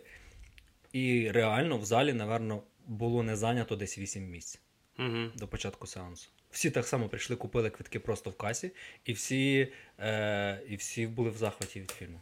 і 0.93 1.31
реально 1.31 1.77
в 1.77 1.85
залі, 1.85 2.13
напевно, 2.13 2.63
було 2.87 3.23
не 3.23 3.35
зайнято 3.35 3.75
десь 3.75 3.97
8 3.97 4.29
місць 4.29 4.61
Угу. 4.99 5.31
до 5.35 5.47
початку 5.47 5.87
сеансу. 5.87 6.29
Всі 6.51 6.71
так 6.71 6.85
само 6.85 7.09
прийшли, 7.09 7.35
купили 7.35 7.69
квитки 7.69 7.99
просто 7.99 8.29
в 8.29 8.37
касі, 8.37 8.71
і 9.05 9.13
всі, 9.13 9.73
е, 9.99 10.61
і 10.69 10.75
всі 10.75 11.07
були 11.07 11.29
в 11.29 11.37
захваті 11.37 11.81
від 11.81 11.91
фільму. 11.91 12.21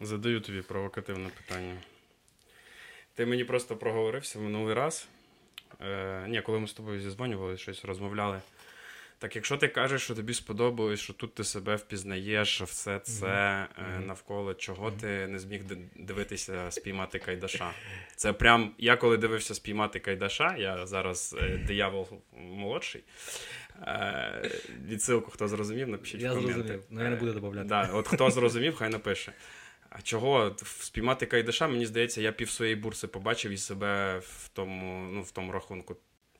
Задаю 0.00 0.40
тобі 0.40 0.62
провокативне 0.62 1.28
питання. 1.28 1.76
Ти 3.14 3.26
мені 3.26 3.44
просто 3.44 3.76
проговорився 3.76 4.38
минулий 4.38 4.74
раз. 4.74 5.08
Е, 5.80 6.24
ні, 6.28 6.40
коли 6.42 6.58
ми 6.60 6.66
з 6.66 6.72
тобою 6.72 7.00
зізвонювали, 7.00 7.56
щось 7.56 7.84
розмовляли. 7.84 8.40
Так, 9.20 9.36
якщо 9.36 9.56
ти 9.56 9.68
кажеш, 9.68 10.02
що 10.02 10.14
тобі 10.14 10.34
сподобалось, 10.34 11.00
що 11.00 11.12
тут 11.12 11.34
ти 11.34 11.44
себе 11.44 11.76
впізнаєш, 11.76 12.48
що 12.48 12.64
все 12.64 12.98
це 12.98 13.66
Мгм. 13.78 14.06
навколо, 14.06 14.54
чого 14.54 14.90
ти 14.90 15.26
не 15.26 15.38
зміг 15.38 15.62
дивитися 15.96 16.70
спіймати 16.70 17.18
Кайдаша? 17.18 17.70
Це 18.16 18.32
прям 18.32 18.74
я 18.78 18.96
коли 18.96 19.16
дивився 19.16 19.54
спіймати 19.54 19.98
Кайдаша, 19.98 20.56
я 20.58 20.86
зараз 20.86 21.36
е, 21.40 21.56
диявол 21.66 22.08
молодший. 22.36 23.02
Е, 23.82 24.50
відсилку, 24.88 25.30
хто 25.30 25.48
зрозумів, 25.48 25.88
напишіть 25.88 26.20
Я 26.20 26.32
в 26.32 26.34
коменти. 26.34 26.52
зрозумів, 26.54 26.82
ну, 26.90 27.02
я 27.02 27.10
не 27.10 27.16
буду 27.16 27.32
додавати. 27.32 27.64
Да, 27.68 27.90
от 27.92 28.08
хто 28.08 28.30
зрозумів, 28.30 28.76
хай 28.76 28.88
напише. 28.88 29.32
А 29.90 30.02
чого 30.02 30.56
спіймати 30.62 31.26
Кайдаша, 31.26 31.68
мені 31.68 31.86
здається, 31.86 32.20
я 32.20 32.32
пів 32.32 32.50
своєї 32.50 32.76
бурси 32.76 33.06
побачив 33.06 33.52
і 33.52 33.56
себе 33.56 34.18
в 34.18 34.48
тому, 34.48 35.08
ну, 35.12 35.22
в 35.22 35.30
тому 35.30 35.52
рахунку. 35.52 35.96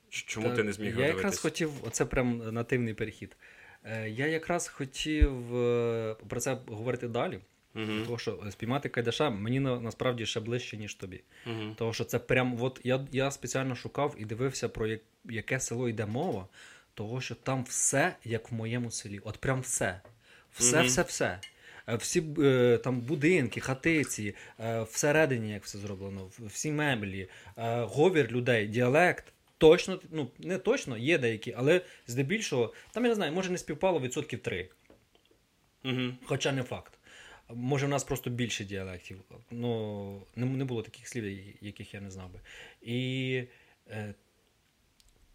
Чому 0.09 0.47
Так, 0.47 0.55
ти 0.55 0.63
не 0.63 0.73
зміг 0.73 0.99
Я 0.99 1.05
його 1.05 1.17
якраз 1.17 1.39
хотів, 1.39 1.71
оце 1.81 2.05
прям 2.05 2.53
нативний 2.53 2.93
перехід. 2.93 3.37
Е, 3.83 4.09
Я 4.09 4.27
якраз 4.27 4.67
хотів 4.67 5.55
е, 5.57 6.15
про 6.29 6.39
це 6.39 6.57
говорити 6.67 7.07
далі. 7.07 7.39
Угу, 7.75 7.85
Тому 8.05 8.17
що 8.17 8.43
спіймати 8.51 8.89
Кайдаша 8.89 9.29
мені 9.29 9.59
на, 9.59 9.79
насправді 9.79 10.25
ще 10.25 10.39
ближче, 10.39 10.77
ніж 10.77 10.95
тобі. 10.95 11.23
угу. 11.45 11.75
Тому 11.77 11.93
що 11.93 12.03
це 12.03 12.19
прям, 12.19 12.61
от 12.61 12.81
я, 12.83 13.07
я 13.11 13.31
спеціально 13.31 13.75
шукав 13.75 14.15
і 14.17 14.25
дивився, 14.25 14.69
про 14.69 14.87
як, 14.87 15.01
яке 15.25 15.59
село 15.59 15.89
йде 15.89 16.05
мова, 16.05 16.47
того 16.93 17.21
що 17.21 17.35
там 17.35 17.63
все 17.63 18.15
як 18.23 18.51
в 18.51 18.53
моєму 18.53 18.91
селі. 18.91 19.19
От 19.23 19.37
прям 19.37 19.61
все. 19.61 20.01
Все, 20.51 21.49
Е, 21.89 21.95
Всі 21.95 22.23
е, 22.39 22.77
там 22.83 23.01
будинки, 23.01 23.59
хатиці, 23.59 24.35
е, 24.59 24.81
всередині, 24.81 25.51
як 25.51 25.63
все 25.63 25.77
зроблено, 25.77 26.29
всі 26.39 26.71
меблі, 26.71 27.29
говір 27.57 28.31
людей, 28.31 28.67
діалект. 28.67 29.33
Точно, 29.57 29.99
ну 30.11 30.31
не 30.39 30.57
точно, 30.57 30.97
є 30.97 31.17
деякі, 31.17 31.53
але 31.57 31.81
здебільшого, 32.07 32.73
там 32.91 33.03
я 33.03 33.09
не 33.09 33.15
знаю, 33.15 33.31
може 33.31 33.51
не 33.51 33.57
співпало 33.57 33.99
відсотків 33.99 34.39
три. 34.39 34.69
Угу. 35.85 36.13
Хоча 36.25 36.51
не 36.51 36.63
факт. 36.63 36.93
Може, 37.53 37.85
в 37.85 37.89
нас 37.89 38.03
просто 38.03 38.29
більше 38.29 38.65
діалектів. 38.65 39.19
Ну, 39.51 40.21
не, 40.35 40.45
не 40.45 40.65
було 40.65 40.81
таких 40.81 41.07
слів, 41.07 41.55
яких 41.61 41.93
я 41.93 42.01
не 42.01 42.11
знав 42.11 42.29
би. 42.33 42.39
І, 42.81 43.43
е, 43.89 44.13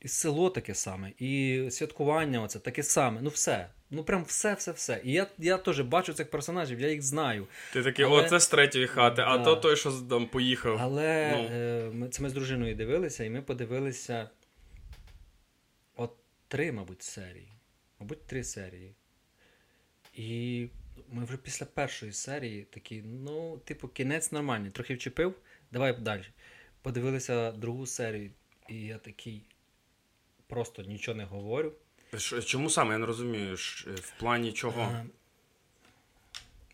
і 0.05 0.09
село 0.09 0.51
таке 0.51 0.75
саме, 0.75 1.13
і 1.19 1.63
святкування 1.71 2.43
оце 2.43 2.59
таке 2.59 2.83
саме. 2.83 3.21
Ну, 3.23 3.31
все. 3.31 3.69
Ну, 3.91 4.05
прям 4.05 4.25
все, 4.25 4.55
все, 4.55 4.73
все. 4.73 5.01
І 5.05 5.13
я, 5.13 5.27
я 5.39 5.59
теж 5.59 5.81
бачу 5.81 6.13
цих 6.13 6.31
персонажів, 6.31 6.81
я 6.81 6.89
їх 6.91 7.03
знаю. 7.03 7.47
Ти 7.73 7.83
такий, 7.83 8.05
Але- 8.05 8.23
о, 8.27 8.29
це 8.29 8.41
з 8.41 8.49
третьої 8.49 8.87
хати, 8.87 9.23
а 9.27 9.39
Да. 9.39 9.45
то 9.45 9.57
той, 9.57 9.77
що 9.77 9.93
там 9.93 10.27
поїхав. 10.27 10.79
Але 10.81 11.31
Ну. 11.37 11.49
е, 11.57 11.91
ми, 11.93 12.09
це 12.09 12.23
ми 12.23 12.29
з 12.29 12.33
дружиною 12.33 12.75
дивилися, 12.75 13.25
і 13.25 13.31
ми 13.31 13.43
подивилися 13.43 14.31
от 15.97 16.13
три, 16.49 16.73
мабуть, 16.73 17.03
серії. 17.03 17.49
Мабуть, 18.01 18.27
три 18.27 18.45
серії. 18.45 18.95
І 20.15 20.69
ми 21.13 21.25
вже 21.25 21.37
після 21.37 21.67
першої 21.67 22.13
серії 22.13 22.63
такі, 22.63 23.03
ну, 23.07 23.59
типу, 23.65 23.89
кінець 23.89 24.33
нормальний, 24.33 24.71
трохи 24.71 24.95
вчепив, 24.95 25.35
давай 25.73 25.93
далі. 26.01 26.25
Подивилися 26.83 27.53
другу 27.53 27.87
серію, 27.87 28.31
і 28.69 28.81
я 28.81 28.99
такий 28.99 29.43
просто 30.47 30.83
нічого 30.83 31.17
не 31.19 31.25
говорю. 31.25 31.73
Чому 32.45 32.71
саме? 32.71 32.93
Я 32.93 32.99
не 32.99 33.07
розумію. 33.07 33.57
В 33.95 34.13
плані 34.19 34.53
чого? 34.53 34.81
Е, 34.83 35.05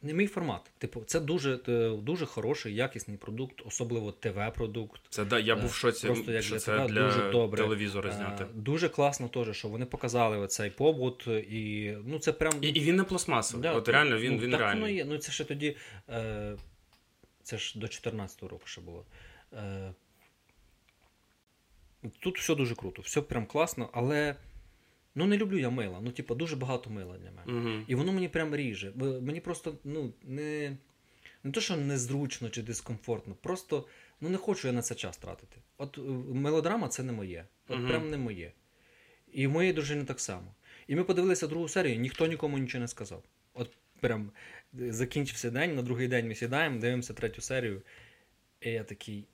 Не 0.03 0.13
мій 0.15 0.27
формат. 0.27 0.71
Типу, 0.79 1.03
це 1.07 1.21
дуже, 1.21 1.59
е, 1.69 1.91
дуже 1.91 2.27
хороший, 2.27 2.75
якісний 2.75 3.17
продукт, 3.17 3.63
особливо 3.67 4.13
ТВ-продукт. 4.13 5.01
Це 5.09 5.25
да, 5.25 5.39
я 5.39 5.55
е, 5.55 5.57
був 5.61 5.71
в 5.71 5.75
шоці, 5.75 6.07
просто 6.07 6.33
як 6.33 6.43
що 6.43 6.55
для 6.55 6.61
це 6.61 6.73
тебе 6.73 6.89
для 6.89 7.03
дуже 7.07 7.31
добре. 7.31 7.63
телевізора 7.63 8.13
зняти. 8.13 8.45
Е, 8.45 8.47
Дуже 8.55 8.89
класно 8.89 9.29
теж, 9.29 9.57
що 9.57 9.69
вони 9.69 9.87
показали 9.87 10.37
оцей 10.39 10.71
побут, 10.71 11.27
і 11.27 11.95
ну 12.05 12.19
це 12.19 12.33
прям. 12.33 12.53
І, 12.61 12.69
і 12.69 12.81
він 12.81 12.97
не 12.97 13.05
пластмасовий. 13.05 13.63
Да, 13.63 13.73
От 13.73 13.89
реально 13.89 14.19
він, 14.19 14.33
ну, 14.33 14.39
він 14.39 14.51
так 14.51 14.61
реальний. 14.61 14.81
Воно 14.81 14.93
є. 14.93 15.05
Ну 15.05 15.19
це 15.19 15.33
ще 15.33 15.45
тоді. 15.45 15.77
Е, 16.09 16.57
це 17.43 17.59
ж 17.59 17.79
до 17.79 17.87
14-го 17.87 18.49
року 18.49 18.63
ще 18.67 18.81
було. 18.81 19.05
Е, 19.53 19.95
тут 22.19 22.39
все 22.39 22.55
дуже 22.55 22.75
круто, 22.75 23.03
все 23.03 23.23
прям 23.23 23.47
класно, 23.47 23.91
але 23.93 24.37
ну 25.15 25.27
не 25.27 25.37
люблю 25.37 25.59
я 25.59 25.71
мила. 25.71 26.01
Ну, 26.03 26.11
типу, 26.11 26.35
дуже 26.35 26.57
багато 26.57 26.91
мила 26.91 27.19
для 27.19 27.31
мене. 27.31 27.61
Угу. 27.61 27.85
І 27.87 27.95
воно 27.95 28.13
мені 28.13 28.29
прям 28.29 28.57
ріже. 28.57 28.93
Мені 28.97 29.41
просто 29.41 29.75
ну, 29.85 30.13
не, 30.23 30.77
не 31.45 31.51
то, 31.53 31.61
що 31.61 31.77
незручно 31.77 32.51
чи 32.51 32.63
дискомфортно, 32.63 33.35
просто 33.35 33.87
ну, 34.21 34.29
не 34.29 34.37
хочу 34.37 34.69
я 34.69 34.73
на 34.75 34.83
це 34.83 34.95
час 34.95 35.17
тратити. 35.17 35.57
От 35.79 35.99
е, 35.99 36.01
мелодрама 36.35 36.89
це 36.89 37.03
не 37.03 37.13
моє. 37.13 37.45
От 37.69 37.79
Мгм. 37.79 37.89
прям 37.89 38.11
не 38.11 38.17
моє. 38.17 38.53
І 39.33 39.47
в 39.47 39.51
моєї 39.51 39.73
дружини 39.73 40.05
так 40.05 40.21
само. 40.21 40.55
І 40.87 40.97
ми 40.97 41.05
подивилися 41.05 41.47
другу 41.47 41.69
серію, 41.69 41.99
ніхто 41.99 42.27
нікому 42.27 42.59
нічого 42.59 42.83
не 42.83 42.89
сказав. 42.89 43.23
От 43.55 43.71
прям 44.01 44.31
е, 44.81 44.93
закінчився 44.93 45.51
день, 45.51 45.75
на 45.75 45.83
другий 45.83 46.09
день 46.09 46.29
ми 46.29 46.35
сідаємо, 46.35 46.81
дивимося 46.81 47.15
третю 47.15 47.41
серію. 47.41 47.83
І 48.61 48.71
я 48.71 48.85
такий, 48.85 49.25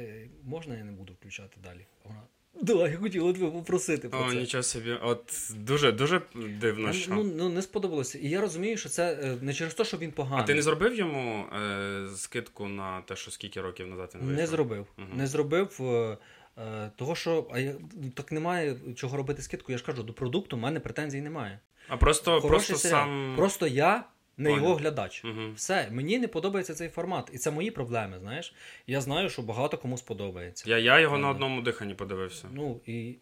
е, 0.00 0.28
можна 0.44 0.76
я 0.76 0.84
не 0.84 0.92
буду 0.92 1.12
включати 1.12 1.56
далі? 1.64 1.86
Вона. 2.04 2.22
Да, 2.62 2.88
я 2.88 2.96
хотіла 2.96 3.32
тебе 3.32 3.50
попросити 3.50 4.08
про 4.08 4.20
О, 4.20 4.30
це. 4.30 4.36
нічого 4.36 4.62
собі. 4.62 4.92
От 5.02 5.50
дуже 5.56 5.92
дуже 5.92 6.22
дивно, 6.60 6.92
що. 6.92 7.14
ну, 7.14 7.24
ну, 7.24 7.48
не 7.48 7.62
сподобалося. 7.62 8.18
І 8.18 8.28
я 8.28 8.40
розумію, 8.40 8.76
що 8.76 8.88
це 8.88 9.18
е, 9.22 9.36
не 9.40 9.54
через 9.54 9.74
те, 9.74 9.84
що 9.84 9.96
він 9.96 10.12
поганий. 10.12 10.44
А 10.44 10.46
ти 10.46 10.54
не 10.54 10.62
зробив 10.62 10.94
йому 10.94 11.46
е, 11.46 12.06
скидку 12.16 12.68
на 12.68 13.00
те, 13.00 13.16
що 13.16 13.30
скільки 13.30 13.60
років 13.60 13.86
назад 13.86 14.10
він 14.14 14.20
вийшов? 14.20 14.40
Не 14.40 14.46
зробив. 14.46 14.86
Мгм. 14.96 15.08
Не 15.16 15.26
зробив. 15.26 15.78
е, 15.80 16.18
е, 16.58 16.90
того, 16.96 17.14
що 17.14 17.48
а 17.52 17.58
я, 17.58 17.74
так 18.14 18.32
немає 18.32 18.76
чого 18.94 19.16
робити 19.16 19.42
скидку. 19.42 19.72
Я 19.72 19.78
ж 19.78 19.84
кажу, 19.84 20.02
до 20.02 20.12
продукту 20.12 20.56
в 20.56 20.60
мене 20.60 20.80
претензій 20.80 21.20
немає. 21.20 21.60
А 21.88 21.96
просто, 21.96 22.40
Хороший 22.40 22.48
просто 22.48 22.88
серіал. 22.88 23.04
сам. 23.06 23.34
Просто 23.36 23.66
я 23.66 24.04
не 24.36 24.50
Понял. 24.50 24.64
його 24.64 24.74
глядач. 24.74 25.24
Угу. 25.24 25.52
Все, 25.54 25.88
мені 25.90 26.18
не 26.18 26.28
подобається 26.28 26.74
цей 26.74 26.88
формат. 26.88 27.30
І 27.32 27.38
це 27.38 27.50
мої 27.50 27.70
проблеми, 27.70 28.18
знаєш. 28.18 28.54
Я 28.86 29.00
знаю, 29.00 29.30
що 29.30 29.42
багато 29.42 29.78
кому 29.78 29.98
сподобається. 29.98 30.64
Я, 30.70 30.78
я 30.78 31.00
його 31.00 31.18
на 31.18 31.28
одному 31.28 31.62
диханні 31.62 31.94
подивився. 31.94 32.48
Ну 32.52 32.80
і 32.86 33.14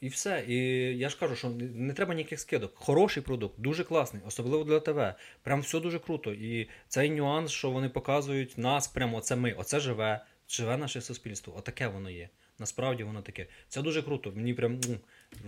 І 0.00 0.08
все. 0.08 0.44
І 0.48 0.56
я 0.98 1.08
ж 1.08 1.18
кажу, 1.18 1.36
що 1.36 1.48
не 1.74 1.92
треба 1.92 2.14
ніяких 2.14 2.40
скидок. 2.40 2.72
Хороший 2.74 3.22
продукт, 3.22 3.60
дуже 3.60 3.84
класний, 3.84 4.22
особливо 4.26 4.64
для 4.64 4.80
ТВ. 4.80 5.14
Прям 5.42 5.60
все 5.60 5.80
дуже 5.80 5.98
круто. 5.98 6.32
І 6.32 6.68
цей 6.88 7.10
нюанс, 7.10 7.50
що 7.50 7.70
вони 7.70 7.88
показують 7.88 8.58
нас, 8.58 8.88
прямо 8.88 9.16
оце 9.16 9.36
ми, 9.36 9.52
оце 9.52 9.80
живе, 9.80 10.24
живе 10.48 10.76
наше 10.76 11.00
суспільство. 11.00 11.54
Отаке 11.56 11.86
воно 11.88 12.10
є. 12.10 12.28
Насправді 12.58 13.04
воно 13.04 13.22
таке. 13.22 13.46
Це 13.68 13.82
дуже 13.82 14.02
круто. 14.02 14.32
Мені 14.34 14.54
прям 14.54 14.80
ну, 14.88 14.96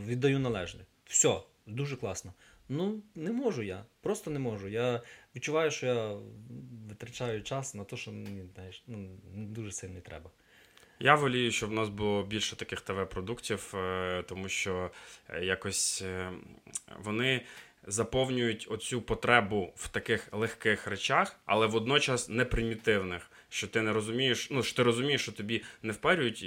віддаю 0.07 0.39
належне. 0.39 0.81
Все, 1.07 1.41
дуже 1.67 1.97
класно. 1.97 2.33
Ну, 2.68 3.03
не 3.14 3.33
можу 3.33 3.62
я. 3.62 3.85
Просто 4.00 4.31
не 4.31 4.38
можу. 4.38 4.68
Я 4.68 5.03
відчуваю, 5.37 5.70
що 5.70 5.87
я 5.87 6.16
витрачаю 6.88 7.42
час 7.42 7.74
на 7.74 7.85
те, 7.85 7.96
що 7.96 8.12
мені 8.12 8.42
знаєш, 8.55 8.85
ну, 8.87 9.09
дуже 9.35 9.72
сильно 9.72 10.00
треба. 10.00 10.31
Я 11.00 11.14
волію, 11.14 11.50
щоб 11.50 11.70
в 11.70 11.72
нас 11.72 11.88
було 11.88 12.22
більше 12.22 12.57
таких 12.57 12.81
ТВ-продуктів, 12.81 13.74
е, 13.77 14.22
тому 14.29 14.48
що 14.48 14.90
е, 15.29 15.44
якось 15.44 16.03
е, 16.03 16.31
вони 16.98 17.42
заповнюють 17.87 18.66
оцю 18.70 19.03
потребу 19.03 19.72
в 19.77 19.88
таких 19.88 20.29
легких 20.33 20.87
речах, 20.87 21.37
але 21.46 21.66
водночас 21.66 22.29
не 22.29 22.44
примітивних. 22.44 23.31
Що 23.55 23.67
ти 23.67 23.83
не 23.83 23.93
розумієш, 23.93 24.49
ну 24.51 24.62
що 24.62 24.77
ти 24.77 24.83
розумієш, 24.83 25.23
що 25.23 25.33
тобі 25.33 25.62
не 25.83 25.93
впарюють 25.93 26.47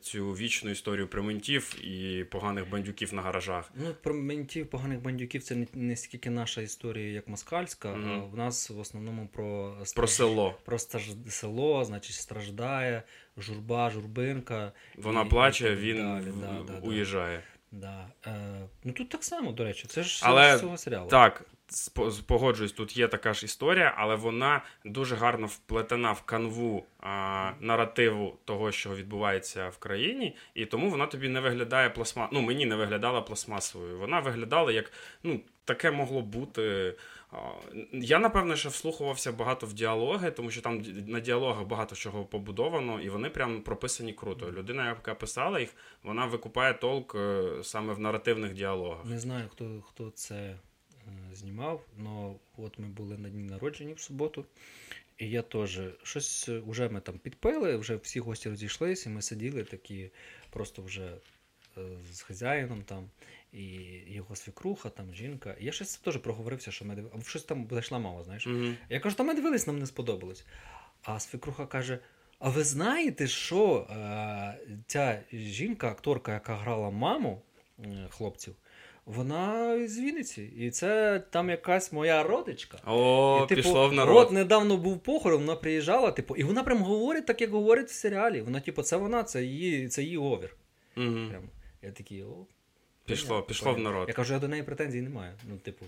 цю 0.00 0.32
вічну 0.32 0.70
історію 0.70 1.08
про 1.08 1.22
ментів 1.22 1.84
і 1.84 2.24
поганих 2.24 2.70
бандюків 2.70 3.14
на 3.14 3.22
гаражах. 3.22 3.70
Ну 3.74 3.94
про 4.02 4.14
ментів, 4.14 4.66
поганих 4.66 5.02
бандюків 5.02 5.42
це 5.42 5.54
не, 5.54 5.66
не 5.74 5.96
стільки 5.96 6.30
наша 6.30 6.60
історія, 6.60 7.12
як 7.12 7.28
москальська, 7.28 7.88
mm-hmm. 7.88 8.14
а 8.14 8.24
в 8.24 8.36
нас 8.36 8.70
в 8.70 8.78
основному 8.78 9.28
про 9.32 9.76
страж... 9.84 9.94
про 9.94 10.06
село. 10.06 10.58
Про 10.64 10.78
стаж... 10.78 11.10
село, 11.28 11.84
значить, 11.84 12.16
страждає, 12.16 13.02
журба, 13.36 13.90
журбинка. 13.90 14.72
Вона 14.96 15.22
і, 15.22 15.28
плаче, 15.28 15.72
і 15.72 15.76
він 15.76 15.96
далі, 15.96 16.32
да, 16.40 16.72
да, 16.72 16.78
уїжджає. 16.78 17.36
Да. 17.36 17.57
Е, 17.72 18.68
Ну 18.84 18.92
тут 18.92 19.08
так 19.08 19.24
само, 19.24 19.52
до 19.52 19.64
речі, 19.64 19.86
це 19.88 20.02
ж 20.02 20.22
але, 20.24 20.56
з 20.56 20.60
цього 20.60 20.76
серіалу. 20.76 21.08
Так, 21.08 21.44
погоджуюсь, 22.26 22.72
тут 22.72 22.96
є 22.96 23.08
така 23.08 23.34
ж 23.34 23.44
історія, 23.44 23.94
але 23.96 24.14
вона 24.14 24.62
дуже 24.84 25.16
гарно 25.16 25.46
вплетена 25.46 26.12
в 26.12 26.22
канву 26.22 26.86
а, 27.00 27.52
наративу 27.60 28.38
того, 28.44 28.72
що 28.72 28.94
відбувається 28.94 29.68
в 29.68 29.78
країні, 29.78 30.36
і 30.54 30.66
тому 30.66 30.90
вона 30.90 31.06
тобі 31.06 31.28
не 31.28 31.40
виглядає 31.40 31.90
пластмасовою. 31.90 32.40
Ну, 32.42 32.46
мені 32.46 32.66
не 32.66 32.76
виглядала 32.76 33.22
пластмасовою. 33.22 33.98
Вона 33.98 34.20
виглядала 34.20 34.72
як 34.72 34.92
ну, 35.22 35.40
таке 35.64 35.90
могло 35.90 36.22
бути. 36.22 36.94
Я, 37.92 38.18
напевне, 38.18 38.56
ще 38.56 38.68
вслухувався 38.68 39.32
багато 39.32 39.66
в 39.66 39.72
діалоги, 39.72 40.30
тому 40.30 40.50
що 40.50 40.60
там 40.60 40.82
на 41.06 41.20
діалогах 41.20 41.66
багато 41.66 41.94
чого 41.94 42.24
побудовано, 42.24 43.00
і 43.00 43.08
вони 43.08 43.30
прям 43.30 43.62
прописані 43.62 44.12
круто. 44.12 44.52
Людина, 44.52 44.88
яка 44.88 45.14
писала 45.14 45.60
їх, 45.60 45.74
вона 46.02 46.26
викупає 46.26 46.74
толк 46.74 47.14
е, 47.14 47.50
саме 47.62 47.94
в 47.94 47.98
наративних 47.98 48.54
діалогах. 48.54 49.04
Не 49.04 49.18
знаю, 49.18 49.48
хто 49.52 49.82
хто 49.88 50.10
це 50.10 50.34
е, 50.36 50.56
знімав, 51.32 51.84
але 52.06 52.34
от 52.56 52.78
ми 52.78 52.86
були 52.86 53.18
на 53.18 53.28
дні 53.28 53.42
народження 53.42 53.94
в 53.94 54.00
суботу, 54.00 54.44
і 55.18 55.30
я 55.30 55.42
теж 55.42 55.80
щось 56.02 56.48
вже 56.48 56.86
е, 56.86 56.88
ми 56.88 57.00
там 57.00 57.18
підпили, 57.18 57.76
вже 57.76 57.96
всі 57.96 58.20
гості 58.20 58.48
розійшлися, 58.48 59.10
і 59.10 59.12
ми 59.12 59.22
сиділи 59.22 59.64
такі 59.64 60.10
просто 60.50 60.82
вже 60.82 61.10
з 62.12 62.22
хазяїном 62.22 62.82
там 62.82 63.10
і 63.52 63.62
його 64.06 64.36
свекруха, 64.36 64.88
там 64.88 65.14
жінка. 65.14 65.54
Я 65.60 65.72
щось 65.72 65.96
теж 65.96 66.16
проговорився, 66.16 66.70
що 66.70 66.84
ми 66.84 66.94
дивилися. 66.94 67.30
Щось 67.30 67.44
там 67.44 67.68
зайшла 67.70 67.98
мама, 67.98 68.24
знаєш. 68.24 68.46
Mm-hmm. 68.46 68.74
Я 68.88 69.00
кажу, 69.00 69.16
та 69.16 69.22
ми 69.22 69.34
дивились, 69.34 69.66
нам 69.66 69.78
не 69.78 69.86
сподобалось. 69.86 70.44
А 71.02 71.20
свекруха 71.20 71.66
каже: 71.66 71.98
А 72.38 72.50
ви 72.50 72.64
знаєте, 72.64 73.26
що 73.26 73.86
е, 73.90 74.58
ця 74.86 75.20
жінка, 75.32 75.88
акторка, 75.88 76.32
яка 76.32 76.54
грала 76.54 76.90
маму 76.90 77.42
е, 77.78 78.08
хлопців, 78.10 78.54
вона 79.06 79.78
з 79.88 79.98
Вінниці. 79.98 80.42
І 80.42 80.70
це 80.70 81.20
там 81.30 81.50
якась 81.50 81.92
моя 81.92 82.22
родичка. 82.22 82.78
О, 82.86 83.40
і, 83.44 83.48
типу, 83.48 83.62
пішло 83.62 83.88
в 83.88 83.92
народ. 83.92 84.26
От 84.26 84.32
недавно 84.32 84.76
був 84.76 84.98
похорон, 84.98 85.40
вона 85.40 85.56
приїжджала, 85.56 86.10
типу, 86.10 86.36
і 86.36 86.44
вона 86.44 86.62
прям 86.62 86.82
говорить 86.82 87.26
так, 87.26 87.40
як 87.40 87.50
говорить 87.50 87.88
в 87.88 87.92
серіалі. 87.92 88.40
Вона, 88.40 88.60
типу, 88.60 88.82
це 88.82 88.96
вона, 88.96 89.22
це 89.22 89.44
її 89.44 89.88
це 89.88 90.02
її 90.02 90.18
овір. 90.18 90.56
Mm-hmm. 90.96 91.28
Прям. 91.28 91.42
Я 91.82 91.90
такий, 91.92 92.22
о, 92.22 92.46
Пішло, 93.08 93.42
пішло 93.42 93.74
в 93.74 93.78
народ. 93.78 94.08
Я 94.08 94.14
кажу, 94.14 94.34
я 94.34 94.40
до 94.40 94.48
неї 94.48 94.62
претензій 94.62 95.02
не 95.02 95.10
маю. 95.10 95.32
Ну, 95.48 95.56
типу, 95.56 95.86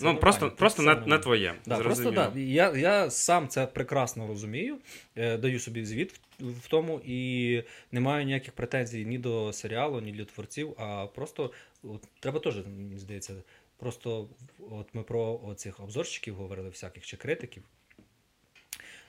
ну 0.00 0.16
просто 0.16 0.50
просто 0.50 0.82
не, 0.82 0.94
не 0.94 1.18
твоє. 1.18 1.54
Да, 1.66 1.78
просто 1.78 2.10
да, 2.10 2.32
Я 2.36 2.76
я 2.76 3.10
сам 3.10 3.48
це 3.48 3.66
прекрасно 3.66 4.26
розумію, 4.26 4.78
е, 5.16 5.36
даю 5.38 5.60
собі 5.60 5.84
звіт 5.84 6.20
в, 6.40 6.50
в 6.50 6.68
тому 6.68 7.00
і 7.04 7.62
не 7.92 8.00
маю 8.00 8.24
ніяких 8.24 8.52
претензій 8.52 9.04
ні 9.04 9.18
до 9.18 9.52
серіалу, 9.52 10.00
ні 10.00 10.12
до 10.12 10.24
творців. 10.24 10.74
А 10.78 11.06
просто 11.06 11.52
от, 11.82 12.02
треба 12.20 12.40
теж, 12.40 12.56
мені 12.56 12.98
здається, 12.98 13.34
просто 13.76 14.28
от 14.70 14.94
ми 14.94 15.02
про 15.02 15.40
оцих 15.44 15.80
обзорщиків 15.80 16.34
говорили, 16.34 16.68
всяких 16.68 17.06
чи 17.06 17.16
критиків. 17.16 17.62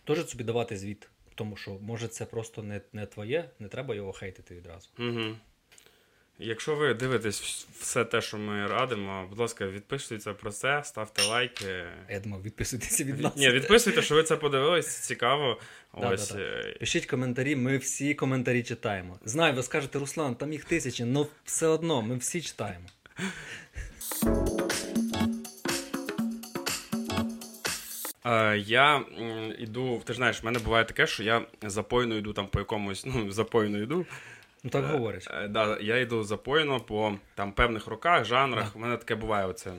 Теж 0.03 0.27
собі 0.27 0.43
давати 0.43 0.77
звіт, 0.77 1.09
тому 1.35 1.55
що 1.55 1.71
може 1.71 2.07
це 2.07 2.25
просто 2.25 2.63
не 2.63 2.81
не 2.93 3.05
твоє, 3.05 3.49
не 3.59 3.67
треба 3.67 3.95
його 3.95 4.11
хейтити 4.11 4.55
відразу. 4.55 4.89
Угу. 4.99 5.35
Якщо 6.39 6.75
ви 6.75 6.93
дивитесь 6.93 7.67
все 7.79 8.05
те, 8.05 8.21
що 8.21 8.37
ми 8.37 8.67
радимо, 8.67 9.25
будь 9.29 9.39
ласка, 9.39 9.67
відписуйтеся 9.67 10.33
про 10.33 10.51
це, 10.51 10.81
ставте 10.83 11.23
лайки. 11.23 11.83
Я 12.09 12.19
думав, 12.19 12.41
відписуйтеся 12.41 13.03
від 13.03 13.21
нас. 13.21 13.35
Ні, 13.35 13.49
відписуйте, 13.49 14.01
що 14.01 14.15
ви 14.15 14.23
це 14.23 14.35
подивились, 14.35 14.97
цікаво. 14.97 15.59
Да, 16.01 16.09
Ось. 16.09 16.29
Да, 16.31 16.37
да. 16.37 16.41
Е, 16.43 16.75
Пишіть 16.79 17.05
коментарі, 17.05 17.55
ми 17.55 17.77
всі 17.77 18.13
коментарі 18.13 18.63
читаємо. 18.63 19.19
Знаю, 19.25 19.53
ви 19.53 19.63
скажете, 19.63 19.99
Руслан, 19.99 20.35
там 20.35 20.51
їх 20.51 20.65
тисячі, 20.65 21.03
але 21.03 21.25
все 21.45 21.67
одно 21.67 22.01
ми 22.01 22.17
всі 22.17 22.41
читаємо. 22.41 22.85
Е, 28.25 28.57
я 28.57 29.03
йду, 29.59 30.01
ти 30.05 30.13
ж 30.13 30.17
знаєш, 30.17 30.43
в 30.43 30.45
мене 30.45 30.59
буває 30.59 30.85
таке, 30.85 31.07
що 31.07 31.23
я 31.23 31.41
запойно 31.61 32.15
йду 32.15 32.33
там 32.33 32.47
по 32.47 32.59
якомусь, 32.59 33.05
ну, 33.05 33.31
запойно 33.31 33.77
йду. 33.77 34.05
Ну 34.65 34.71
так 34.71 34.85
е, 34.85 34.87
говориш. 34.87 35.27
Е, 35.27 35.47
да, 35.47 35.77
Я 35.81 35.97
йду 35.97 36.23
запоєно 36.23 36.79
по 36.79 37.15
там 37.35 37.51
певних 37.51 37.87
роках, 37.87 38.25
жанрах. 38.25 38.75
У 38.75 38.79
мене 38.79 38.97
таке 38.97 39.15
буває 39.15 39.45
оце. 39.45 39.71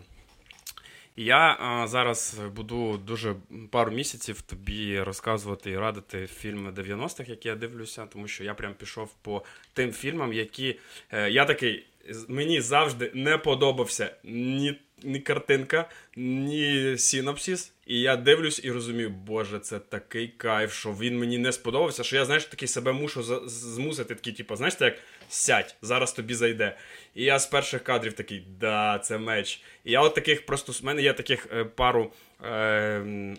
Я 1.16 1.56
а, 1.60 1.86
зараз 1.86 2.40
буду 2.56 2.96
дуже 2.96 3.34
пару 3.70 3.92
місяців 3.92 4.40
тобі 4.40 5.00
розказувати 5.00 5.70
і 5.70 5.78
радити 5.78 6.26
фільми 6.26 6.70
90-х, 6.70 7.28
які 7.28 7.48
я 7.48 7.54
дивлюся, 7.54 8.06
тому 8.06 8.28
що 8.28 8.44
я 8.44 8.54
прям 8.54 8.74
пішов 8.74 9.14
по 9.22 9.42
тим 9.72 9.92
фільмам, 9.92 10.32
які 10.32 10.78
е, 11.12 11.30
я 11.30 11.44
такий. 11.44 11.86
Мені 12.28 12.60
завжди 12.60 13.10
не 13.14 13.38
подобався 13.38 14.16
ні 14.24 14.78
ні 15.02 15.20
картинка, 15.20 15.88
ні 16.16 16.94
синопсис. 16.98 17.72
І 17.86 18.00
я 18.00 18.16
дивлюсь 18.16 18.60
і 18.64 18.70
розумію, 18.70 19.10
боже, 19.10 19.58
це 19.58 19.78
такий 19.78 20.28
кайф, 20.28 20.72
що 20.72 20.92
він 20.92 21.18
мені 21.18 21.38
не 21.38 21.52
сподобався, 21.52 22.04
що 22.04 22.16
я, 22.16 22.24
знаєш, 22.24 22.44
такий 22.44 22.68
себе 22.68 22.92
мушу 22.92 23.22
змусити, 23.48 24.14
такий, 24.14 24.32
типу, 24.32 24.56
знаєш, 24.56 24.76
як 24.80 24.98
сядь, 25.28 25.76
зараз 25.82 26.12
тобі 26.12 26.34
зайде. 26.34 26.76
І 27.14 27.24
я 27.24 27.38
з 27.38 27.46
перших 27.46 27.84
кадрів 27.84 28.12
такий, 28.12 28.46
да, 28.60 28.98
це 28.98 29.18
меч. 29.18 29.62
І 29.84 29.92
я 29.92 30.00
от 30.00 30.14
таких 30.14 30.46
просто 30.46 30.72
в 30.72 30.84
мене 30.84 31.02
є 31.02 31.12
таких 31.12 31.46
е, 31.52 31.64
пару 31.64 32.12
е, 32.44 33.36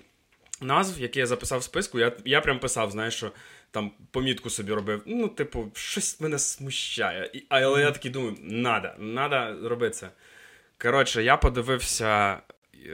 назв, 0.62 1.02
які 1.02 1.20
я 1.20 1.26
записав 1.26 1.60
в 1.60 1.64
списку. 1.64 2.00
Я 2.00 2.12
я 2.26 2.42
прям 2.42 2.60
писав, 2.60 2.92
знаєш, 2.92 3.14
що 3.14 3.32
там 3.72 3.92
помітку 4.12 4.50
собі 4.50 4.74
робив. 4.74 5.02
Ну, 5.06 5.28
типу, 5.28 5.72
щось 5.74 6.22
мене 6.22 6.40
смущає. 6.40 7.30
І, 7.34 7.44
Але 7.50 7.82
я 7.82 7.92
такий 7.92 8.12
думаю, 8.12 8.36
надо, 8.42 8.90
надо 8.98 9.70
робити 9.70 9.94
це. 9.96 10.10
Коротше, 10.78 11.24
я 11.24 11.38
подивився. 11.38 12.42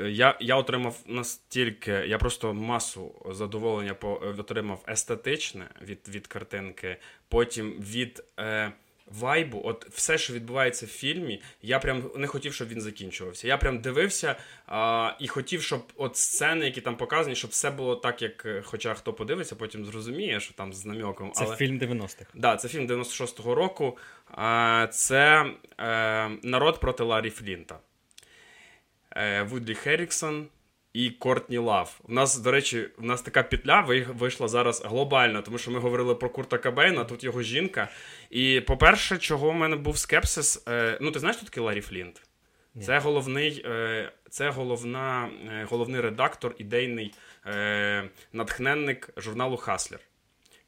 Я 0.07 0.37
я 0.39 0.55
отримав 0.55 0.99
настільки, 1.05 1.91
я 1.91 2.17
просто 2.17 2.53
масу 2.53 3.25
задоволення 3.31 3.93
по, 3.93 4.21
отримав 4.37 4.85
естетичне 4.87 5.69
від 5.81 6.09
від 6.09 6.27
картинки, 6.27 6.97
потім 7.29 7.71
від 7.71 8.23
е, 8.39 8.71
вайбу. 9.19 9.61
От 9.63 9.87
все, 9.89 10.17
що 10.17 10.33
відбувається 10.33 10.85
в 10.85 10.89
фільмі, 10.89 11.41
я 11.61 11.79
прям 11.79 12.11
не 12.15 12.27
хотів, 12.27 12.53
щоб 12.53 12.67
він 12.67 12.81
закінчувався. 12.81 13.47
Я 13.47 13.57
прям 13.57 13.81
дивився 13.81 14.35
а, 14.67 15.11
і 15.19 15.27
хотів, 15.27 15.61
щоб 15.61 15.83
от 15.95 16.17
сцени, 16.17 16.65
які 16.65 16.81
там 16.81 16.97
показані, 16.97 17.35
щоб 17.35 17.51
все 17.51 17.71
було 17.71 17.95
так, 17.95 18.21
як. 18.21 18.45
Е, 18.45 18.61
хоча 18.65 18.93
хто 18.93 19.13
подивиться, 19.13 19.55
потім 19.55 19.85
зрозуміє, 19.85 20.39
що 20.39 20.53
там 20.53 20.73
з 20.73 20.85
намеком. 20.85 21.31
Це 21.31 21.43
Але... 21.45 21.55
фільм 21.55 21.79
90-х. 21.79 22.25
Да, 22.33 22.55
це 22.55 22.67
фільм 22.67 22.87
96-го 22.87 23.55
року. 23.55 23.97
А, 24.31 24.87
Це 24.91 25.45
е, 25.77 26.29
народ 26.43 26.79
проти 26.79 27.03
Ларі 27.03 27.29
Флінта. 27.29 27.79
Е, 29.15 29.43
Вудлі 29.43 29.75
Херріксон 29.75 30.47
і 30.93 31.09
Кортні 31.09 31.57
Лав. 31.57 31.99
У 32.03 32.13
нас, 32.13 32.37
до 32.37 32.51
речі, 32.51 32.87
у 32.97 33.05
нас 33.05 33.21
така 33.21 33.43
петля 33.43 33.81
вийшла 34.19 34.47
зараз 34.47 34.83
глобально, 34.85 35.41
тому 35.41 35.57
що 35.57 35.71
ми 35.71 35.79
говорили 35.79 36.15
про 36.15 36.29
Курта 36.29 36.57
Кабейна, 36.57 37.03
тут 37.03 37.23
його 37.23 37.41
жінка. 37.41 37.89
І, 38.29 38.61
по-перше, 38.61 39.17
чого 39.17 39.49
в 39.49 39.55
мене 39.55 39.75
був 39.75 39.97
скепсис. 39.97 40.63
Е, 40.67 40.97
ну, 41.01 41.11
ти 41.11 41.19
знаєш, 41.19 41.37
тут 41.37 41.57
Ларі 41.57 41.81
Флінт? 41.81 42.21
Ні. 42.75 42.83
Це 42.83 42.99
головний 42.99 43.63
е, 43.65 44.11
це 44.29 44.49
головна, 44.49 45.29
головний 45.69 46.01
редактор, 46.01 46.55
ідейний 46.57 47.13
натхненник 48.33 49.09
журналу 49.17 49.57
Хаслер. 49.57 49.99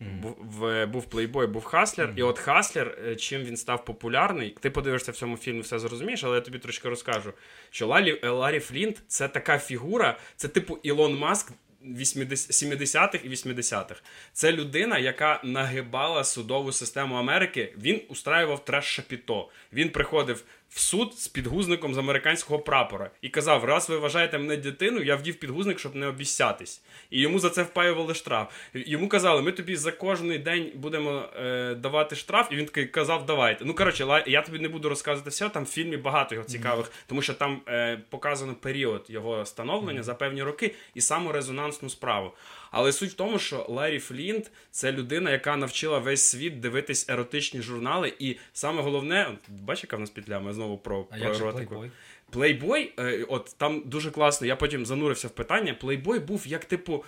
Mm. 0.01 0.87
Був 0.87 1.05
плейбой, 1.05 1.47
був 1.47 1.63
Хаслер, 1.63 2.09
mm. 2.09 2.17
і 2.17 2.23
от 2.23 2.39
Хаслер, 2.39 2.97
е, 3.07 3.15
чим 3.15 3.43
він 3.43 3.57
став 3.57 3.85
популярний, 3.85 4.57
ти 4.59 4.69
подивишся 4.69 5.11
в 5.11 5.15
цьому 5.15 5.37
фільмі, 5.37 5.61
все 5.61 5.79
зрозумієш, 5.79 6.23
але 6.23 6.35
я 6.35 6.41
тобі 6.41 6.59
трошки 6.59 6.89
розкажу. 6.89 7.33
Що 7.69 7.87
Ларі, 7.87 8.19
Ларі 8.23 8.59
Флінт 8.59 9.03
це 9.07 9.27
така 9.27 9.59
фігура, 9.59 10.17
це 10.35 10.47
типу 10.47 10.79
Ілон 10.83 11.17
Маск 11.17 11.51
70-х 11.85 13.25
і 13.25 13.29
80-х. 13.29 14.01
Це 14.33 14.51
людина, 14.51 14.97
яка 14.97 15.41
нагибала 15.43 16.23
судову 16.23 16.71
систему 16.71 17.15
Америки. 17.15 17.73
Він 17.77 18.01
устраював 18.09 18.65
треш 18.65 18.85
шапіто. 18.85 19.49
Він 19.73 19.89
приходив 19.89 20.43
в 20.75 20.79
суд 20.79 21.13
з 21.13 21.27
підгузником 21.27 21.93
з 21.93 21.97
американського 21.97 22.59
прапора 22.59 23.09
і 23.21 23.29
казав: 23.29 23.65
раз 23.65 23.89
ви 23.89 23.97
вважаєте 23.97 24.37
мене 24.37 24.57
дитиною, 24.57 25.05
я 25.05 25.15
вдів 25.15 25.35
підгузник, 25.35 25.79
щоб 25.79 25.95
не 25.95 26.07
обіцятись. 26.07 26.81
І 27.09 27.21
йому 27.21 27.39
за 27.39 27.49
це 27.49 27.63
впаювали 27.63 28.13
штраф. 28.13 28.47
Йому 28.73 29.07
казали, 29.07 29.41
ми 29.41 29.51
тобі 29.51 29.75
за 29.75 29.91
кожний 29.91 30.39
день 30.39 30.71
будемо 30.75 31.23
е, 31.39 31.75
давати 31.75 32.15
штраф, 32.15 32.47
і 32.51 32.55
він 32.55 32.65
казав, 32.91 33.25
давайте. 33.25 33.65
Ну 33.65 33.73
коротше, 33.73 34.23
я 34.27 34.41
тобі 34.41 34.59
не 34.59 34.69
буду 34.69 34.89
розказувати 34.89 35.29
все. 35.29 35.49
Там 35.49 35.63
в 35.63 35.67
фільмі 35.67 35.97
багато 35.97 36.35
його 36.35 36.47
цікавих, 36.47 36.85
mm-hmm. 36.85 37.03
тому 37.07 37.21
що 37.21 37.33
там 37.33 37.61
е, 37.67 38.01
показано 38.09 38.55
період 38.55 39.05
його 39.07 39.45
становлення 39.45 39.99
mm-hmm. 39.99 40.03
за 40.03 40.15
певні 40.15 40.43
роки 40.43 40.75
і 40.93 41.01
саму 41.01 41.31
резонансну 41.31 41.89
справу. 41.89 42.31
Але 42.71 42.91
суть 42.91 43.11
в 43.11 43.13
тому, 43.13 43.39
що 43.39 43.65
Ларі 43.69 43.99
Флінт 43.99 44.51
це 44.71 44.91
людина, 44.91 45.31
яка 45.31 45.57
навчила 45.57 45.99
весь 45.99 46.21
світ 46.21 46.59
дивитись 46.59 47.09
еротичні 47.09 47.61
журнали. 47.61 48.13
І 48.19 48.35
саме 48.53 48.81
головне, 48.81 49.37
бачиш, 49.47 49.83
яка 49.83 49.97
в 49.97 49.99
нас 49.99 50.09
петля, 50.09 50.39
ми 50.39 50.53
знову 50.53 50.77
про, 50.77 51.07
а 51.11 51.17
про 51.17 51.35
еротику. 51.35 51.85
Плейбой, 52.29 52.93
от 53.27 53.55
там 53.57 53.83
дуже 53.85 54.11
класно. 54.11 54.47
Я 54.47 54.55
потім 54.55 54.85
занурився 54.85 55.27
в 55.27 55.31
питання. 55.31 55.73
Плейбой 55.73 56.19
був 56.19 56.47
як 56.47 56.65
типу. 56.65 57.05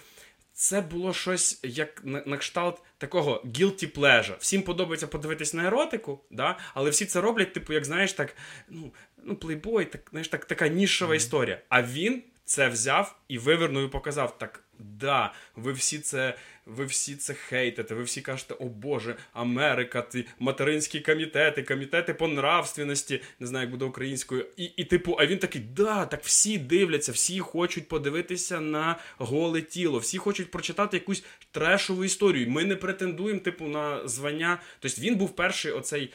Це 0.59 0.81
було 0.81 1.13
щось 1.13 1.59
як 1.63 2.01
на, 2.05 2.23
на 2.25 2.37
кшталт 2.37 2.81
такого 2.97 3.43
guilty 3.45 3.97
pleasure. 3.97 4.35
Всім 4.39 4.61
подобається 4.61 5.07
подивитись 5.07 5.53
на 5.53 5.67
еротику, 5.67 6.19
да? 6.31 6.57
але 6.73 6.89
всі 6.89 7.05
це 7.05 7.21
роблять, 7.21 7.53
типу, 7.53 7.73
як 7.73 7.85
знаєш, 7.85 8.13
так, 8.13 8.35
ну, 8.69 8.93
ну, 9.23 9.35
плейбой, 9.35 9.85
так, 9.85 10.01
знаєш, 10.11 10.27
так, 10.27 10.45
така 10.45 10.67
нішова 10.67 11.13
mm-hmm. 11.13 11.17
історія. 11.17 11.61
А 11.69 11.83
він 11.83 12.23
це 12.47 12.69
взяв 12.69 13.15
і 13.27 13.37
вивернув 13.37 13.85
і 13.85 13.87
показав 13.87 14.37
так. 14.37 14.63
Да, 14.79 15.33
ви 15.55 15.71
всі 15.71 15.99
це 15.99 16.37
ви 16.65 16.85
всі 16.85 17.15
це 17.15 17.33
хейтите, 17.33 17.95
ви 17.95 18.03
всі 18.03 18.21
кажете, 18.21 18.53
о 18.59 18.65
Боже, 18.65 19.15
Америка, 19.33 20.01
ти 20.01 20.25
материнські 20.39 20.99
комітети, 20.99 21.63
комітети 21.63 22.13
по 22.13 22.25
нравственности, 22.25 23.21
не 23.39 23.47
знаю, 23.47 23.63
як 23.63 23.71
буде 23.71 23.85
українською. 23.85 24.45
І, 24.57 24.63
і 24.65 24.83
типу, 24.83 25.17
а 25.19 25.25
він 25.25 25.37
такий, 25.37 25.61
да, 25.61 26.05
так 26.05 26.23
всі 26.23 26.57
дивляться, 26.57 27.11
всі 27.11 27.39
хочуть 27.39 27.87
подивитися 27.87 28.59
на 28.59 28.95
голе 29.17 29.61
тіло, 29.61 29.99
всі 29.99 30.17
хочуть 30.17 30.51
прочитати 30.51 30.97
якусь 30.97 31.23
трешову 31.51 32.05
історію. 32.05 32.49
Ми 32.49 32.65
не 32.65 32.75
претендуємо, 32.75 33.39
типу, 33.39 33.67
на 33.67 34.07
звання. 34.07 34.61
Тобто 34.79 35.01
він 35.01 35.15
був 35.15 35.35
перший 35.35 35.71
оцей 35.71 36.13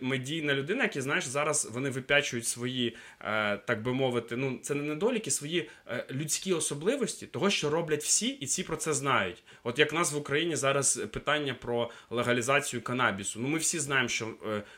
медійна 0.00 0.54
людина, 0.54 0.82
які 0.82 1.00
знаєш, 1.00 1.24
зараз 1.24 1.70
вони 1.72 1.90
випячують 1.90 2.46
свої, 2.46 2.96
е, 3.20 3.56
так 3.56 3.82
би 3.82 3.92
мовити, 3.92 4.36
ну 4.36 4.58
це 4.62 4.74
не 4.74 4.82
недоліки, 4.82 5.30
свої 5.30 5.70
е, 5.88 6.06
людські 6.10 6.52
особливості, 6.52 7.26
того, 7.26 7.50
що 7.50 7.70
роблять 7.70 8.02
всі, 8.02 8.28
і 8.28 8.44
всі 8.44 8.62
про 8.62 8.76
це 8.76 8.92
знають. 8.92 9.42
От 9.64 9.78
як 9.78 9.92
нас 9.92 10.12
в 10.12 10.16
Україні 10.16 10.56
зараз 10.56 10.96
питання 10.96 11.54
про 11.54 11.90
легалізацію 12.10 12.82
канабісу. 12.82 13.40
Ну 13.40 13.48
ми 13.48 13.58
всі 13.58 13.78
знаємо, 13.78 14.08
що 14.08 14.28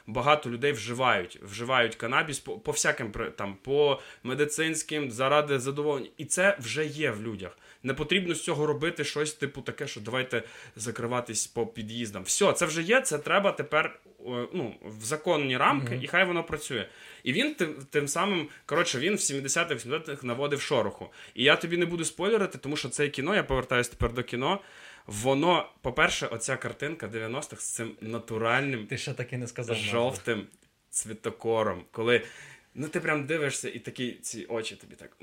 багато 0.06 0.50
людей 0.50 0.72
вживають, 0.72 1.40
вживають 1.42 1.94
канабіс 1.94 2.38
по, 2.38 2.58
по 2.58 2.72
всяким 2.72 3.12
там, 3.36 3.56
по 3.62 4.00
медицинським, 4.22 5.10
заради 5.10 5.58
задоволення, 5.58 6.08
і 6.16 6.24
це 6.24 6.56
вже 6.60 6.86
є 6.86 7.10
в 7.10 7.22
людях. 7.22 7.58
Не 7.82 7.94
потрібно 7.94 8.34
з 8.34 8.42
цього 8.42 8.66
робити 8.66 9.04
щось, 9.04 9.32
типу, 9.32 9.62
таке, 9.62 9.86
що 9.86 10.00
давайте 10.00 10.42
закриватись 10.76 11.46
по 11.46 11.66
під'їздам. 11.66 12.22
Все, 12.22 12.52
це 12.52 12.66
вже 12.66 12.82
є. 12.82 13.00
Це 13.00 13.18
треба 13.18 13.52
тепер 13.52 14.00
ну, 14.52 14.74
в 14.82 15.04
законні 15.04 15.56
рамки, 15.56 15.94
mm-hmm. 15.94 16.04
і 16.04 16.06
хай 16.06 16.24
воно 16.24 16.44
працює. 16.44 16.86
І 17.24 17.32
він 17.32 17.54
тим, 17.54 17.74
тим 17.90 18.08
самим, 18.08 18.48
коротше, 18.66 18.98
він 18.98 19.14
в 19.14 19.18
70-х 19.18 19.86
80-х 19.86 20.26
наводив 20.26 20.60
шороху. 20.60 21.12
І 21.34 21.44
я 21.44 21.56
тобі 21.56 21.76
не 21.76 21.86
буду 21.86 22.04
спойлерити, 22.04 22.58
тому 22.58 22.76
що 22.76 22.88
це 22.88 23.08
кіно, 23.08 23.34
я 23.34 23.42
повертаюся 23.42 23.90
тепер 23.90 24.12
до 24.12 24.22
кіно. 24.22 24.60
Воно, 25.06 25.68
по-перше, 25.82 26.26
оця 26.26 26.56
картинка 26.56 27.06
90-х 27.06 27.62
з 27.62 27.74
цим 27.74 27.96
натуральним 28.00 28.86
Ти 28.86 28.98
ще 28.98 29.12
таки 29.12 29.38
не 29.38 29.46
сказав 29.46 29.76
жовтим 29.76 30.46
цвітокором. 30.90 31.84
Коли 31.90 32.22
ну 32.74 32.88
ти 32.88 33.00
прям 33.00 33.26
дивишся, 33.26 33.68
і 33.68 33.78
такі 33.78 34.12
ці 34.12 34.44
очі 34.44 34.76
тобі 34.76 34.94
так. 34.94 35.16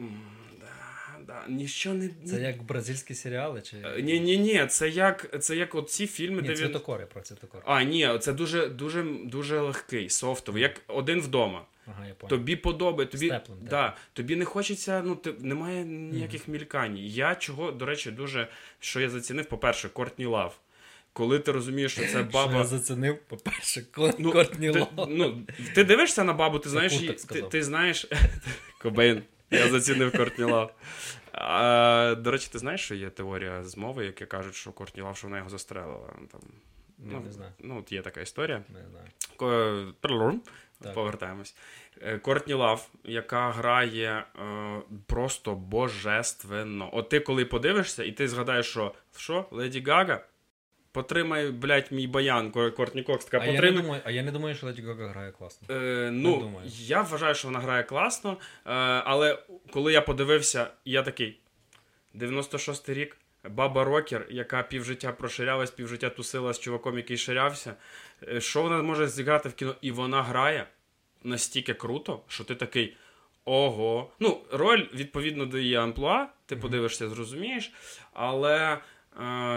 да 0.60 0.83
да, 1.28 1.44
ніщо 1.50 1.94
не... 1.94 2.10
Це 2.26 2.42
як 2.42 2.64
бразильські 2.64 3.16
серіали? 3.16 3.62
чи... 3.62 3.78
Е, 3.78 4.02
ні, 4.02 4.20
ні, 4.20 4.38
ні, 4.38 4.66
це 4.70 4.90
як 4.90 5.44
це 5.44 5.56
як 5.56 5.76
от 5.76 5.90
ці 5.90 6.08
фільми, 6.08 6.42
ні, 6.42 6.48
де 6.48 6.56
цвітокори, 6.56 7.06
про 7.06 7.22
цвітокори. 7.22 7.64
А, 7.66 7.84
ні, 7.84 8.10
це 8.20 8.34
дуже 8.34 8.68
дуже, 8.68 9.04
дуже 9.24 9.60
легкий, 9.60 10.10
софтовий, 10.10 10.62
як 10.62 10.82
один 10.88 11.22
вдома. 11.22 11.66
Ага, 11.88 12.08
я 12.08 12.28
Тобі 12.28 12.56
подобається, 12.56 13.18
тобі 13.18 13.30
теплим, 13.30 13.58
да, 13.70 13.96
тобі 14.14 14.36
не 14.36 14.46
хочеться, 14.46 15.02
ну 15.06 15.16
ти 15.16 15.34
немає 15.40 15.86
ніяких 15.86 16.42
mm-hmm. 16.42 16.52
мількань. 16.52 16.98
Я 16.98 17.36
чого, 17.36 17.72
до 17.72 17.86
речі, 17.86 18.12
дуже 18.12 18.48
що 18.80 19.00
я 19.00 19.10
зацінив, 19.10 19.46
по-перше, 19.46 19.90
Кортні 19.90 20.26
Лав. 20.26 20.60
Коли 21.14 21.40
ти 21.40 21.52
розумієш, 21.52 21.92
що 21.92 22.06
це 22.06 22.24
баба. 22.24 22.50
Що 22.50 22.58
я 22.58 22.64
зацінив, 22.64 23.18
по-перше, 23.28 23.84
ну, 24.20 24.32
Кортні 24.32 24.70
Лав. 24.70 25.08
Ну, 25.10 25.42
ти 25.76 25.84
дивишся 25.84 26.24
на 26.24 26.34
бабу, 26.34 26.60
ти 26.60 26.70
знаєш, 26.70 26.98
ти, 27.30 27.42
ти 27.42 27.64
знаєш. 27.64 28.08
Кобейн. 28.82 29.22
Я 29.54 29.70
зацінив 29.70 30.18
Кортні 30.18 30.46
Лав. 30.46 30.76
А, 31.32 32.16
До 32.18 32.32
речі, 32.32 32.50
ти 32.52 32.60
знаєш, 32.60 32.82
що 32.82 32.96
є 32.96 33.10
теорія 33.10 33.63
змови, 33.63 34.06
яка 34.06 34.26
кажуть, 34.26 34.56
що 34.56 34.72
Кортні 34.72 35.02
Лав, 35.02 35.18
що 35.18 35.28
вона 35.28 35.38
його 35.38 35.50
застрелила. 35.50 36.08
Там, 36.32 36.42
ну, 36.98 37.20
Не 37.20 37.32
знаю. 37.32 37.52
Ну, 37.60 37.80
от 37.80 37.92
є 37.92 38.02
така 38.02 38.22
історія. 38.22 38.63
Не 38.70 38.89
знаю. 38.89 39.06
Повертаємось. 40.94 41.56
Е, 42.02 42.18
Кортні 42.18 42.54
Лав, 42.54 42.89
яка 43.04 43.52
грає 43.52 44.24
е, 44.42 44.82
просто 45.06 45.56
божественно. 45.56 46.89
От 46.94 47.10
ти 47.10 47.20
коли 47.20 47.46
подивишся, 47.46 48.04
і 48.04 48.12
ти 48.12 48.28
згадаєш, 48.28 48.66
що 48.66 48.94
що, 49.16 49.46
Леді 49.52 49.84
Гага? 49.88 50.26
Потримай, 50.94 51.52
блядь, 51.52 51.92
мій 51.92 52.08
баян, 52.08 52.52
Кортні 52.52 53.04
Кокс 53.04 53.26
така 53.26 53.38
а 53.38 53.40
потримай. 53.40 53.66
Я 53.66 53.72
не 53.72 53.82
думаю, 53.82 54.02
а 54.06 54.12
я 54.12 54.24
не 54.24 54.32
думаю, 54.32 54.56
що 54.56 54.66
Леді 54.66 54.82
Гага 54.82 55.08
грає 55.08 55.32
класно. 55.32 55.76
Е, 55.76 56.10
Ну, 56.12 56.62
я 56.66 57.02
вважаю, 57.02 57.36
що 57.36 57.48
вона 57.48 57.60
грає 57.60 57.84
класно. 57.84 58.32
Е, 58.32 58.40
але 59.06 59.40
коли 59.72 59.94
я 59.94 60.02
подивився, 60.02 60.68
я 60.86 61.04
такий: 61.04 61.40
96-й 62.16 62.94
рік, 62.94 63.18
баба 63.50 63.84
Рокер, 63.84 64.28
яка 64.30 64.64
півжиття 64.64 65.12
проширялась, 65.12 65.72
півжиття 65.72 66.10
тусила 66.10 66.54
з 66.54 66.60
чуваком, 66.60 66.98
який 66.98 67.18
ширявся. 67.18 67.76
Е, 68.28 68.42
що 68.42 68.62
вона 68.62 68.82
може 68.82 69.08
зіграти 69.08 69.50
в 69.50 69.54
кіно? 69.54 69.76
І 69.82 69.92
вона 69.92 70.24
грає 70.24 70.68
настільки 71.24 71.74
круто, 71.74 72.22
що 72.28 72.44
ти 72.44 72.56
такий. 72.56 72.98
Ого. 73.46 74.12
Ну, 74.20 74.42
роль 74.52 74.88
відповідно 74.94 75.46
до 75.46 75.58
її 75.58 75.76
амплуа, 75.76 76.28
ти 76.46 76.56
mm-hmm. 76.56 76.62
подивишся, 76.62 77.10
зрозумієш. 77.10 77.72
Але 78.14 78.78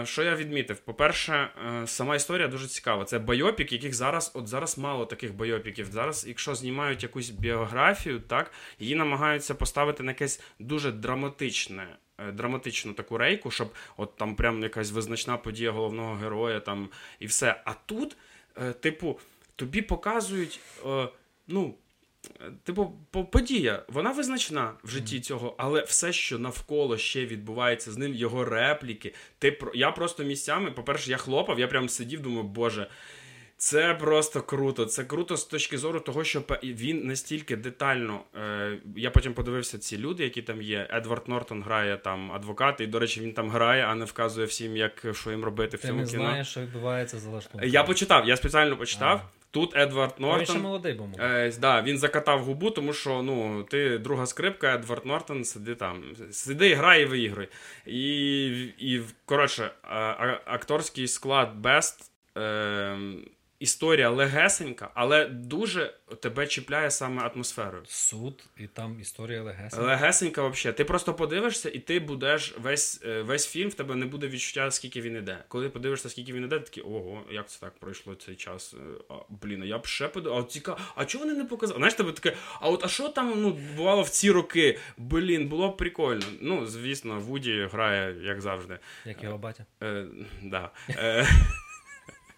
що 0.03 0.23
я 0.23 0.35
відмітив? 0.35 0.79
По-перше, 0.79 1.49
е, 1.67 1.87
сама 1.87 2.15
історія 2.15 2.47
дуже 2.47 2.67
цікава. 2.67 3.05
Це 3.05 3.19
байопік, 3.19 3.71
яких 3.71 3.93
зараз 3.93 4.31
от 4.33 4.47
зараз 4.47 4.77
мало 4.77 5.05
таких 5.05 5.35
байопіків. 5.35 5.85
Зараз, 5.91 6.25
якщо 6.27 6.55
знімають 6.55 7.03
якусь 7.03 7.29
біографію, 7.29 8.19
так 8.19 8.51
її 8.79 8.95
намагаються 8.95 9.55
поставити 9.55 10.03
на 10.03 10.11
якесь 10.11 10.41
дуже 10.59 10.91
драматичне. 10.91 11.87
Е, 12.17 12.31
драматичну 12.31 12.93
таку 12.93 13.17
рейку, 13.17 13.51
щоб 13.51 13.73
от 13.97 14.15
там 14.15 14.35
прям 14.35 14.63
якась 14.63 14.91
визначна 14.91 15.37
подія 15.37 15.71
головного 15.71 16.15
героя 16.15 16.59
там 16.59 16.89
і 17.19 17.25
все. 17.25 17.61
А 17.65 17.73
тут, 17.85 18.17
типу, 18.79 19.19
тобі 19.55 19.81
показують, 19.81 20.59
ну, 21.47 21.75
Типу, 22.63 22.93
подія, 23.31 23.83
вона 23.87 24.11
визначна 24.11 24.73
в 24.83 24.89
житті 24.89 25.19
цього, 25.19 25.55
але 25.57 25.81
все, 25.83 26.13
що 26.13 26.39
навколо 26.39 26.97
ще 26.97 27.25
відбувається 27.25 27.91
з 27.91 27.97
ним, 27.97 28.13
його 28.13 28.45
репліки. 28.45 29.13
Ти 29.39 29.59
Я 29.73 29.91
просто 29.91 30.23
місцями, 30.23 30.71
по-перше, 30.71 31.11
я 31.11 31.17
хлопав, 31.17 31.59
я 31.59 31.67
прям 31.67 31.89
сидів, 31.89 32.21
думаю, 32.21 32.43
боже, 32.43 32.87
це 33.57 33.93
просто 33.93 34.41
круто. 34.41 34.85
Це 34.85 35.03
круто 35.03 35.37
з 35.37 35.45
точки 35.45 35.77
зору 35.77 35.99
того, 35.99 36.23
що 36.23 36.43
він 36.63 37.07
настільки 37.07 37.55
детально. 37.55 38.21
Е, 38.35 38.77
Я 38.95 39.11
потім 39.11 39.33
подивився 39.33 39.77
ці 39.79 39.97
люди, 39.97 40.23
які 40.23 40.41
там 40.41 40.61
є. 40.61 40.87
Едвард 40.93 41.27
Нортон 41.27 41.63
грає 41.63 41.97
там 41.97 42.31
адвоката, 42.31 42.83
і, 42.83 42.87
до 42.87 42.99
речі, 42.99 43.21
він 43.21 43.33
там 43.33 43.49
грає, 43.49 43.83
а 43.83 43.95
не 43.95 44.05
вказує 44.05 44.47
всім, 44.47 44.77
як 44.77 45.05
що 45.13 45.31
їм 45.31 45.43
робити 45.43 45.77
Ти 45.77 45.77
в 45.77 45.89
цьому 45.89 46.01
не 46.01 46.07
кіно. 46.07 46.23
Ти 46.23 46.29
знаєш, 46.29 46.47
що 46.47 46.61
відбувається 46.61 47.19
за 47.19 47.29
лаштунком. 47.29 47.69
Я 47.69 47.83
почитав, 47.83 48.27
я 48.27 48.37
спеціально 48.37 48.77
почитав. 48.77 49.21
А. 49.23 49.36
Тут 49.51 49.75
Едвард 49.75 50.19
Нортон. 50.19 50.39
Він 50.39 50.45
ще 50.45 50.59
молодий 50.59 50.93
був. 50.93 51.09
Е, 51.19 51.51
да, 51.59 51.81
Він 51.81 51.97
закатав 51.97 52.43
губу, 52.43 52.71
тому 52.71 52.93
що 52.93 53.21
ну, 53.21 53.63
ти 53.63 53.97
друга 53.97 54.25
скрипка, 54.25 54.75
Едвард 54.75 55.05
Нортон 55.05 55.43
сиди 55.43 55.75
там. 55.75 56.03
Сиди, 56.31 56.73
грай 56.73 57.01
і 57.01 57.05
виігруй. 57.05 57.47
І, 57.85 58.45
і 58.77 59.01
коротше, 59.25 59.71
акторський 60.45 61.07
склад 61.07 61.53
Best. 61.61 62.11
Е, 62.37 62.97
історія 63.59 64.09
легесенька, 64.09 64.91
але 64.93 65.25
дуже 65.25 65.93
тебе 66.21 66.47
чіпляє 66.47 66.91
саме 66.91 67.21
атмосферою. 67.21 67.83
Суд, 67.87 68.43
і 68.57 68.67
там 68.67 68.99
історія 68.99 69.43
легесенька. 69.43 69.87
Легесенька, 69.87 70.47
взагалі. 70.47 70.77
Ти 70.77 70.85
просто 70.85 71.13
подивишся, 71.13 71.69
і 71.69 71.79
ти 71.79 71.99
будеш 71.99 72.55
весь 72.57 73.01
е, 73.05 73.21
весь 73.21 73.47
фільм, 73.47 73.69
в 73.69 73.73
тебе 73.73 73.95
не 73.95 74.05
буде 74.05 74.27
відчуття, 74.27 74.71
скільки 74.71 75.01
він 75.01 75.15
іде. 75.15 75.43
Коли 75.47 75.69
подивишся, 75.69 76.09
скільки 76.09 76.33
він 76.33 76.43
іде, 76.43 76.59
ти 76.59 76.65
такий, 76.65 76.83
ого, 76.83 77.23
як 77.31 77.49
це 77.49 77.59
так 77.59 77.79
пройшло 77.79 78.15
цей 78.15 78.35
час? 78.35 78.73
Е, 78.73 79.03
а, 79.09 79.13
Блін, 79.29 79.63
а 79.63 79.65
я 79.65 79.77
б 79.77 79.85
ще 79.85 80.07
подивив. 80.07 80.37
А 80.37 80.43
цікаво, 80.43 80.77
а 80.95 81.05
чого 81.05 81.25
вони 81.25 81.37
не 81.37 81.45
показали? 81.45 81.77
Знаєш, 81.77 81.93
тебе 81.93 82.11
таке, 82.11 82.37
а 82.61 82.69
от 82.69 82.85
а 82.85 82.87
що 82.87 83.09
там 83.09 83.33
ну, 83.41 83.59
бувало 83.75 84.01
в 84.01 84.09
ці 84.09 84.31
роки? 84.31 84.79
Блін, 84.97 85.47
було 85.47 85.69
б 85.69 85.77
прикольно. 85.77 86.25
Ну, 86.41 86.65
звісно, 86.65 87.19
Вуді 87.19 87.67
грає, 87.71 88.15
як 88.23 88.41
завжди. 88.41 88.79
Як 89.05 89.23
його 89.23 89.37
батя. 89.37 89.65
Е, 89.83 90.05
да. 90.43 90.69
е, 90.89 91.27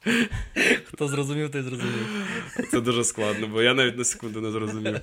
Хто 0.99 1.07
зрозумів, 1.07 1.51
той 1.51 1.61
зрозумів. 1.61 2.07
Це 2.71 2.81
дуже 2.81 3.03
складно, 3.03 3.47
бо 3.47 3.61
я 3.61 3.73
навіть 3.73 3.97
на 3.97 4.03
секунду 4.03 4.41
не 4.41 4.51
зрозумів. 4.51 4.95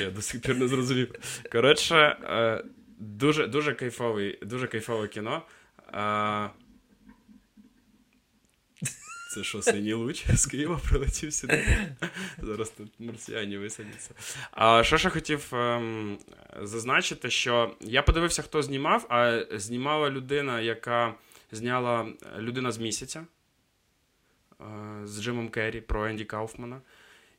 Я 0.00 0.10
до 0.10 0.22
сих 0.22 0.40
пір 0.40 0.56
не 0.56 0.68
зрозумів. 0.68 1.14
Коротше, 1.52 1.96
е, 1.96 2.64
дуже 2.98 3.46
дуже 3.46 3.74
кайфовий, 3.74 4.38
дуже 4.42 4.66
кайфове 4.66 5.08
кіно. 5.08 5.42
Е, 5.94 6.50
Це 9.34 9.44
що, 9.44 9.62
синій 9.62 9.92
луч 9.92 10.24
з 10.34 10.46
Києва 10.46 10.80
прилетів 10.88 11.32
сюди? 11.32 11.64
Зараз 12.38 12.70
тут 12.70 12.92
марсіані 12.98 13.58
висадяться. 13.58 14.10
А 14.50 14.84
що 14.84 14.98
ще 14.98 15.10
хотів 15.10 15.54
ем, 15.54 16.18
зазначити, 16.62 17.30
що 17.30 17.74
я 17.80 18.02
подивився, 18.02 18.42
хто 18.42 18.62
знімав, 18.62 19.06
а 19.08 19.44
знімала 19.52 20.10
людина, 20.10 20.60
яка 20.60 21.14
зняла 21.52 22.06
людина 22.38 22.72
з 22.72 22.78
місяця 22.78 23.26
з 25.04 25.22
Джимом 25.22 25.48
Керрі 25.48 25.80
про 25.80 26.06
Енді 26.06 26.24
Кауфмана. 26.24 26.80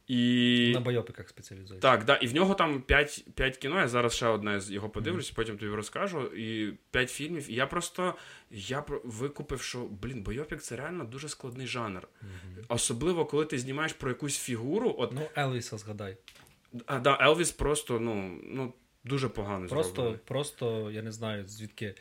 І... 0.10 0.72
На 0.74 0.80
байопіках 0.80 1.30
спеціалізується. 1.30 1.88
Так, 1.90 2.06
да, 2.06 2.16
і 2.16 2.28
в 2.28 2.36
нього 2.36 2.54
там 2.54 2.82
5, 2.82 3.26
5 3.36 3.58
кіно. 3.58 3.80
Я 3.80 3.88
зараз 3.88 4.14
ще 4.14 4.28
одне 4.28 4.60
з 4.60 4.72
його 4.72 4.90
подивлюсь, 4.90 5.32
mm-hmm. 5.32 5.36
потім 5.36 5.58
тобі 5.58 5.72
розкажу. 5.72 6.22
І 6.22 6.74
5 6.92 7.10
фільмів. 7.10 7.52
І 7.52 7.54
я 7.54 7.68
просто 7.68 8.16
я 8.52 8.84
викупив, 9.04 9.62
що 9.62 9.80
блін, 9.80 10.24
бойопік 10.24 10.62
це 10.62 10.76
реально 10.76 11.04
дуже 11.04 11.30
складний 11.30 11.68
жанр. 11.68 12.02
Mm-hmm. 12.02 12.64
Особливо, 12.68 13.26
коли 13.26 13.46
ти 13.46 13.60
знімаєш 13.60 13.94
про 13.94 14.10
якусь 14.10 14.38
фігуру. 14.38 14.96
От... 14.98 15.12
Ну, 15.12 15.22
Елвіса 15.38 15.78
згадай. 15.78 16.18
А, 16.86 17.00
да, 17.00 17.18
Елвіс 17.22 17.52
просто, 17.52 18.00
ну, 18.00 18.40
ну, 18.44 18.74
дуже 19.04 19.30
погано 19.30 19.68
просто, 19.68 19.94
зроблений. 19.94 20.20
Просто, 20.26 20.92
я 20.92 21.02
не 21.02 21.12
знаю, 21.12 21.46
звідки 21.48 21.86
е, 21.86 21.96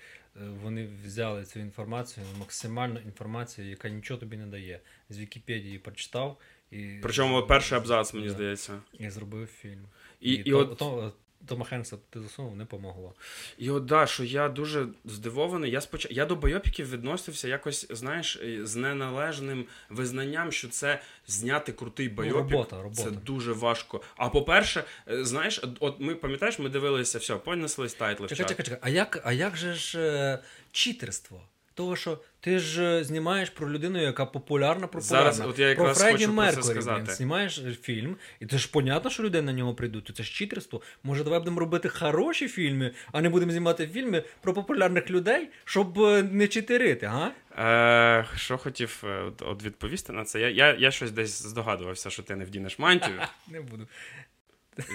вони 0.62 0.88
взяли 1.04 1.44
цю 1.44 1.60
інформацію, 1.60 2.26
максимальну 2.38 3.00
інформацію, 3.00 3.68
яка 3.70 3.88
нічого 3.88 4.20
тобі 4.20 4.36
не 4.36 4.46
дає. 4.46 4.80
З 5.08 5.18
Вікіпедії 5.18 5.78
прочитав. 5.78 6.38
І 6.70 6.98
Причому 7.02 7.42
перший 7.42 7.78
абзац, 7.78 8.14
мені 8.14 8.26
да. 8.26 8.32
здається. 8.32 8.80
І 8.98 9.10
зробив 9.10 9.46
фільм. 9.46 9.84
І, 10.20 10.32
і, 10.32 10.34
і 10.34 10.50
то, 10.50 10.58
от... 10.58 10.78
то, 10.78 11.12
Тома 11.46 11.64
Хенкса 11.64 11.96
ти 12.10 12.20
засунув, 12.20 12.56
не 12.56 12.64
помогло. 12.64 13.14
І 13.58 13.70
от 13.70 13.84
да, 13.84 14.06
що 14.06 14.24
я 14.24 14.48
дуже 14.48 14.86
здивований. 15.04 15.70
Я 15.70 15.80
споч... 15.80 16.06
я 16.10 16.26
до 16.26 16.36
бойопіків 16.36 16.90
відносився 16.90 17.48
якось, 17.48 17.86
знаєш, 17.90 18.40
з 18.62 18.76
неналежним 18.76 19.64
визнанням, 19.90 20.52
що 20.52 20.68
це 20.68 21.00
зняти 21.26 21.72
крутий 21.72 22.08
бойопік. 22.08 22.36
Ну, 22.36 22.42
робота, 22.42 22.82
робота. 22.82 23.02
Це 23.02 23.10
дуже 23.10 23.52
важко. 23.52 24.02
А 24.16 24.28
по-перше, 24.28 24.84
знаєш, 25.06 25.64
от 25.80 26.00
ми 26.00 26.14
пам'ятаєш, 26.14 26.58
ми 26.58 26.68
дивилися, 26.68 27.18
все, 27.18 27.36
понеслись 27.36 27.94
тайтли. 27.94 28.28
Чекай, 28.28 28.48
чекай, 28.48 28.64
чекай. 28.64 28.78
А 28.82 28.88
як, 28.88 29.22
а 29.24 29.32
як 29.32 29.56
же 29.56 29.74
ж 29.74 30.00
е, 30.00 30.38
читерство? 30.72 31.42
Того, 31.78 31.96
що 31.96 32.18
ти 32.40 32.58
ж 32.58 33.04
знімаєш 33.04 33.50
про 33.50 33.70
людину, 33.70 34.02
яка 34.02 34.26
популярна, 34.26 34.86
популярна. 34.86 35.32
Зараз, 35.32 35.40
от 35.40 35.58
я 35.58 35.68
якраз 35.68 35.98
про 35.98 36.06
Фредді 36.06 36.24
хочу 36.24 36.36
Меркурі, 36.36 36.54
про 36.54 36.62
це 36.62 36.72
сказати. 36.72 37.02
Блін, 37.02 37.14
знімаєш 37.14 37.60
фільм, 37.82 38.16
і 38.40 38.46
це 38.46 38.58
ж 38.58 38.70
понятно, 38.70 39.10
що 39.10 39.22
люди 39.22 39.42
на 39.42 39.52
нього 39.52 39.74
прийдуть. 39.74 40.10
Це 40.16 40.22
ж 40.22 40.32
читерство. 40.32 40.82
Може, 41.02 41.24
давай 41.24 41.38
будемо 41.38 41.60
робити 41.60 41.88
хороші 41.88 42.48
фільми, 42.48 42.92
а 43.12 43.20
не 43.20 43.28
будемо 43.28 43.52
знімати 43.52 43.86
фільми 43.86 44.24
про 44.40 44.54
популярних 44.54 45.10
людей, 45.10 45.48
щоб 45.64 45.98
не 46.32 46.48
читерити, 46.48 47.06
га? 47.06 47.32
Е, 47.58 48.26
Що 48.36 48.58
хотів 48.58 49.04
от 49.40 49.62
відповісти 49.62 50.12
на 50.12 50.24
це? 50.24 50.40
Я 50.40 50.48
я, 50.48 50.74
я 50.74 50.90
щось 50.90 51.10
десь 51.10 51.42
здогадувався, 51.42 52.10
що 52.10 52.22
ти 52.22 52.36
не 52.36 52.44
вдінеш 52.44 52.78
мантію. 52.78 53.20
Не 53.48 53.60
буду. 53.60 53.88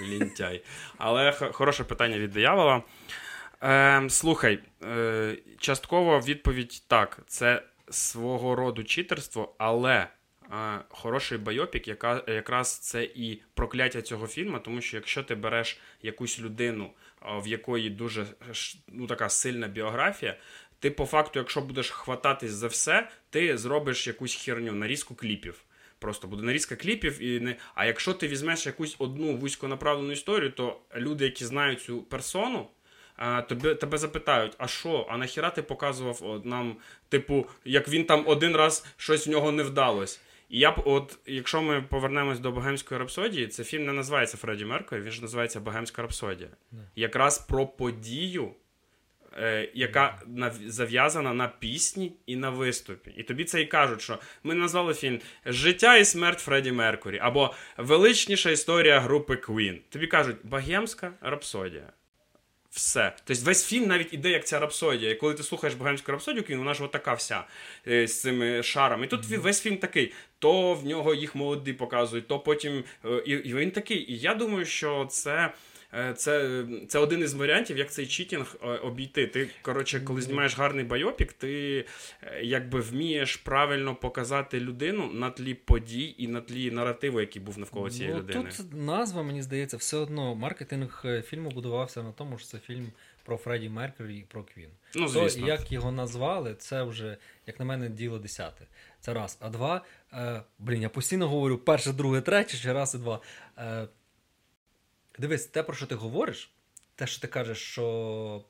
Лінтяй. 0.08 0.62
Але 0.98 1.32
хороше 1.32 1.84
питання 1.84 2.18
від 2.18 2.30
диявола. 2.30 2.82
Е, 3.62 4.06
Слухай, 4.08 4.58
е, 4.84 5.38
частково 5.58 6.20
відповідь 6.20 6.82
так, 6.86 7.20
це 7.26 7.62
свого 7.90 8.54
роду 8.54 8.84
читерство, 8.84 9.54
але 9.58 9.94
е, 9.94 10.08
хороший 10.88 11.38
байопік, 11.38 11.88
яка, 11.88 12.24
якраз 12.26 12.78
це 12.78 13.04
і 13.04 13.42
прокляття 13.54 14.02
цього 14.02 14.26
фільму, 14.26 14.58
тому 14.58 14.80
що 14.80 14.96
якщо 14.96 15.22
ти 15.22 15.34
береш 15.34 15.80
якусь 16.02 16.40
людину, 16.40 16.90
в 17.42 17.48
якої 17.48 17.90
дуже 17.90 18.26
ну, 18.88 19.06
така 19.06 19.28
сильна 19.28 19.68
біографія, 19.68 20.36
ти 20.78 20.90
по 20.90 21.06
факту, 21.06 21.38
якщо 21.38 21.60
будеш 21.60 21.90
хвататись 21.90 22.52
за 22.52 22.66
все, 22.66 23.08
ти 23.30 23.58
зробиш 23.58 24.06
якусь 24.06 24.34
херню, 24.34 24.72
нарізку 24.72 25.14
кліпів. 25.14 25.64
Просто 25.98 26.28
буде 26.28 26.42
нарізка 26.42 26.76
кліпів, 26.76 27.22
і 27.22 27.40
не. 27.40 27.56
А 27.74 27.86
якщо 27.86 28.14
ти 28.14 28.28
візьмеш 28.28 28.66
якусь 28.66 28.96
одну 28.98 29.36
вузьконаправлену 29.36 30.12
історію, 30.12 30.50
то 30.50 30.80
люди, 30.96 31.24
які 31.24 31.44
знають 31.44 31.82
цю 31.82 32.02
персону, 32.02 32.68
а, 33.16 33.42
тебе 33.42 33.74
тебе 33.74 33.98
запитають, 33.98 34.52
а 34.58 34.66
що, 34.66 35.06
а 35.10 35.16
нахіра 35.16 35.50
ти 35.50 35.62
показував 35.62 36.18
от, 36.22 36.44
нам, 36.44 36.76
типу, 37.08 37.46
як 37.64 37.88
він 37.88 38.04
там 38.04 38.24
один 38.26 38.56
раз 38.56 38.86
щось 38.96 39.26
в 39.26 39.30
нього 39.30 39.52
не 39.52 39.62
вдалось. 39.62 40.20
І 40.48 40.58
я 40.58 40.70
б, 40.70 40.82
от, 40.84 41.18
якщо 41.26 41.62
ми 41.62 41.82
повернемось 41.82 42.38
до 42.38 42.52
Богемської 42.52 43.00
рапсодії, 43.00 43.46
це 43.46 43.64
фільм 43.64 43.84
не 43.84 43.92
називається 43.92 44.36
Фредді 44.36 44.64
Меркурі, 44.64 45.00
він 45.00 45.12
ж 45.12 45.22
називається 45.22 45.60
Богемська 45.60 46.02
рапсодія. 46.02 46.50
Не. 46.72 46.78
Якраз 46.96 47.38
про 47.38 47.66
подію, 47.66 48.50
е, 49.38 49.70
яка 49.74 50.22
на, 50.26 50.50
зав'язана 50.50 51.32
на 51.34 51.48
пісні 51.48 52.12
і 52.26 52.36
на 52.36 52.50
виступі. 52.50 53.10
І 53.16 53.22
тобі 53.22 53.44
це 53.44 53.60
і 53.60 53.66
кажуть, 53.66 54.02
що 54.02 54.18
ми 54.42 54.54
назвали 54.54 54.94
фільм 54.94 55.20
Життя 55.46 55.96
і 55.96 56.04
смерть 56.04 56.40
Фредді 56.40 56.72
Меркурі 56.72 57.18
або 57.18 57.54
Величніша 57.76 58.50
історія 58.50 59.00
групи 59.00 59.34
Queen. 59.34 59.78
Тобі 59.88 60.06
кажуть, 60.06 60.36
Богемська 60.44 61.12
рапсодія. 61.20 61.92
Все. 62.74 63.12
Тобто 63.24 63.42
весь 63.44 63.66
фільм 63.66 63.86
навіть 63.86 64.12
іде 64.12 64.30
як 64.30 64.46
ця 64.46 64.58
рапсодія. 64.58 65.10
І 65.10 65.14
коли 65.14 65.34
ти 65.34 65.42
слухаєш 65.42 65.76
Богемську 65.76 66.12
рапсодію, 66.12 66.58
вона 66.58 66.74
ж 66.74 66.84
отака 66.84 67.14
вся 67.14 67.44
е, 67.88 68.06
з 68.06 68.20
цими 68.20 68.62
шарами. 68.62 69.04
І 69.04 69.08
тут 69.08 69.24
mm-hmm. 69.24 69.40
весь 69.40 69.60
фільм 69.60 69.76
такий. 69.76 70.12
То 70.38 70.74
в 70.74 70.86
нього 70.86 71.14
їх 71.14 71.34
молоді 71.34 71.72
показують, 71.72 72.28
то 72.28 72.38
потім. 72.38 72.84
Е, 73.04 73.22
і, 73.26 73.30
і 73.30 73.54
він 73.54 73.70
такий. 73.70 74.12
І 74.12 74.18
я 74.18 74.34
думаю, 74.34 74.64
що 74.66 75.06
це. 75.10 75.52
Е, 75.96 76.14
це 76.14 76.64
це 76.88 76.98
один 76.98 77.20
із 77.20 77.34
варіантів, 77.34 77.78
як 77.78 77.92
цей 77.92 78.06
читінг 78.06 78.56
е, 78.62 78.66
обійти. 78.66 79.26
Ти, 79.26 79.50
коротше, 79.62 80.00
коли 80.00 80.22
знімаєш 80.22 80.58
гарний 80.58 80.84
байопік, 80.84 81.32
ти 81.32 81.84
е, 82.22 82.42
якби 82.42 82.80
вмієш 82.80 83.36
правильно 83.36 83.94
показати 83.94 84.60
людину 84.60 85.10
на 85.12 85.30
тлі 85.30 85.54
подій 85.54 86.14
і 86.18 86.28
на 86.28 86.40
тлі 86.40 86.70
наративу, 86.70 87.20
який 87.20 87.42
був 87.42 87.58
навколо 87.58 87.90
цієї 87.90 88.14
ну, 88.14 88.20
людини. 88.20 88.50
Тут 88.56 88.72
назва, 88.72 89.22
мені 89.22 89.42
здається, 89.42 89.76
все 89.76 89.96
одно 89.96 90.34
маркетинг 90.34 91.04
фільму 91.24 91.50
будувався 91.50 92.02
на 92.02 92.12
тому, 92.12 92.38
що 92.38 92.46
це 92.46 92.58
фільм 92.58 92.92
про 93.24 93.36
Фредді 93.36 93.68
Меркурі 93.68 94.18
і 94.18 94.22
про 94.22 94.44
Квін. 94.44 94.68
Ну, 94.94 95.08
звісно. 95.08 95.42
То, 95.42 95.48
як 95.48 95.72
його 95.72 95.92
назвали, 95.92 96.54
це 96.54 96.82
вже, 96.82 97.16
як 97.46 97.58
на 97.58 97.64
мене, 97.64 97.88
діло 97.88 98.18
десяте. 98.18 98.66
Це 99.00 99.14
раз. 99.14 99.38
А 99.40 99.48
два, 99.48 99.84
е, 100.12 100.42
блін, 100.58 100.82
я 100.82 100.88
постійно 100.88 101.28
говорю 101.28 101.58
перше, 101.58 101.92
друге, 101.92 102.20
третє, 102.20 102.56
ще 102.56 102.72
раз 102.72 102.94
і 102.94 102.98
два. 102.98 103.20
Е, 103.58 103.88
Дивись, 105.18 105.46
те, 105.46 105.62
про 105.62 105.74
що 105.74 105.86
ти 105.86 105.94
говориш, 105.94 106.50
те, 106.94 107.06
що 107.06 107.20
ти 107.20 107.28
кажеш, 107.28 107.58
що 107.58 108.44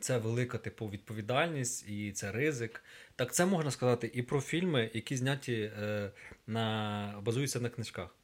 це 0.00 0.18
велика 0.18 0.58
типу 0.58 0.88
відповідальність 0.88 1.88
і 1.88 2.12
це 2.12 2.32
ризик. 2.32 2.84
Так 3.16 3.34
це 3.34 3.46
можна 3.46 3.70
сказати 3.70 4.10
і 4.14 4.22
про 4.22 4.40
фільми, 4.40 4.90
які 4.94 5.16
зняті 5.16 5.72
е, 5.82 6.10
на 6.46 7.20
базуються 7.22 7.60
на 7.60 7.68
книжках. 7.68 8.16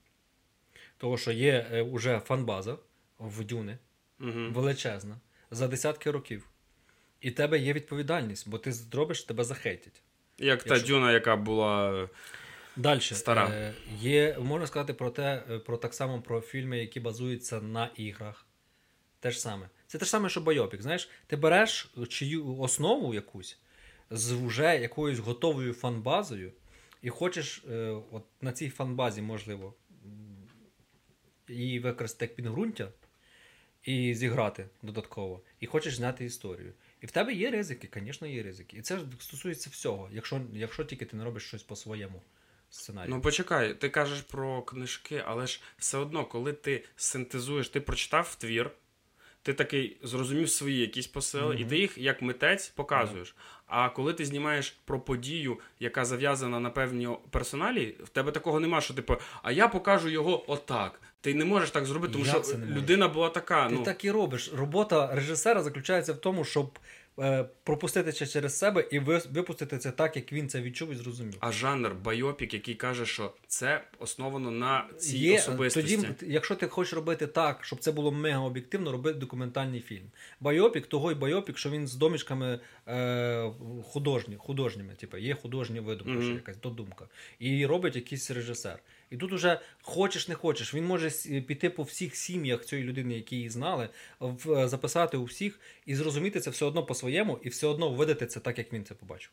Того, 0.98 1.18
що 1.18 1.32
є 1.32 1.66
е, 1.72 1.82
уже 1.82 2.20
фанбаза 2.20 2.76
в 3.18 3.44
Дюни, 3.44 3.78
угу. 4.20 4.30
величезна, 4.30 5.20
за 5.50 5.68
десятки 5.68 6.10
років. 6.10 6.48
І 7.20 7.30
тебе 7.30 7.58
є 7.58 7.72
відповідальність, 7.72 8.48
бо 8.48 8.58
ти 8.58 8.72
зробиш, 8.72 9.22
тебе 9.22 9.44
захейтять. 9.44 10.02
Як 10.38 10.66
Якщо... 10.66 10.68
та 10.68 10.86
Дюна, 10.86 11.12
яка 11.12 11.36
була. 11.36 12.08
Далі 12.78 13.00
Стара. 13.00 13.48
Е, 13.48 13.74
є, 14.00 14.38
можна 14.40 14.66
сказати 14.66 14.94
про 14.94 15.10
те, 15.10 15.42
е, 15.50 15.58
про 15.58 15.76
так 15.76 15.94
само 15.94 16.22
про 16.22 16.40
фільми, 16.40 16.78
які 16.78 17.00
базуються 17.00 17.60
на 17.60 17.90
іграх. 17.96 18.46
Те 19.20 19.30
ж 19.30 19.40
саме. 19.40 19.68
Це 19.86 19.98
те 19.98 20.04
ж 20.04 20.10
саме, 20.10 20.28
що 20.28 20.40
Байопік. 20.40 20.82
Знаєш, 20.82 21.10
ти 21.26 21.36
береш 21.36 21.92
чию 22.08 22.58
основу 22.58 23.14
якусь 23.14 23.58
з 24.10 24.32
вже 24.32 24.78
якоюсь 24.78 25.18
готовою 25.18 25.72
фанбазою, 25.72 26.52
і 27.02 27.08
хочеш 27.08 27.64
е, 27.70 27.96
от 28.10 28.24
на 28.40 28.52
цій 28.52 28.68
фанбазі, 28.70 29.22
можливо, 29.22 29.74
її 31.48 31.80
використати 31.80 32.24
як 32.24 32.36
підґрунтя 32.36 32.88
і 33.82 34.14
зіграти 34.14 34.66
додатково. 34.82 35.42
І 35.60 35.66
хочеш 35.66 35.96
зняти 35.96 36.24
історію. 36.24 36.72
І 37.00 37.06
в 37.06 37.10
тебе 37.10 37.32
є 37.32 37.50
ризики, 37.50 37.88
звісно, 37.94 38.26
є 38.26 38.42
ризики. 38.42 38.76
І 38.76 38.82
це 38.82 39.00
стосується 39.18 39.70
всього, 39.70 40.08
якщо 40.12 40.40
якщо 40.52 40.84
тільки 40.84 41.04
ти 41.04 41.16
не 41.16 41.24
робиш 41.24 41.42
щось 41.42 41.62
по-своєму 41.62 42.22
сценарій. 42.70 43.08
Ну 43.10 43.20
почекай, 43.20 43.74
ти 43.74 43.88
кажеш 43.88 44.20
про 44.20 44.62
книжки, 44.62 45.22
але 45.26 45.46
ж 45.46 45.60
все 45.78 45.98
одно, 45.98 46.24
коли 46.24 46.52
ти 46.52 46.84
синтезуєш, 46.96 47.68
ти 47.68 47.80
прочитав 47.80 48.34
твір, 48.34 48.70
ти 49.42 49.54
такий 49.54 49.96
зрозумів 50.02 50.50
свої 50.50 50.80
якісь 50.80 51.06
посили, 51.06 51.56
і 51.56 51.64
ти 51.64 51.78
їх 51.78 51.98
як 51.98 52.22
митець 52.22 52.68
показуєш. 52.68 53.34
А 53.66 53.88
коли 53.88 54.12
ти 54.12 54.24
знімаєш 54.24 54.76
про 54.84 55.00
подію, 55.00 55.58
яка 55.80 56.04
зав'язана 56.04 56.60
на 56.60 56.70
певні 56.70 57.08
персоналі, 57.30 57.96
в 58.04 58.08
тебе 58.08 58.32
такого 58.32 58.60
нема, 58.60 58.80
що 58.80 58.94
типу, 58.94 59.16
а 59.42 59.52
я 59.52 59.68
покажу 59.68 60.08
його 60.08 60.52
отак. 60.52 61.00
Ти 61.20 61.34
не 61.34 61.44
можеш 61.44 61.70
так 61.70 61.86
зробити, 61.86 62.12
тому 62.12 62.24
Як 62.24 62.44
що 62.44 62.56
людина 62.58 63.08
була 63.08 63.28
така. 63.28 63.68
Ти 63.68 63.74
ну, 63.74 63.82
так 63.82 64.04
і 64.04 64.10
робиш. 64.10 64.50
Робота 64.54 65.14
режисера 65.14 65.62
заключається 65.62 66.12
в 66.12 66.18
тому, 66.18 66.44
щоб 66.44 66.78
пропустити 67.64 68.12
це 68.12 68.26
через 68.26 68.58
себе 68.58 68.88
і 68.90 68.98
випустити 68.98 69.78
це 69.78 69.90
так, 69.90 70.16
як 70.16 70.32
він 70.32 70.48
це 70.48 70.60
відчув 70.62 70.92
і 70.92 70.94
зрозумів. 70.94 71.36
А 71.40 71.52
жанр 71.52 71.94
байопік, 71.94 72.54
який 72.54 72.74
каже, 72.74 73.06
що 73.06 73.32
це 73.46 73.84
основано 73.98 74.50
на 74.50 74.84
цій 74.98 75.18
Є, 75.18 75.36
особистості. 75.38 75.96
тоді, 75.96 76.08
якщо 76.26 76.54
ти 76.54 76.66
хочеш 76.68 76.92
робити 76.94 77.26
так, 77.26 77.64
щоб 77.64 77.78
це 77.78 77.92
було 77.92 78.12
мега 78.12 78.38
об'єктивно, 78.40 78.92
роби 78.92 79.12
документальний 79.12 79.80
фільм. 79.80 80.10
Байопік, 80.40 80.86
того 80.86 81.10
й 81.12 81.14
байопік, 81.14 81.58
що 81.58 81.70
він 81.70 81.86
з 81.88 81.94
домішками 81.94 82.60
е, 82.88 83.50
художні, 83.84 84.36
художніми. 84.38 84.94
Типу, 84.94 85.16
є 85.16 85.34
художня 85.34 85.80
видумка, 85.80 86.12
Мгм. 86.12 86.22
ще 86.22 86.32
якась 86.34 86.56
додумка. 86.60 87.04
І 87.38 87.66
робить 87.66 87.96
якийсь 87.96 88.30
режисер. 88.30 88.78
І 89.10 89.16
тут 89.16 89.32
уже 89.32 89.60
хочеш 89.82 90.28
не 90.28 90.34
хочеш, 90.34 90.74
він 90.74 90.84
може 90.86 91.10
піти 91.40 91.70
по 91.70 91.82
всіх 91.82 92.16
сім'ях 92.16 92.64
цієї 92.64 92.88
людини, 92.88 93.14
які 93.14 93.36
її 93.36 93.50
знали, 93.50 93.88
в, 94.20 94.52
е, 94.52 94.68
записати 94.68 95.16
у 95.16 95.24
всіх 95.24 95.60
і 95.86 95.94
зрозуміти 95.94 96.40
це 96.40 96.50
все 96.50 96.64
одно 96.64 96.82
по-своєму, 96.82 97.38
і 97.42 97.48
все 97.48 97.66
одно 97.66 97.90
видати 97.90 98.26
це 98.26 98.40
так, 98.40 98.58
як 98.58 98.72
він 98.72 98.84
це 98.84 98.94
побачив. 98.94 99.30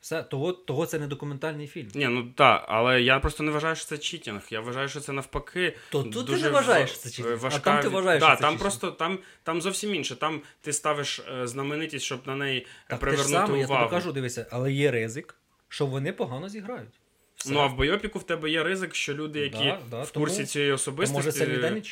Все, 0.00 0.22
того, 0.22 0.52
того 0.52 0.86
це 0.86 0.98
не 0.98 1.06
документальний 1.06 1.66
фільм. 1.66 1.88
Ні, 1.94 2.06
ну 2.08 2.32
так, 2.36 2.64
але 2.68 3.02
я 3.02 3.20
просто 3.20 3.42
не 3.42 3.52
вважаю, 3.52 3.76
що 3.76 3.84
це 3.86 3.98
читінг. 3.98 4.42
Я 4.50 4.60
вважаю, 4.60 4.88
що 4.88 5.00
це 5.00 5.12
навпаки. 5.12 5.76
То 5.90 6.02
тут 6.02 6.26
ти 6.26 6.36
не 6.36 6.50
вважаєш, 6.50 6.90
ва- 6.90 6.94
що 6.94 7.02
це 7.02 7.10
читінг, 7.10 7.38
а 7.44 7.58
там 7.58 7.82
ти 7.82 7.88
вважаєш, 7.88 8.20
да, 8.20 8.26
що 8.26 8.36
це 8.36 8.40
там 8.42 8.52
читінг. 8.52 8.60
просто 8.60 8.90
там, 8.90 9.18
там 9.42 9.60
зовсім 9.62 9.94
інше. 9.94 10.16
Там 10.16 10.42
ти 10.60 10.72
ставиш 10.72 11.20
е, 11.20 11.46
знаменитість, 11.46 12.04
щоб 12.04 12.26
на 12.26 12.36
неї 12.36 12.60
е, 12.60 12.64
Так, 12.64 12.70
те 12.88 12.94
ж 12.94 13.00
привернути 13.00 13.46
саме, 13.46 13.58
я 13.58 13.66
увагу. 13.66 13.84
тобі 13.84 13.90
кажу, 13.90 14.12
дивися, 14.12 14.46
але 14.50 14.72
є 14.72 14.90
ризик, 14.90 15.34
що 15.68 15.86
вони 15.86 16.12
погано 16.12 16.48
зіграють. 16.48 16.99
Все. 17.40 17.52
Ну 17.52 17.60
а 17.60 17.66
в 17.66 17.76
бойопіку 17.76 18.18
в 18.18 18.22
тебе 18.22 18.50
є 18.50 18.62
ризик, 18.62 18.94
що 18.94 19.14
люди, 19.14 19.40
які 19.40 19.64
Да, 19.64 19.78
да, 19.90 20.02
в 20.02 20.12
курсі 20.12 20.36
тому- 20.36 20.46
цієї 20.46 20.70
То 20.70 20.74
особистості. 20.74 21.16
може 21.16 21.32
це 21.32 21.46
ніде 21.46 21.70
не 21.70 21.82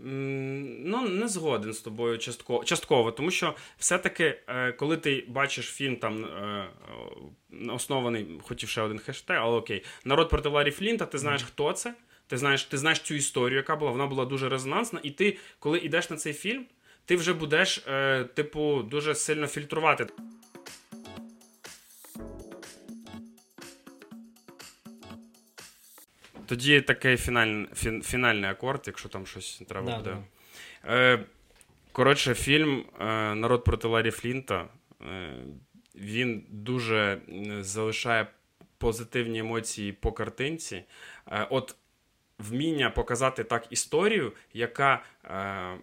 Ну, 0.00 1.08
не 1.08 1.28
згоден 1.28 1.72
з 1.72 1.80
тобою 1.80 2.18
частково, 2.18 2.64
частково 2.64 3.12
тому 3.12 3.30
що 3.30 3.54
все-таки, 3.78 4.38
е, 4.48 4.72
коли 4.72 4.96
ти 4.96 5.24
бачиш 5.28 5.66
фільм, 5.66 5.96
там 5.96 6.24
е, 6.24 6.68
оснований, 7.68 8.26
хотів 8.42 8.68
ще 8.68 8.82
один 8.82 8.98
хештег, 8.98 9.38
але 9.40 9.56
окей, 9.56 9.84
народ 10.04 10.30
проти 10.30 10.48
Ларі 10.48 10.70
Флінта, 10.70 11.06
ти 11.06 11.18
знаєш, 11.18 11.42
хто 11.42 11.72
це, 11.72 11.94
ти 12.26 12.36
знаєш, 12.38 12.64
ти 12.64 12.78
знаєш 12.78 13.00
цю 13.00 13.14
історію, 13.14 13.56
яка 13.56 13.76
була, 13.76 13.90
вона 13.90 14.06
була 14.06 14.24
дуже 14.24 14.48
резонансна, 14.48 15.00
і 15.02 15.10
ти, 15.10 15.36
коли 15.58 15.78
йдеш 15.78 16.10
на 16.10 16.16
цей 16.16 16.32
фільм, 16.32 16.66
ти 17.04 17.16
вже 17.16 17.32
будеш, 17.32 17.84
е, 17.88 18.24
типу, 18.24 18.82
дуже 18.82 19.14
сильно 19.14 19.46
фільтрувати. 19.46 20.06
Тоді 26.48 26.80
такий 26.80 27.16
фінальний, 27.16 27.66
фін, 27.74 28.02
фінальний 28.02 28.50
акорд, 28.50 28.84
якщо 28.86 29.08
там 29.08 29.26
щось 29.26 29.62
треба 29.68 29.90
Да, 29.90 29.96
буде. 29.96 30.16
да. 30.84 30.94
Е, 30.94 31.24
коротше, 31.92 32.34
фільм 32.34 32.84
е, 33.00 33.04
Народ 33.34 33.64
проти 33.64 33.88
Ларі 33.88 34.10
Флінта. 34.10 34.68
Е, 35.10 35.32
він 35.94 36.44
дуже 36.48 37.20
залишає 37.60 38.26
позитивні 38.78 39.38
емоції 39.38 39.92
по 39.92 40.12
картинці. 40.12 40.84
Е, 41.32 41.46
от 41.50 41.76
вміння 42.38 42.90
показати 42.90 43.44
так 43.44 43.66
історію, 43.70 44.32
яка 44.52 45.02
е, 45.24 45.28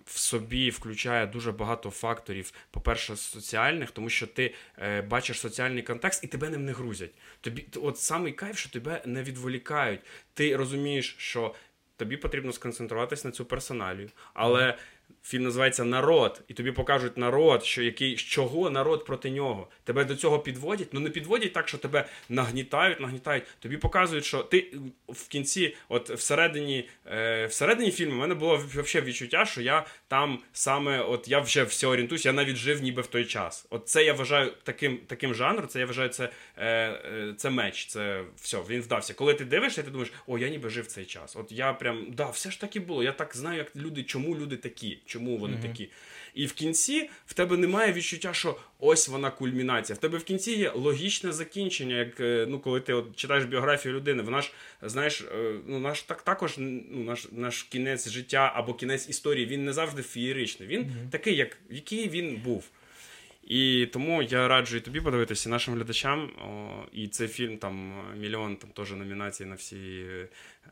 в 0.06 0.18
собі 0.18 0.70
включає 0.70 1.28
дуже 1.28 1.52
багато 1.52 1.90
факторів, 1.90 2.54
по-перше, 2.72 3.16
соціальних, 3.16 3.92
тому 3.92 4.10
що 4.10 4.28
ти 4.28 4.54
е, 4.78 5.02
бачиш 5.02 5.40
соціальний 5.40 5.84
контекст 5.84 6.24
і 6.24 6.28
тебе 6.28 6.50
ним 6.50 6.66
не 6.66 6.72
грузять. 6.72 7.12
Тобі 7.42 7.68
от 7.76 8.00
самий 8.00 8.34
кайф, 8.34 8.58
що 8.58 8.70
тебе 8.70 9.02
не 9.06 9.24
відволікають. 9.24 10.02
Ти 10.34 10.56
розумієш, 10.56 11.16
що 11.18 11.56
тобі 11.98 12.18
потрібно 12.18 12.54
сконцентруватись 12.54 13.26
на 13.26 13.32
цю 13.32 13.46
персоналію, 13.46 14.10
але. 14.34 14.78
Фільм 15.26 15.44
називається 15.44 15.84
Народ, 15.84 16.42
і 16.48 16.54
тобі 16.54 16.72
покажуть 16.72 17.18
народ, 17.18 17.64
що 17.64 17.84
який 17.84 18.18
з 18.18 18.20
чого 18.20 18.70
народ 18.70 19.06
проти 19.06 19.32
нього. 19.32 19.68
Тебе 19.84 20.06
до 20.06 20.16
цього 20.16 20.40
підводять, 20.40 20.88
ну 20.92 21.00
не 21.00 21.10
підводять 21.10 21.54
так, 21.54 21.68
що 21.68 21.78
тебе 21.78 22.06
нагнітають, 22.30 23.00
нагнітають. 23.00 23.44
Тобі 23.60 23.78
показують, 23.78 24.26
що 24.26 24.44
ти 24.44 24.74
в 25.08 25.28
кінці, 25.28 25.76
от 25.90 26.10
всередині, 26.10 26.90
е, 27.12 27.46
всередині 27.46 27.92
фільму, 27.92 28.14
в 28.14 28.18
мене 28.18 28.36
було 28.36 28.58
взагалі 28.58 29.10
відчуття, 29.10 29.46
що 29.46 29.62
я 29.62 29.86
там 30.08 30.40
саме, 30.54 31.02
от 31.02 31.28
я 31.28 31.40
вже 31.40 31.64
все 31.64 31.88
орієнтуюсь, 31.88 32.26
я 32.26 32.34
навіть 32.34 32.56
жив 32.56 32.84
ніби 32.84 33.02
в 33.02 33.08
той 33.08 33.26
час. 33.26 33.68
От 33.70 33.90
це 33.90 34.04
я 34.04 34.14
вважаю 34.14 34.54
таким, 34.64 34.98
таким 35.08 35.34
жанром, 35.34 35.68
це 35.68 35.80
я 35.80 35.86
вважаю, 35.86 36.10
це, 36.10 36.30
е, 36.58 36.68
е, 36.68 37.34
це 37.38 37.50
меч, 37.50 37.86
це 37.86 38.24
все, 38.42 38.58
він 38.70 38.82
вдався. 38.82 39.14
Коли 39.14 39.34
ти 39.34 39.46
дивишся, 39.46 39.84
ти 39.84 39.92
думаєш, 39.92 40.14
о, 40.28 40.38
я 40.38 40.50
ніби 40.50 40.70
жив 40.70 40.88
цей 40.88 41.06
час. 41.06 41.36
От 41.36 41.52
я 41.52 41.74
прям, 41.74 42.06
да, 42.12 42.30
все 42.30 42.52
ж 42.52 42.62
таки 42.62 42.80
було. 42.80 43.04
Я 43.04 43.12
так 43.12 43.36
знаю, 43.36 43.58
як 43.58 43.76
люди, 43.76 44.04
чому 44.04 44.36
люди 44.36 44.58
такі, 44.58 45.00
чому 45.16 45.38
вони 45.38 45.58
такі. 45.62 45.90
І 46.34 46.46
в 46.46 46.54
кінці 46.54 47.10
в 47.26 47.34
тебе 47.34 47.58
немає 47.58 47.94
відчуття, 47.94 48.34
що 48.34 48.58
ось 48.80 49.08
вона 49.08 49.32
кульмінація. 49.32 49.96
В 49.96 50.00
тебе 50.00 50.18
в 50.18 50.24
кінці 50.24 50.52
є 50.52 50.72
логічне 50.76 51.32
закінчення, 51.32 51.98
як 51.98 52.20
е, 52.20 52.46
ну, 52.50 52.60
коли 52.60 52.80
ти 52.80 52.94
от 52.94 53.16
читаєш 53.16 53.46
біографію 53.46 53.96
людини, 53.96 54.24
вона 54.24 54.42
ж, 54.42 54.52
знаєш, 54.82 55.22
е, 55.22 55.54
ну 55.68 55.80
наш 55.80 56.02
так 56.02 56.22
також 56.22 56.56
ну, 56.58 57.04
наш, 57.04 57.28
наш 57.32 57.64
кінець 57.64 58.10
життя 58.10 58.52
або 58.56 58.74
кінець 58.74 59.10
історії, 59.10 59.46
він 59.46 59.66
не 59.66 59.74
завжди 59.74 60.02
феєричний. 60.02 60.70
Він 60.70 60.92
такий, 61.12 61.36
як 61.36 61.58
який 61.70 62.10
він 62.10 62.42
був. 62.46 62.70
І 63.46 63.90
тому 63.94 64.22
я 64.24 64.48
раджу 64.48 64.78
і 64.78 64.82
тобі 64.82 65.02
подивитися 65.02 65.50
і 65.50 65.52
нашим 65.52 65.74
глядачам. 65.74 66.30
О, 66.30 66.84
і 66.92 67.08
цей 67.08 67.28
фільм 67.28 67.58
там 67.58 67.94
мільйон 68.18 68.56
там 68.56 68.70
теж 68.70 68.92
номінацій 68.92 69.46
на 69.46 69.56
всі 69.56 70.06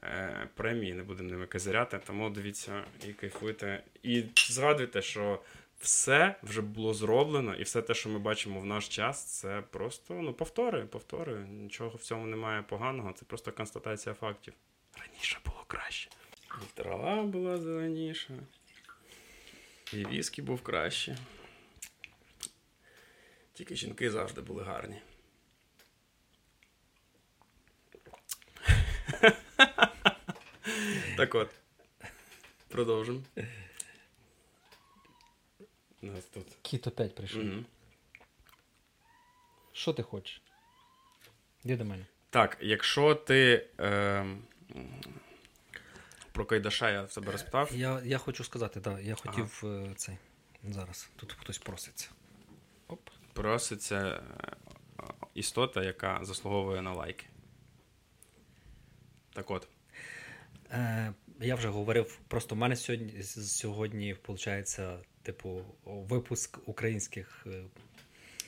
е, 0.03 0.47
премії, 0.55 0.93
не 0.93 1.03
будемо 1.03 1.30
ними 1.30 1.45
казиряти. 1.45 1.99
Тому 2.07 2.30
дивіться 2.30 2.84
і 3.09 3.13
кайфуйте. 3.13 3.84
І 4.03 4.24
згадуйте, 4.36 5.01
що 5.01 5.39
все 5.80 6.36
вже 6.43 6.61
було 6.61 6.93
зроблено, 6.93 7.55
і 7.55 7.63
все 7.63 7.82
те, 7.82 7.93
що 7.93 8.09
ми 8.09 8.19
бачимо 8.19 8.59
в 8.59 8.65
наш 8.65 8.88
час, 8.88 9.39
це 9.39 9.63
просто 9.71 10.13
ну, 10.13 10.34
повтори, 10.34 10.86
повтори. 10.86 11.39
Нічого 11.39 11.97
в 11.97 12.01
цьому 12.01 12.26
немає 12.26 12.61
поганого, 12.61 13.13
це 13.13 13.26
просто 13.26 13.51
констатація 13.51 14.15
фактів. 14.15 14.53
Раніше 14.97 15.39
було 15.45 15.63
краще. 15.67 16.09
І 16.61 16.65
трава 16.74 17.24
була 17.24 17.57
зеленіша, 17.57 18.34
і 19.93 20.05
віскі 20.05 20.41
був 20.41 20.61
краще. 20.61 21.17
Тільки 23.54 23.76
жінки 23.76 24.12
завжди 24.12 24.41
були 24.41 24.64
гарні. 24.64 25.01
так 31.18 31.36
от. 31.36 31.49
Продовжимо. 32.68 33.22
Нас 36.01 36.26
тут. 36.26 36.47
Кіт 36.62 36.88
опять 36.88 37.16
прийшов. 37.16 37.43
Мгм. 37.43 37.66
Що 39.74 39.93
ти 39.93 40.04
хочеш? 40.04 40.41
Іди 41.64 41.78
до 41.78 41.86
мене. 41.86 42.06
Так, 42.30 42.58
якщо 42.62 43.16
ти. 43.16 43.68
Е, 43.80 44.26
про 46.32 46.45
Кайдаша 46.45 46.91
я 46.91 47.04
в 47.04 47.12
себе 47.12 47.32
розпитав. 47.32 47.70
Я, 47.74 48.01
я 48.06 48.18
хочу 48.18 48.43
сказати, 48.43 48.82
так, 48.82 48.93
да, 48.93 48.99
я 48.99 49.16
хотів 49.16 49.62
е, 49.64 49.93
цей. 49.95 50.18
Зараз. 50.64 51.10
Тут 51.16 51.34
хтось 51.34 51.58
проситься. 51.58 52.10
Оп. 52.88 53.10
Проситься 53.34 54.22
е, 55.00 55.04
істота, 55.34 55.84
яка 55.84 56.20
заслуговує 56.22 56.82
на 56.82 56.94
лайки. 56.94 57.26
Так 59.34 59.52
от. 59.52 59.68
Е, 60.72 61.14
я 61.42 61.56
вже 61.56 61.68
говорив, 61.68 62.20
просто 62.28 62.56
в 62.56 62.58
мене 62.58 62.76
сьогодні, 62.76 63.24
сьогодні 63.24 64.14
виходить, 64.28 64.80
типу, 65.24 65.62
випуск 65.86 66.60
українських. 66.66 67.44
е, 67.48 67.64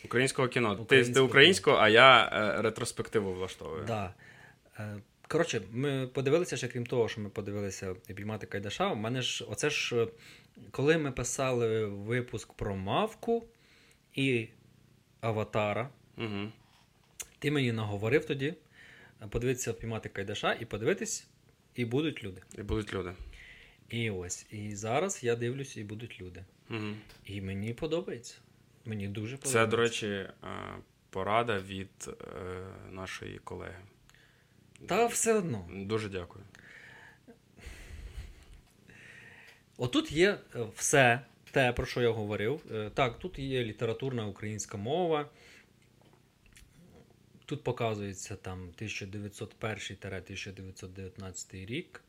Українського 0.05 0.47
кіно. 0.47 0.75
Ти, 0.75 0.83
ти 0.83 0.85
Українського 0.85 1.25
українського, 1.27 1.77
а 1.77 1.89
я 1.89 2.29
е, 2.33 2.61
ретроспективу 2.61 3.33
влаштовую. 3.33 3.83
Да. 3.85 4.13
Е, 4.79 4.97
Коротше, 5.27 5.61
ми 5.71 6.07
подивилися, 6.07 6.57
ще 6.57 6.67
крім 6.67 6.85
того, 6.85 7.07
що 7.09 7.21
ми 7.21 7.29
подивилися 7.29 7.95
«Обіймати 8.09 8.47
Кайдаша. 8.47 8.91
У 8.91 8.95
мене 8.95 9.21
ж, 9.21 9.45
оце 9.49 9.69
ж, 9.69 9.95
е, 10.03 10.07
коли 10.71 10.97
ми 10.97 11.11
писали 11.11 11.85
випуск 11.85 12.53
про 12.53 12.75
мавку 12.75 13.45
і 14.13 14.47
Аватара, 15.25 15.89
Угу. 16.17 16.51
ти 17.39 17.51
мені 17.51 17.71
наговорив 17.71 18.25
тоді 18.25 18.53
е, 19.21 19.27
подивитися 19.27 19.71
«Обіймати 19.71 20.09
Кайдаша 20.09 20.53
і 20.53 20.65
подивитись, 20.65 21.27
і 21.75 21.85
будуть 21.85 22.23
люди. 22.23 22.41
І 22.57 22.61
будуть 22.61 22.93
люди. 22.93 23.13
І 23.89 24.09
ось. 24.09 24.45
І 24.51 24.75
зараз 24.75 25.23
я 25.23 25.35
дивлюсь, 25.35 25.77
і 25.77 25.83
будуть 25.83 26.21
люди. 26.21 26.45
Угу. 26.69 26.93
І 27.25 27.41
мені 27.41 27.73
подобається. 27.73 28.35
Мені 28.85 29.07
дуже 29.07 29.37
подобається. 29.37 29.65
Це, 29.65 29.67
до 29.67 29.77
речі, 29.77 30.07
е, 30.07 30.33
порада 31.09 31.59
від 31.59 31.89
е, 32.07 32.13
нашої 32.91 33.37
колеги. 33.39 33.79
Та 34.87 35.05
все 35.05 35.33
одно. 35.33 35.67
Дуже 35.73 36.09
дякую. 36.09 36.45
Отут 39.77 40.11
є 40.11 40.37
все 40.75 41.21
те, 41.55 41.73
про 41.73 41.85
що 41.85 42.01
я 42.01 42.09
говорив. 42.09 42.61
Е, 42.71 42.91
Так, 42.93 43.19
тут 43.19 43.39
є 43.39 43.63
літературна 43.63 44.27
українська 44.27 44.77
мова. 44.77 45.29
Тут 47.45 47.63
показується 47.63 48.35
там 48.35 48.69
1901-1919 48.81 51.65
рік. 51.65 52.03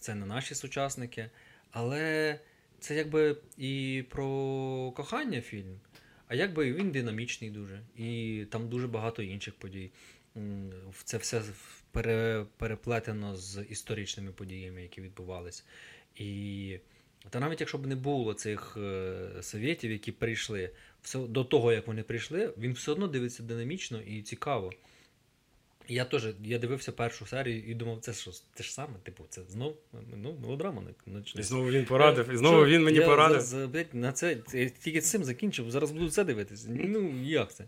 Це 0.00 0.14
не 0.14 0.26
наші 0.26 0.54
сучасники. 0.54 1.30
Але 1.70 2.38
це 2.80 2.94
якби 2.94 3.36
і 3.58 4.04
про 4.10 4.92
кохання 4.96 5.40
фільм. 5.40 5.80
А 6.28 6.34
якби 6.34 6.72
він 6.72 6.90
динамічний 6.90 7.50
дуже. 7.50 7.80
І 7.96 8.44
там 8.50 8.68
дуже 8.68 8.88
багато 8.88 9.22
інших 9.22 9.54
подій. 9.54 9.90
Це 11.04 11.18
все 11.18 11.42
переплетено 12.56 13.36
з 13.36 13.64
історичними 13.70 14.32
подіями, 14.32 14.82
які 14.82 15.00
відбувались. 15.00 15.64
І 16.16 16.78
та 17.30 17.40
навіть 17.40 17.60
якщо 17.60 17.78
б 17.78 17.86
не 17.86 17.96
було 17.96 18.34
цих 18.34 18.76
е, 18.76 19.28
совєтів, 19.40 19.90
які 19.90 20.12
прийшли, 20.12 20.70
все, 21.02 21.18
до 21.18 21.44
того, 21.44 21.72
як 21.72 21.86
вони 21.86 22.02
прийшли, 22.02 22.52
він 22.58 22.72
все 22.72 22.92
одно 22.92 23.06
дивиться 23.06 23.42
динамічно 23.42 24.00
і 24.00 24.22
цікаво. 24.22 24.72
Я 25.88 26.04
теж 26.04 26.26
я 26.44 26.58
дивився 26.58 26.92
першу 26.92 27.26
серію 27.26 27.62
і 27.66 27.74
думав, 27.74 28.00
це 28.00 28.12
що 28.12 28.30
те 28.54 28.64
ж 28.64 28.72
саме, 28.72 28.94
типу, 29.02 29.24
це 29.28 29.42
знов 29.48 29.76
ну, 30.16 30.36
мелодрама. 30.42 30.82
І 31.36 31.42
знову 31.42 31.70
він 31.70 31.84
порадив, 31.84 32.30
і 32.32 32.36
знову 32.36 32.56
Що? 32.56 32.66
він 32.66 32.84
мені 32.84 32.98
я 32.98 33.06
порадив. 33.06 33.40
Зараз, 33.40 33.70
блядь, 33.70 33.94
на 33.94 34.12
це 34.12 34.36
я 34.54 34.68
тільки 34.68 35.00
з 35.00 35.10
цим 35.10 35.24
закінчив, 35.24 35.70
зараз 35.70 35.90
буду 35.92 36.10
це 36.10 36.24
дивитися. 36.24 36.68
Ну, 36.70 37.22
як 37.22 37.54
це? 37.54 37.64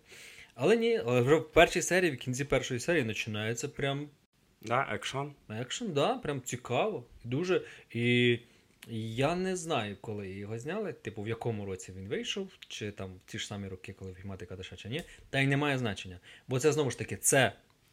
Але 0.54 0.76
ні, 0.76 1.00
але 1.06 1.20
вже 1.20 1.34
в 1.34 1.52
першій 1.52 1.82
серії, 1.82 2.12
в 2.12 2.16
кінці 2.16 2.44
першої 2.44 2.80
серії 2.80 3.04
починається 3.04 3.68
прям 3.68 4.08
Да, 5.48 5.60
екшен, 5.60 5.92
да, 5.92 6.14
прям 6.14 6.42
цікаво. 6.42 7.04
І 7.24 7.28
дуже. 7.28 7.62
І 7.90 8.38
я 8.88 9.34
не 9.34 9.56
знаю, 9.56 9.96
коли 10.00 10.30
його 10.30 10.58
зняли, 10.58 10.92
типу, 10.92 11.22
в 11.22 11.28
якому 11.28 11.66
році 11.66 11.92
він 11.96 12.08
вийшов, 12.08 12.50
чи 12.68 12.90
там 12.90 13.14
в 13.14 13.30
ті 13.30 13.38
ж 13.38 13.46
самі 13.46 13.68
роки, 13.68 13.92
коли 13.92 14.12
піймати 14.12 14.46
Кадаша, 14.46 14.76
чи 14.76 14.88
ні. 14.88 15.02
Та 15.30 15.40
й 15.40 15.46
немає 15.46 15.78
значення. 15.78 16.20
Бо 16.48 16.58
це 16.58 16.72
знову 16.72 16.90
ж 16.90 16.98
таки, 16.98 17.16
це 17.16 17.52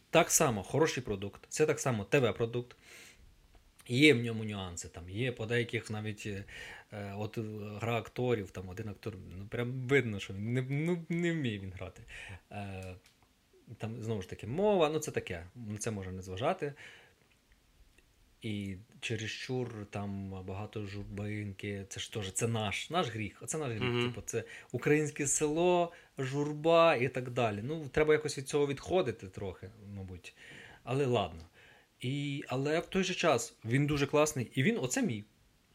так 0.10 0.32
само 0.32 0.64
хороший 0.64 1.04
продукт, 1.04 1.42
це 1.50 1.66
так 1.66 1.80
само 1.80 2.04
ТВ-продукт. 2.04 2.76
Є 3.88 4.14
в 4.14 4.24
ньому 4.24 4.44
нюанси, 4.44 4.88
там 4.88 5.10
є 5.10 5.32
по 5.32 5.46
деяких 5.46 5.90
навіть 5.90 6.24
е, 6.26 6.44
е, 6.92 7.14
от 7.18 7.38
е, 7.38 7.42
гра 7.82 7.98
акторів, 7.98 8.52
там 8.52 8.70
один 8.70 8.90
актор, 8.90 9.16
ну 9.38 9.48
прям 9.48 9.72
видно, 9.72 10.20
що 10.20 10.34
він 10.34 10.54
не, 10.54 10.62
ну, 10.62 11.06
не 11.10 11.32
вміє 11.32 11.60
він 11.60 11.72
грати. 11.72 12.02
Е, 12.52 12.96
там 13.78 14.04
знову 14.04 14.22
ж 14.22 14.30
таки 14.30 14.48
мова, 14.48 14.90
ну 14.90 15.00
це 15.00 15.12
таке, 15.12 15.46
на 15.56 15.78
це 15.78 15.92
можна 15.92 16.12
не 16.12 16.22
зважати. 16.22 16.74
І 18.42 18.76
чересчур 19.00 19.86
там 19.90 20.30
багато 20.46 20.86
журбинки, 20.86 21.86
це 21.90 22.00
ж 22.00 22.14
теж 22.14 22.32
це 22.32 22.48
наш, 22.48 22.90
наш 22.90 23.10
гріх. 23.10 23.38
Оце 23.42 23.58
наш 23.58 23.70
гріх. 23.70 23.82
Мгм. 23.82 24.08
Типу, 24.08 24.22
це 24.26 24.44
українське 24.72 25.28
село, 25.28 25.92
журба 26.18 26.96
і 26.96 27.08
так 27.08 27.30
далі. 27.30 27.60
Ну, 27.64 27.90
треба 27.90 28.14
якось 28.14 28.38
від 28.38 28.48
цього 28.48 28.68
відходити 28.68 29.28
трохи, 29.28 29.70
мабуть. 29.96 30.34
Але 30.84 31.06
ладно. 31.06 31.42
І, 32.00 32.44
але 32.48 32.80
в 32.80 32.86
той 32.86 33.04
же 33.04 33.14
час 33.14 33.54
він 33.66 33.88
дуже 33.88 34.08
класний, 34.08 34.52
і 34.54 34.64
він 34.64 34.78
оце 34.82 35.02
мій. 35.02 35.24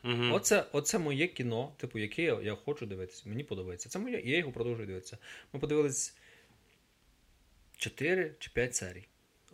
Угу. 0.05 0.25
Оце, 0.33 0.65
оце 0.73 0.99
моє 0.99 1.27
кіно, 1.27 1.73
типу, 1.77 1.99
яке 1.99 2.23
я, 2.23 2.41
я 2.43 2.55
хочу 2.55 2.87
дивитися. 2.87 3.23
Мені 3.27 3.45
подобається. 3.45 3.89
Це 3.89 3.99
моє, 3.99 4.21
і 4.21 4.31
я 4.31 4.39
його 4.39 4.53
продовжую 4.53 4.87
дивитися. 4.87 5.19
Ми 5.53 5.61
подивились 5.61 6.17
4 7.77 8.35
чи 8.39 8.51
5 8.51 8.75
серій. 8.75 9.05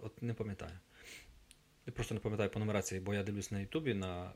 От 0.02 0.22
не 0.22 0.34
пам'ятаю. 0.34 0.78
Я 1.86 1.92
просто 1.92 2.14
не 2.14 2.20
пам'ятаю 2.20 2.50
по 2.50 2.58
нумерації, 2.58 3.00
бо 3.00 3.14
я 3.14 3.22
дивлюсь 3.22 3.50
на 3.50 3.60
Ютубі 3.60 3.94
на 3.94 4.32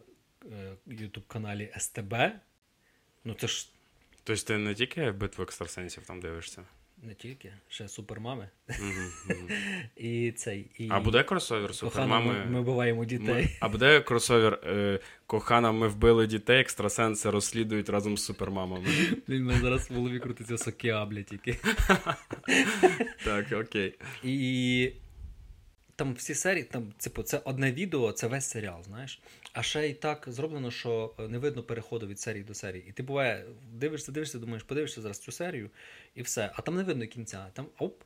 е, 0.52 0.72
Ютуб 0.86 1.26
каналі 1.26 1.72
СТБ. 1.78 2.14
Ну 3.24 3.34
це 3.34 3.46
ж 3.48 3.68
Тобто 4.24 4.42
ти 4.42 4.58
не 4.58 4.74
тільки 4.74 5.10
битву 5.10 5.44
екстрасенсів 5.44 6.02
там 6.06 6.20
дивишся. 6.20 6.62
не 7.02 7.14
тільки, 7.14 7.52
ще 7.68 7.88
супермами. 7.88 8.48
Мгм. 8.68 9.48
І 9.96 10.32
цей. 10.32 10.70
І 10.78 10.88
А 10.90 11.00
буде 11.00 11.22
кросовер 11.22 11.74
супермами? 11.74 12.32
ми, 12.32 12.44
ми 12.46 12.60
вбиваємо 12.60 13.00
Ми- 13.00 13.06
дітей. 13.06 13.56
А 13.60 13.68
буде 13.68 14.00
кросовер 14.00 14.60
е, 14.66 15.00
Кохана, 15.26 15.72
ми 15.72 15.88
вбили 15.88 16.26
дітей, 16.26 16.60
екстрасенси 16.60 17.30
розслідують 17.30 17.88
разом 17.88 18.18
з 18.18 18.24
супермамами. 18.24 18.86
Він 19.28 19.44
мене 19.44 19.60
зараз 19.60 19.90
в 19.90 19.94
голові 19.94 20.18
крутиться 20.20 20.58
сокіаблі 20.58 21.22
тільки. 21.22 21.58
Так, 23.24 23.52
окей. 23.52 23.94
І 24.24 24.92
там 25.96 26.14
всі 26.14 26.34
серії, 26.34 26.64
там, 26.64 26.92
типу, 26.98 27.22
це 27.22 27.40
одне 27.44 27.72
відео, 27.72 28.12
це 28.12 28.26
весь 28.26 28.44
серіал, 28.44 28.82
знаєш. 28.82 29.20
А 29.52 29.62
ще 29.62 29.88
й 29.88 29.94
так 29.94 30.24
зроблено, 30.26 30.70
що 30.70 31.14
е, 31.18 31.28
не 31.28 31.38
видно 31.38 31.62
переходу 31.62 32.06
від 32.06 32.20
серії 32.20 32.44
до 32.44 32.54
серії. 32.54 32.84
І 32.88 32.92
ти 32.92 33.02
буває, 33.02 33.44
дивишся, 33.72 34.12
дивишся, 34.12 34.38
думаєш, 34.38 34.62
подивишся 34.62 35.00
зараз 35.02 35.18
цю 35.18 35.32
серію, 35.32 35.70
і 36.14 36.22
все. 36.22 36.50
А 36.54 36.62
там 36.62 36.76
не 36.76 36.82
видно 36.82 37.06
кінця. 37.06 37.46
Там 37.52 37.66
оп, 37.78 38.02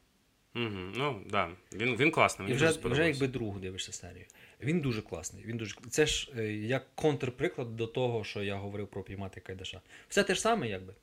Угу. 0.54 0.92
Ну, 0.94 1.22
да. 1.30 1.50
Він, 1.72 1.96
він 1.96 2.10
класний. 2.10 2.50
і 2.50 2.54
вже, 2.54 2.68
вже 2.84 3.06
якби 3.06 3.28
другу 3.28 3.58
дивишся 3.58 3.92
серію. 3.92 4.24
Він 4.60 4.80
дуже 4.80 5.02
класний. 5.02 5.44
Він 5.44 5.56
дуже... 5.56 5.76
Це 5.90 6.06
ж 6.06 6.32
е, 6.38 6.52
як 6.52 6.86
контрприклад 6.94 7.76
до 7.76 7.86
того, 7.86 8.24
що 8.24 8.42
я 8.42 8.56
говорив 8.56 8.88
про 8.88 9.02
піймати 9.02 9.40
Кайдаша. 9.40 9.80
Все 10.08 10.22
те 10.22 10.34
ж 10.34 10.40
саме, 10.40 10.68
якби. 10.68 10.94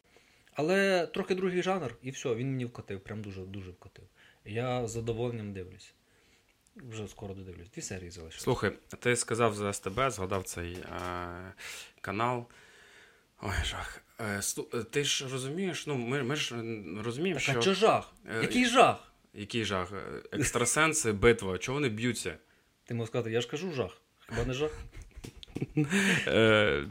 Але 0.53 1.07
трохи 1.07 1.35
другий 1.35 1.63
жанр, 1.63 1.95
і 2.01 2.11
все, 2.11 2.35
він 2.35 2.51
мені 2.51 2.65
вкотив, 2.65 2.99
прям 2.99 3.21
дуже 3.21 3.41
дуже 3.41 3.71
вкотив. 3.71 4.05
Я 4.45 4.87
з 4.87 4.91
задоволенням 4.91 5.53
дивлюсь. 5.53 5.93
Вже 6.91 7.07
скоро 7.07 7.33
додивлюсь. 7.33 7.69
Дві 7.69 7.81
серії 7.81 8.09
залишилось. 8.09 8.43
Слухай, 8.43 8.71
ти 8.99 9.15
сказав 9.15 9.53
за 9.55 9.73
СТБ, 9.73 10.09
згадав 10.11 10.43
цей 10.43 10.73
е, 10.73 11.53
канал. 12.01 12.45
Ой, 13.41 13.53
жах. 13.65 14.01
Е, 14.19 14.23
слу- 14.37 14.79
е, 14.79 14.83
ти 14.83 15.03
ж 15.03 15.27
розумієш, 15.31 15.87
ну 15.87 15.95
ми, 15.95 16.23
ми 16.23 16.35
ж 16.35 16.55
розуміємо, 17.03 17.39
Так, 17.39 17.49
а 17.49 17.51
що. 17.51 17.61
що 17.61 17.73
жах? 17.73 18.13
Е, 18.29 18.41
Який 18.41 18.65
жах? 18.65 19.11
Який 19.33 19.65
жах? 19.65 19.91
Е, 19.91 20.21
Екстрасенси, 20.31 21.11
битва, 21.11 21.57
чого 21.57 21.75
вони 21.75 21.89
б'ються? 21.89 22.37
Ти 22.85 22.93
мав 22.93 23.07
сказати, 23.07 23.31
я 23.31 23.41
ж 23.41 23.47
кажу 23.47 23.71
жах. 23.71 24.01
Хіба 24.29 24.45
не 24.45 24.53
жах? 24.53 24.71
Е, 26.27 26.85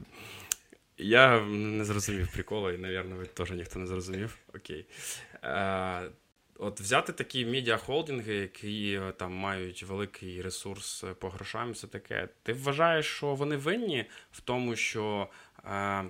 я 0.98 1.40
не 1.46 1.84
зрозумів 1.84 2.32
приколу, 2.32 2.70
і, 2.70 2.78
мабуть, 2.78 3.34
теж 3.34 3.50
ніхто 3.50 3.78
не 3.78 3.86
зрозумів. 3.86 4.38
Окей. 4.54 4.86
Е, 5.44 6.10
от 6.58 6.80
взяти 6.80 7.12
такі 7.12 7.46
медіахолдинги, 7.46 8.34
які 8.34 8.92
е, 8.92 9.12
там 9.16 9.32
мають 9.32 9.82
великий 9.82 10.42
ресурс 10.42 11.04
е, 11.04 11.14
по 11.14 11.28
грошам, 11.28 11.72
все 11.72 11.86
таке. 11.86 12.28
Ти 12.42 12.52
вважаєш, 12.52 13.06
що 13.06 13.34
вони 13.34 13.56
винні 13.56 14.04
в 14.32 14.40
тому, 14.40 14.76
що 14.76 15.28
е, 15.64 16.04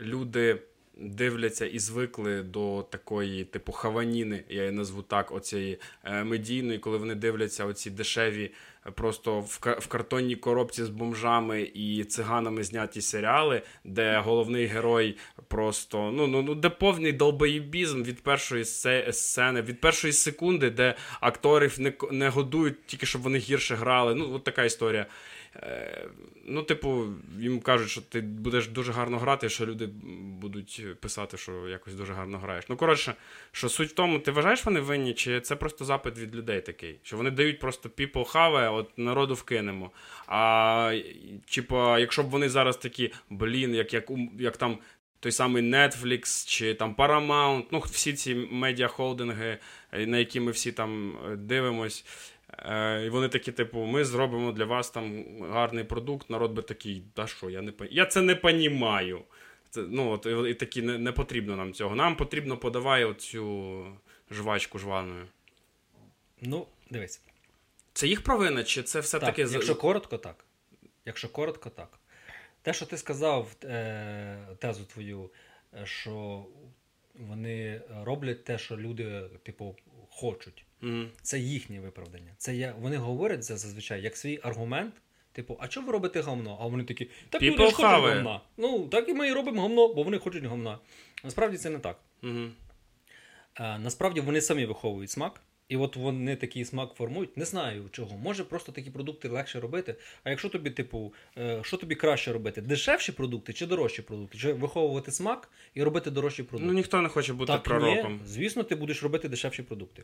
люди. 0.00 0.62
Дивляться 0.96 1.66
і 1.66 1.78
звикли 1.78 2.42
до 2.42 2.86
такої, 2.90 3.44
типу, 3.44 3.72
хаваніни, 3.72 4.44
я 4.48 4.60
її 4.60 4.72
назву 4.72 5.02
так, 5.02 5.32
оцієї 5.32 5.78
е, 6.04 6.24
медійної, 6.24 6.78
коли 6.78 6.96
вони 6.98 7.14
дивляться 7.14 7.64
оці 7.64 7.90
дешеві, 7.90 8.50
просто 8.90 9.40
в, 9.40 9.58
ка- 9.58 9.78
в 9.80 9.86
картонній 9.86 10.36
коробці 10.36 10.84
з 10.84 10.88
бомжами 10.88 11.62
і 11.74 12.04
циганами 12.04 12.64
зняті 12.64 13.00
серіали, 13.00 13.62
де 13.84 14.18
головний 14.24 14.66
герой 14.66 15.16
просто 15.48 16.10
ну, 16.14 16.26
ну, 16.26 16.42
ну 16.42 16.54
де 16.54 16.70
повний 16.70 17.12
долбоєбізм 17.12 18.02
від 18.02 18.22
першої 18.22 18.64
сцени, 19.12 19.62
від 19.62 19.80
першої 19.80 20.12
секунди, 20.12 20.70
де 20.70 20.94
акторів 21.20 21.80
не, 21.80 21.92
не 22.10 22.28
годують, 22.28 22.86
тільки 22.86 23.06
щоб 23.06 23.22
вони 23.22 23.38
гірше 23.38 23.74
грали. 23.74 24.14
Ну, 24.14 24.34
от 24.34 24.44
така 24.44 24.64
історія. 24.64 25.06
Е, 25.56 26.08
ну, 26.44 26.62
типу, 26.62 27.06
їм 27.38 27.60
кажуть, 27.60 27.88
що 27.88 28.00
ти 28.00 28.20
будеш 28.20 28.68
дуже 28.68 28.92
гарно 28.92 29.18
грати, 29.18 29.48
що 29.48 29.66
люди 29.66 29.86
будуть 30.40 31.00
писати, 31.00 31.36
що 31.36 31.68
якось 31.68 31.94
дуже 31.94 32.12
гарно 32.12 32.38
граєш. 32.38 32.64
Ну, 32.68 32.76
коротше, 32.76 33.14
що 33.52 33.68
суть 33.68 33.90
в 33.90 33.94
тому, 33.94 34.18
ти 34.18 34.30
вважаєш 34.30 34.64
вони 34.64 34.80
винні, 34.80 35.14
чи 35.14 35.40
це 35.40 35.56
просто 35.56 35.84
запит 35.84 36.18
від 36.18 36.36
людей 36.36 36.60
такий? 36.60 36.98
Що 37.02 37.16
вони 37.16 37.30
дають 37.30 37.58
просто 37.58 37.88
people 37.88 38.32
have, 38.32 38.74
от 38.74 38.98
народу 38.98 39.34
вкинемо. 39.34 39.90
А 40.26 41.00
типу, 41.54 41.98
якщо 41.98 42.22
б 42.22 42.30
вони 42.30 42.48
зараз 42.48 42.76
такі, 42.76 43.12
блін, 43.30 43.74
як, 43.74 43.94
як, 43.94 44.10
як 44.38 44.56
там. 44.56 44.78
Той 45.20 45.32
самий 45.32 45.62
Netflix 45.62 46.48
чи 46.48 46.74
там 46.74 46.94
Paramount, 46.94 47.64
ну 47.70 47.78
всі 47.78 48.12
ці 48.12 48.34
медіахолдинги, 48.34 49.58
е, 49.92 50.06
на 50.06 50.18
які 50.18 50.40
ми 50.40 50.50
всі 50.52 50.72
там 50.72 51.16
е, 51.26 51.36
дивимось. 51.36 52.04
Е, 52.58 53.04
і 53.06 53.08
вони 53.08 53.28
такі, 53.28 53.52
типу, 53.52 53.78
ми 53.78 54.04
зробимо 54.04 54.52
для 54.52 54.64
вас 54.64 54.90
там 54.90 55.24
гарний 55.42 55.84
продукт. 55.84 56.30
Народ 56.30 56.52
би 56.52 56.62
такий, 56.62 57.02
та 57.14 57.26
що, 57.26 57.50
я 57.50 57.62
не 57.62 57.72
я 57.90 58.06
це 58.06 58.20
не 58.20 58.34
понімаю. 58.34 59.22
Це, 59.70 59.82
ну, 59.88 60.10
от, 60.10 60.26
і, 60.26 60.50
і 60.50 60.54
такі 60.54 60.82
не, 60.82 60.98
не 60.98 61.12
потрібно 61.12 61.56
нам 61.56 61.72
цього. 61.72 61.94
Нам 61.94 62.16
потрібно 62.16 62.56
подавай 62.56 63.04
оцю 63.04 63.86
жвачку 64.30 64.78
жваною. 64.78 65.26
Ну, 66.40 66.66
дивись. 66.90 67.20
Це 67.92 68.06
їх 68.06 68.24
провина, 68.24 68.64
чи 68.64 68.82
це 68.82 69.00
все-таки 69.00 69.42
якщо 69.42 69.76
коротко, 69.76 70.18
так. 70.18 70.44
Якщо 71.04 71.28
коротко, 71.28 71.70
так. 71.70 71.98
Те, 72.62 72.72
що 72.72 72.86
ти 72.86 72.98
сказав, 72.98 73.48
е, 73.64 74.38
тезу 74.58 74.84
твою, 74.84 75.30
е, 75.74 75.86
що 75.86 76.46
вони 77.14 77.80
роблять 78.04 78.44
те, 78.44 78.58
що 78.58 78.76
люди, 78.76 79.22
типу, 79.42 79.76
хочуть. 80.10 80.64
Мгм. 80.82 81.08
Це 81.22 81.38
їхнє 81.38 81.80
виправдання. 81.80 82.34
Це 82.38 82.56
я, 82.56 82.74
вони 82.80 82.96
говорять 82.96 83.44
це 83.44 83.56
зазвичай 83.56 84.02
як 84.02 84.16
свій 84.16 84.40
аргумент. 84.42 84.94
Типу, 85.32 85.56
а 85.60 85.68
чого 85.68 85.86
ви 85.86 85.92
робите 85.92 86.20
говно? 86.20 86.58
А 86.60 86.66
вони 86.66 86.84
такі, 86.84 87.10
так 87.30 87.42
люди 87.42 87.66
ж 87.66 87.74
хочуть 87.74 87.90
it. 87.90 88.40
Ну, 88.56 88.88
так 88.88 89.08
і 89.08 89.14
ми 89.14 89.28
і 89.28 89.32
робимо 89.32 89.62
говно, 89.62 89.94
бо 89.94 90.02
вони 90.02 90.18
хочуть 90.18 90.44
говна. 90.44 90.78
Насправді 91.24 91.56
це 91.56 91.70
не 91.70 91.78
так. 91.78 91.98
Мгм. 92.22 92.52
Е, 93.60 93.78
насправді 93.78 94.20
вони 94.20 94.40
самі 94.40 94.66
виховують 94.66 95.10
смак, 95.10 95.40
і 95.68 95.76
от 95.76 95.96
вони 95.96 96.36
такий 96.36 96.64
смак 96.64 96.94
формують. 96.94 97.36
Не 97.36 97.44
знаю 97.44 97.88
чого. 97.92 98.18
Може 98.18 98.44
просто 98.44 98.72
такі 98.72 98.90
продукти 98.90 99.28
легше 99.28 99.60
робити. 99.60 99.94
А 100.24 100.30
якщо 100.30 100.48
тобі, 100.48 100.70
типу, 100.70 101.14
е, 101.38 101.60
що 101.62 101.76
тобі 101.76 101.94
краще 101.94 102.32
робити? 102.32 102.60
Дешевші 102.60 103.12
продукти 103.12 103.52
чи 103.52 103.66
дорожчі 103.66 104.02
продукти? 104.02 104.38
Чи 104.38 104.52
виховувати 104.52 105.12
смак 105.12 105.50
і 105.74 105.82
робити 105.82 106.10
дорожчі 106.10 106.42
продукти? 106.42 106.66
Ну 106.66 106.72
ніхто 106.72 107.02
не 107.02 107.08
хоче 107.08 107.32
бути 107.32 107.52
так, 107.52 107.62
пророком. 107.62 108.12
Ні, 108.12 108.20
звісно, 108.26 108.62
ти 108.62 108.74
будеш 108.74 109.02
робити 109.02 109.28
дешевші 109.28 109.62
продукти. 109.62 110.02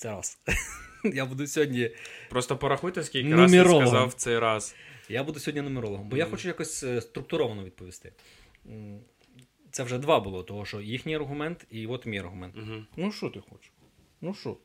Це 0.00 0.10
раз. 0.10 0.38
Я 1.04 1.26
буду 1.26 1.46
сьогодні. 1.46 1.90
Просто 2.28 2.56
порахуйте, 2.56 3.02
скільки 3.02 3.34
раз 3.34 3.52
ти 3.52 3.64
сказав 3.64 4.14
цей 4.14 4.38
раз. 4.38 4.74
Я 5.08 5.24
буду 5.24 5.40
сьогодні 5.40 5.62
нумерологом, 5.62 6.08
бо 6.08 6.16
я 6.16 6.26
хочу 6.26 6.48
якось 6.48 6.82
е, 6.82 7.00
структуровано 7.00 7.64
відповісти. 7.64 8.12
Це 9.70 9.82
вже 9.82 9.98
два 9.98 10.20
було, 10.20 10.42
того 10.42 10.64
що 10.64 10.80
їхній 10.80 11.16
аргумент 11.16 11.66
і 11.70 11.86
от 11.86 12.06
мій 12.06 12.18
аргумент. 12.18 12.56
Мгм. 12.56 12.86
Ну 12.96 13.12
що 13.12 13.30
ти 13.30 13.40
хочеш? 13.50 13.72
Ну 14.20 14.34
що? 14.34 14.56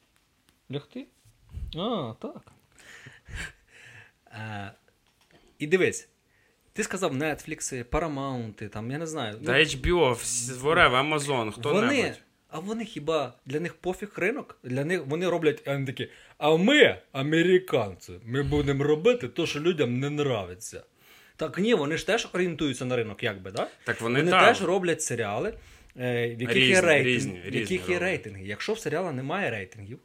Лягти? 0.71 1.07
А, 1.77 2.13
так. 2.21 2.51
Е, 4.27 4.71
і 5.59 5.67
дивись, 5.67 6.09
ти 6.73 6.83
сказав 6.83 7.13
Netflix, 7.15 7.83
Paramount, 7.83 8.69
там, 8.69 8.91
я 8.91 8.97
не 8.97 9.07
знаю. 9.07 9.39
Та 9.45 9.51
HBO, 9.51 10.15
whatever, 10.61 11.13
Amazon, 11.13 11.51
хто 11.51 11.73
вони. 11.73 12.15
А 12.55 12.59
вони 12.59 12.85
хіба 12.85 13.33
для 13.45 13.59
них 13.59 13.73
пофіг 13.73 14.11
ринок? 14.15 14.59
Для 14.63 14.85
них 14.85 15.05
вони 15.05 15.29
роблять, 15.29 15.61
а 15.65 15.73
вони 15.73 15.85
такі, 15.85 16.09
а 16.37 16.57
ми, 16.57 16.97
американці, 17.11 18.13
ми 18.25 18.43
будемо 18.43 18.83
робити 18.83 19.27
те, 19.27 19.45
що 19.45 19.59
людям 19.59 19.99
не 19.99 20.07
нравиться. 20.07 20.83
Так 21.35 21.57
ні, 21.59 21.73
вони 21.73 21.97
ж 21.97 22.07
теж 22.07 22.27
орієнтуються 22.33 22.85
на 22.85 22.95
ринок, 22.95 23.23
якби, 23.23 23.51
да? 23.51 23.67
Так 23.83 24.01
вони, 24.01 24.19
Вони 24.19 24.31
теж 24.31 24.61
роблять 24.61 25.01
серіали, 25.01 25.53
е, 25.99 26.35
в 26.35 26.41
яких 26.41 26.55
Різні, 26.55 26.69
є 26.69 26.81
рейтинг, 26.81 27.15
різні, 27.15 27.41
в 27.45 27.49
різні 27.49 27.81
є 27.89 27.99
рейтинги. 27.99 28.45
Якщо 28.45 28.73
в 28.73 28.79
серіала 28.79 29.11
немає 29.11 29.51
рейтингів, 29.51 29.99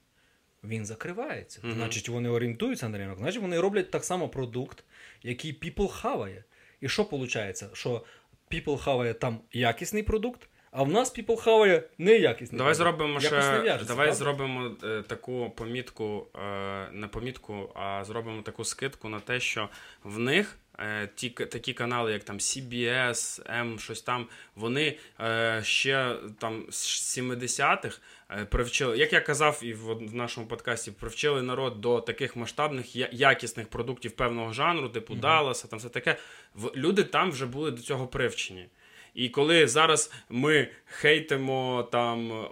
він 0.65 0.87
закривається. 0.87 1.61
Мгм. 1.63 1.75
Значить, 1.75 2.09
вони 2.09 2.29
орієнтуються 2.29 2.89
на 2.89 2.99
ринок, 2.99 3.19
значить 3.19 3.43
вони 3.43 3.61
роблять 3.61 3.91
так 3.91 4.05
само 4.05 4.29
продукт, 4.29 4.85
який 5.23 5.53
people 5.53 5.89
хаває. 5.89 6.45
І 6.81 6.89
що 6.89 7.03
виходить? 7.03 7.65
Що 7.73 8.05
people 8.51 8.79
хаває 8.79 9.15
там 9.15 9.41
якісний 9.53 10.03
продукт, 10.03 10.49
а 10.73 10.83
в 10.83 10.89
нас 10.89 11.18
people 11.18 11.37
хаває 11.37 11.83
неякісний 11.99 12.59
Давай 12.59 12.75
зробимо 12.75 13.12
Якось 13.21 13.27
ще. 13.27 13.62
не 13.62 13.62
давай 13.62 13.87
правда? 13.87 14.12
зробимо 14.12 14.71
е, 14.85 15.03
таку 15.07 15.51
помітку, 15.57 16.27
е, 16.45 16.89
не 16.93 17.07
помітку, 17.07 17.71
а 17.75 18.05
зробимо 18.05 18.43
таку 18.43 18.64
скидку 18.64 19.09
на 19.09 19.21
те, 19.21 19.41
що 19.41 19.68
в 20.05 20.18
них 20.18 20.59
е, 20.79 21.09
ті 21.14 21.31
такі 21.31 21.73
канали, 21.73 22.12
як 22.12 22.25
там 22.25 22.39
CBS, 22.39 23.47
M, 23.61 23.79
щось 23.79 24.03
там, 24.03 24.27
вони 24.57 24.99
е, 25.21 25.61
ще 25.64 26.16
там 26.39 26.66
з 26.71 27.18
70-х 27.18 27.99
е, 28.31 28.45
привчили, 28.45 28.99
як 28.99 29.12
я 29.12 29.21
казав 29.21 29.61
і 29.62 29.73
в, 29.73 29.95
в 29.95 30.14
нашому 30.14 30.47
подкасті, 30.47 30.91
привчили 30.91 31.43
народ 31.43 31.81
до 31.81 32.01
таких 32.01 32.37
масштабних 32.37 32.97
якісних 33.12 33.68
продуктів 33.68 34.12
певного 34.12 34.53
жанру, 34.53 34.89
типу 34.89 35.12
Мгм. 35.12 35.21
Далласа, 35.23 35.68
там 35.68 35.79
все 35.79 35.89
таке. 35.89 36.16
В, 36.55 36.71
люди 36.77 37.05
там 37.05 37.31
вже 37.31 37.47
були 37.47 37.71
до 37.71 37.83
цього 37.83 38.07
привчені. 38.07 38.66
І 39.15 39.29
коли 39.29 39.69
зараз 39.69 40.13
ми 40.29 40.69
хейтимо 40.85 41.89
там 41.93 42.47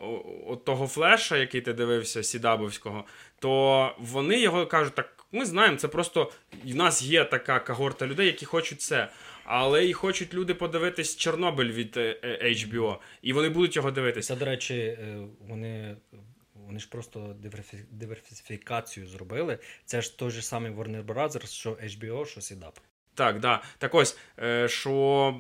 от 0.47 0.65
того 0.65 0.87
флеша, 0.87 1.37
який 1.37 1.61
ти 1.61 1.73
дивився, 1.73 2.23
Сідабовського, 2.23 3.05
то 3.39 3.95
вони 3.99 4.41
його 4.41 4.67
кажуть, 4.67 4.95
так 4.95 5.19
ми 5.33 5.45
знаємо, 5.45 5.77
це 5.77 5.89
просто 5.89 6.33
в 6.65 6.75
нас 6.75 7.03
є 7.03 7.25
така 7.25 7.61
когорта 7.61 8.07
людей, 8.07 8.27
які 8.27 8.47
хочуть 8.47 8.81
це. 8.81 9.09
Але 9.45 9.87
і 9.87 9.93
хочуть 9.93 10.35
люди 10.35 10.55
подивитись 10.55 11.17
Чорнобиль 11.17 11.73
від 11.73 11.97
е, 11.97 12.21
е, 12.23 12.49
HBO, 12.49 12.97
і 13.23 13.33
вони 13.33 13.49
будуть 13.49 13.77
його 13.77 13.91
дивитися. 13.91 14.35
Це, 14.35 14.39
до 14.39 14.45
речі, 14.45 14.75
е, 14.75 15.27
вони, 15.49 15.97
вони 16.55 16.79
ж 16.79 16.89
просто 16.89 17.37
диверсифікацію 17.91 19.07
зробили. 19.07 19.59
Це 19.85 20.03
ж 20.03 20.19
той 20.19 20.31
же 20.31 20.43
самий 20.43 20.73
Warner 20.73 21.05
Brothers, 21.05 21.47
що 21.47 21.71
HBO, 21.71 22.27
що 22.27 22.41
CDAP. 22.41 22.73
Так, 23.19 23.41
да. 23.41 23.63
Так 23.79 23.95
ось, 23.95 24.19
е, 24.43 24.69
що 24.69 25.35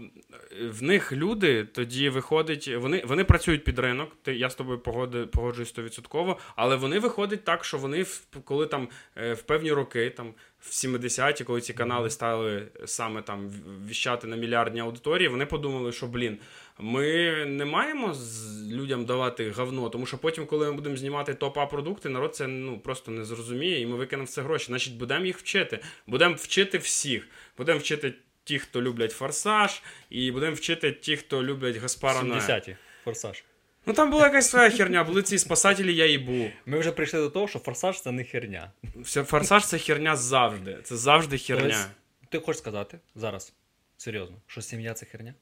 в 0.70 0.82
них 0.82 1.12
люди 1.12 1.64
тоді 1.64 2.08
виходить, 2.08 2.68
вони, 2.76 3.02
вони 3.06 3.24
працюють 3.24 3.64
під 3.64 3.78
ринок, 3.78 4.16
ти, 4.22 4.34
я 4.36 4.50
з 4.50 4.54
тобою 4.54 4.78
погоди, 4.78 5.26
погоджуюсь 5.26 5.74
100%, 5.74 6.36
але 6.56 6.76
вони 6.76 6.98
виходять 6.98 7.44
так, 7.44 7.64
що 7.64 7.78
вони, 7.78 8.02
в- 8.02 8.22
коли 8.44 8.66
там 8.66 8.88
е, 9.16 9.32
в 9.34 9.42
певні 9.42 9.72
роки, 9.72 10.10
там 10.10 10.34
в 10.60 10.70
70-ті, 10.70 11.44
коли 11.44 11.60
ці 11.60 11.72
канали 11.72 12.10
стали 12.10 12.68
саме 12.84 13.22
там 13.22 13.50
віщати 13.88 14.26
на 14.26 14.36
мільярдні 14.36 14.80
аудиторії, 14.80 15.28
вони 15.28 15.46
подумали, 15.46 15.92
що 15.92 16.06
блін, 16.06 16.38
ми 16.78 17.32
не 17.46 17.64
маємо 17.64 18.14
з 18.14 18.62
людям 18.72 19.04
давати 19.04 19.50
говно, 19.50 19.88
тому 19.88 20.06
що 20.06 20.18
потім, 20.18 20.46
коли 20.46 20.66
ми 20.66 20.72
будемо 20.72 20.96
знімати 20.96 21.32
топ-А 21.32 21.66
продукти, 21.66 22.08
народ 22.08 22.36
це 22.36 22.46
ну 22.46 22.78
просто 22.78 23.10
не 23.10 23.24
зрозуміє, 23.24 23.80
і 23.80 23.86
ми 23.86 23.96
викинемо 23.96 24.24
в 24.24 24.28
це 24.28 24.42
гроші. 24.42 24.66
Значить, 24.66 24.96
будемо 24.96 25.26
їх 25.26 25.38
вчити. 25.38 25.78
Будемо 26.06 26.34
вчити 26.34 26.78
всіх. 26.78 27.28
Будемо 27.58 27.78
вчити 27.78 28.14
ті, 28.44 28.58
хто 28.58 28.82
люблять 28.82 29.12
форсаж, 29.12 29.82
і 30.10 30.32
будемо 30.32 30.54
вчити 30.54 30.92
ті, 30.92 31.16
хто 31.16 31.42
люблять 31.42 31.76
Гаспара 31.76 32.22
Ноя. 32.22 32.40
70-ті. 32.40 32.76
Форсаж. 33.04 33.44
Ну 33.86 33.94
там 33.94 34.10
була 34.10 34.24
якась 34.24 34.50
своя 34.50 34.70
херня, 34.70 35.04
були 35.04 35.22
ці 35.22 35.38
спасателі, 35.38 35.94
я 35.94 36.06
і 36.06 36.18
був. 36.18 36.50
Ми 36.66 36.78
вже 36.78 36.92
прийшли 36.92 37.20
до 37.20 37.30
того, 37.30 37.48
що 37.48 37.58
форсаж 37.58 38.00
це 38.00 38.12
не 38.12 38.24
херня. 38.24 38.72
Все, 38.96 39.24
форсаж 39.24 39.66
це 39.66 39.78
херня 39.78 40.16
завжди. 40.16 40.78
Це 40.82 40.96
завжди 40.96 41.38
херня. 41.38 41.86
Тобто, 42.20 42.38
Ти 42.38 42.46
хочеш 42.46 42.58
сказати 42.58 42.98
зараз, 43.14 43.52
серйозно, 43.96 44.36
що 44.46 44.62
сім'я 44.62 44.94
це 44.94 45.06
херня? 45.06 45.34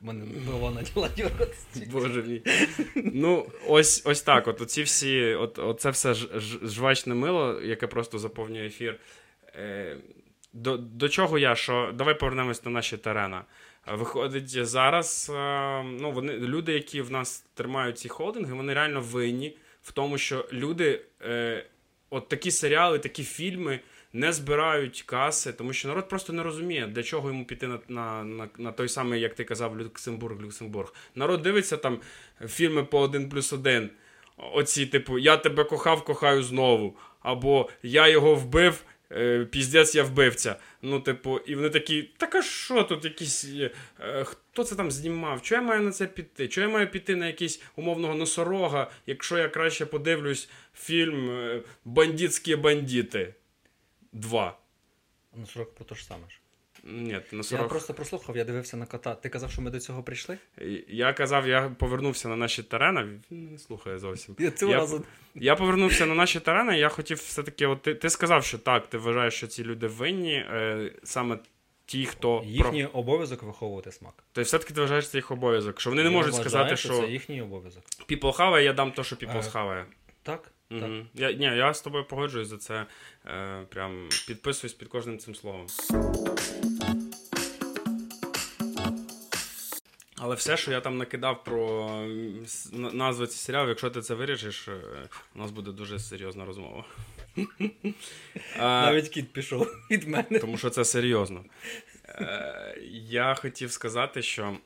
Мене 0.00 0.24
голова 0.46 0.80
почала 0.80 1.08
дергатися. 1.16 1.86
Боже 1.92 2.22
мій. 2.22 2.42
Ну, 2.94 3.46
ось 3.68 4.02
ось 4.04 4.22
так. 4.22 4.48
От 4.48 4.60
оці 4.60 4.82
всі, 4.82 5.34
от, 5.34 5.58
от 5.58 5.80
це 5.80 5.90
все 5.90 6.14
ж, 6.14 6.28
жвачне 6.62 7.14
мило, 7.14 7.60
яке 7.60 7.86
просто 7.86 8.18
заповнює 8.18 8.66
ефір. 8.66 9.00
Е, 9.56 9.96
до, 10.52 10.76
до 10.76 11.08
чого 11.08 11.38
я? 11.38 11.54
Що 11.54 11.92
давай 11.94 12.18
повернемось 12.18 12.64
на 12.64 12.70
наші 12.70 12.96
терена. 12.96 13.44
Виходить, 13.86 14.66
зараз 14.66 15.32
е, 15.34 15.82
ну, 15.82 16.10
вони, 16.10 16.32
люди, 16.32 16.72
які 16.72 17.02
в 17.02 17.10
нас 17.10 17.44
тримають 17.54 17.98
ці 17.98 18.08
холдинги, 18.08 18.54
вони 18.54 18.74
реально 18.74 19.00
винні 19.00 19.56
в 19.82 19.92
тому, 19.92 20.18
що 20.18 20.48
люди, 20.52 21.00
е, 21.22 21.66
от 22.10 22.28
такі 22.28 22.50
серіали, 22.50 22.98
такі 22.98 23.24
фільми 23.24 23.80
не 24.12 24.32
збирають 24.32 25.02
каси, 25.02 25.52
тому 25.52 25.72
що 25.72 25.88
народ 25.88 26.08
просто 26.08 26.32
не 26.32 26.42
розуміє, 26.42 26.86
для 26.86 27.02
чого 27.02 27.28
йому 27.28 27.44
піти 27.44 27.66
на, 27.66 27.78
на, 27.88 28.24
на, 28.24 28.48
на 28.58 28.72
той 28.72 28.88
самий, 28.88 29.20
як 29.20 29.34
ти 29.34 29.44
казав, 29.44 29.80
Люксембург, 29.80 30.42
Люксембург. 30.42 30.94
Народ 31.14 31.42
дивиться 31.42 31.76
там 31.76 32.00
фільми 32.46 32.84
по 32.84 33.00
один 33.00 33.28
плюс 33.28 33.52
один. 33.52 33.90
Оці, 34.36 34.86
типу, 34.86 35.18
я 35.18 35.36
тебе 35.36 35.64
кохав, 35.64 36.04
кохаю 36.04 36.42
знову. 36.42 36.96
Або 37.20 37.70
я 37.82 38.08
його 38.08 38.34
вбив, 38.34 38.84
е, 39.12 39.44
піздець, 39.44 39.94
я 39.94 40.02
вбивця. 40.02 40.56
Ну, 40.82 41.00
типу, 41.00 41.38
і 41.38 41.54
вони 41.54 41.70
такі, 41.70 42.02
так 42.16 42.34
а 42.34 42.42
що 42.42 42.82
тут 42.82 43.04
якісь. 43.04 43.44
е, 43.44 43.70
е, 44.00 44.24
хто 44.24 44.64
це 44.64 44.74
там 44.74 44.90
знімав? 44.90 45.42
Чого 45.42 45.62
я 45.62 45.68
маю 45.68 45.82
на 45.82 45.90
це 45.90 46.06
піти? 46.06 46.48
Чого 46.48 46.66
я 46.66 46.72
маю 46.72 46.90
піти 46.90 47.16
на 47.16 47.26
якийсь 47.26 47.62
умовного 47.76 48.14
носорога, 48.14 48.90
якщо 49.06 49.38
я 49.38 49.48
краще 49.48 49.86
подивлюсь 49.86 50.48
фільм 50.74 51.30
Бандитські 51.84 52.56
бандити 52.56 53.34
2. 54.12 54.58
Ну, 55.36 55.46
срок 55.46 55.74
про 55.74 55.84
те 55.84 55.94
ж 55.94 56.04
саме 56.04 56.30
ж. 56.30 56.38
Ні, 56.84 57.20
Я 57.50 57.62
просто 57.62 57.94
прослухав, 57.94 58.36
я 58.36 58.44
дивився 58.44 58.76
на 58.76 58.86
кота. 58.86 59.14
Ти 59.14 59.28
казав, 59.28 59.50
що 59.50 59.62
ми 59.62 59.70
до 59.70 59.80
цього 59.80 60.02
прийшли? 60.02 60.38
Я 60.88 61.12
казав, 61.12 61.48
я 61.48 61.68
повернувся 61.68 62.28
на 62.28 62.36
наші 62.36 62.62
терени. 62.62 63.20
Він 63.30 63.52
не 63.52 63.58
слухає 63.58 63.98
зовсім. 63.98 64.36
Я 64.38 64.50
цього 64.50 64.72
Я- 64.72 64.78
разу. 64.78 65.04
Я 65.34 65.56
повернувся 65.56 66.06
на 66.06 66.14
наші 66.14 66.40
терени. 66.40 66.78
Я 66.78 66.88
хотів 66.88 67.16
все-таки, 67.16 67.66
от 67.66 67.82
ти, 67.82 67.94
ти 67.94 68.10
сказав, 68.10 68.44
що 68.44 68.58
так, 68.58 68.86
ти 68.86 68.98
вважаєш, 68.98 69.34
що 69.34 69.46
ці 69.46 69.64
люди 69.64 69.86
винні, 69.86 70.34
е, 70.34 70.92
саме 71.04 71.38
ті, 71.86 72.06
хто 72.06 72.38
про... 72.38 72.48
Їхній 72.48 72.86
обов'язок 72.86 73.42
виховувати 73.42 73.92
смак. 73.92 74.14
Тобто 74.32 74.42
все-таки 74.42 74.74
ти 74.74 74.80
вважаєш 74.80 75.08
це 75.08 75.18
їх 75.18 75.30
обов'язок. 75.30 75.80
Що 75.80 75.90
вони 75.90 76.02
не 76.02 76.08
Я 76.10 76.16
можуть 76.16 76.32
вважаю, 76.32 76.50
сказати, 76.50 76.76
що, 76.76 77.00
це 77.00 77.06
їхній 77.06 77.42
обов'язок. 77.42 77.82
people 78.08 78.32
хаває, 78.32 78.64
я 78.64 78.72
дам 78.72 78.92
то, 78.92 79.04
що 79.04 79.16
people 79.16 79.38
Е, 79.38 79.42
схаває. 79.42 79.86
Так? 80.22 80.51
Я, 81.14 81.32
ні, 81.32 81.44
я 81.44 81.74
з 81.74 81.80
тобою 81.80 82.04
погоджуюсь 82.04 82.48
за 82.48 82.58
це. 82.58 82.86
Е, 83.26 83.66
прям 83.68 84.08
підписуюсь 84.26 84.74
під 84.74 84.88
кожним 84.88 85.18
цим 85.18 85.34
словом. 85.34 85.66
Але 90.16 90.34
все, 90.34 90.56
що 90.56 90.70
я 90.72 90.80
там 90.80 90.98
накидав 90.98 91.44
про 91.44 91.90
назви 92.72 93.26
цих 93.26 93.40
серіалів, 93.40 93.68
якщо 93.68 93.90
ти 93.90 94.00
це 94.00 94.14
вирішиш, 94.14 94.68
е, 94.68 94.80
у 95.34 95.38
нас 95.38 95.50
буде 95.50 95.70
дуже 95.70 95.98
серйозна 95.98 96.44
розмова. 96.44 96.84
Навіть 98.58 99.08
кіт 99.08 99.32
пішов 99.32 99.68
від 99.90 100.08
мене. 100.08 100.38
тому 100.40 100.58
що 100.58 100.70
це 100.70 100.84
серйозно. 100.84 101.44
Е, 102.08 102.78
я 103.08 103.34
хотів 103.34 103.72
сказати, 103.72 104.22
що 104.22 104.56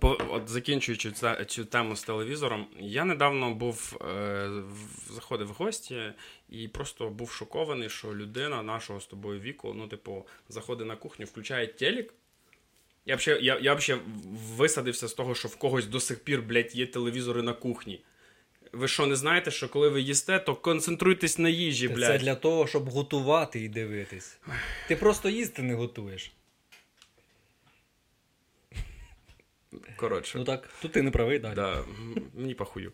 от 0.00 0.48
закінчуючи 0.48 1.12
ця, 1.12 1.44
цю 1.44 1.64
тему 1.64 1.96
з 1.96 2.02
телевізором, 2.02 2.66
я 2.78 3.04
недавно 3.04 3.54
був 3.54 3.98
е, 4.00 4.04
в, 4.48 5.12
заходив 5.12 5.48
в 5.48 5.50
гості 5.50 6.12
і 6.48 6.68
просто 6.68 7.08
був 7.08 7.30
шокований, 7.30 7.88
що 7.88 8.14
людина 8.14 8.62
нашого 8.62 9.00
з 9.00 9.06
тобою 9.06 9.40
віку, 9.40 9.74
ну, 9.76 9.88
типу, 9.88 10.26
заходить 10.48 10.86
на 10.86 10.96
кухню, 10.96 11.26
включає 11.26 11.66
телек. 11.66 12.14
Я 13.06 13.16
взагалі 13.16 13.44
я, 13.44 13.58
я 13.58 13.74
взагалі 13.74 14.02
висадився 14.56 15.08
з 15.08 15.14
того, 15.14 15.34
що 15.34 15.48
в 15.48 15.56
когось 15.56 15.86
до 15.86 16.00
сих 16.00 16.18
пір, 16.18 16.42
блядь, 16.42 16.76
є 16.76 16.86
телевізори 16.86 17.42
на 17.42 17.52
кухні. 17.52 18.00
Ви 18.72 18.88
що, 18.88 19.06
не 19.06 19.16
знаєте, 19.16 19.50
що 19.50 19.68
коли 19.68 19.88
ви 19.88 20.00
їсте, 20.00 20.38
то 20.38 20.54
концентруйтесь 20.54 21.38
на 21.38 21.48
їжі, 21.48 21.88
блядь. 21.88 21.98
Це 21.98 22.18
для 22.18 22.34
того, 22.34 22.66
щоб 22.66 22.88
готувати 22.88 23.60
і 23.60 23.68
дивитись. 23.68 24.38
Ти 24.88 24.96
просто 24.96 25.28
їсти 25.28 25.62
не 25.62 25.74
готуєш. 25.74 26.32
Коротше. 29.96 30.38
Ну 30.38 30.44
так, 30.44 30.68
тут 30.82 30.92
ти 30.92 31.02
не 31.02 31.10
правий, 31.10 31.38
далі. 31.38 31.54
Да, 31.54 31.84
мені 32.34 32.54
похую. 32.54 32.92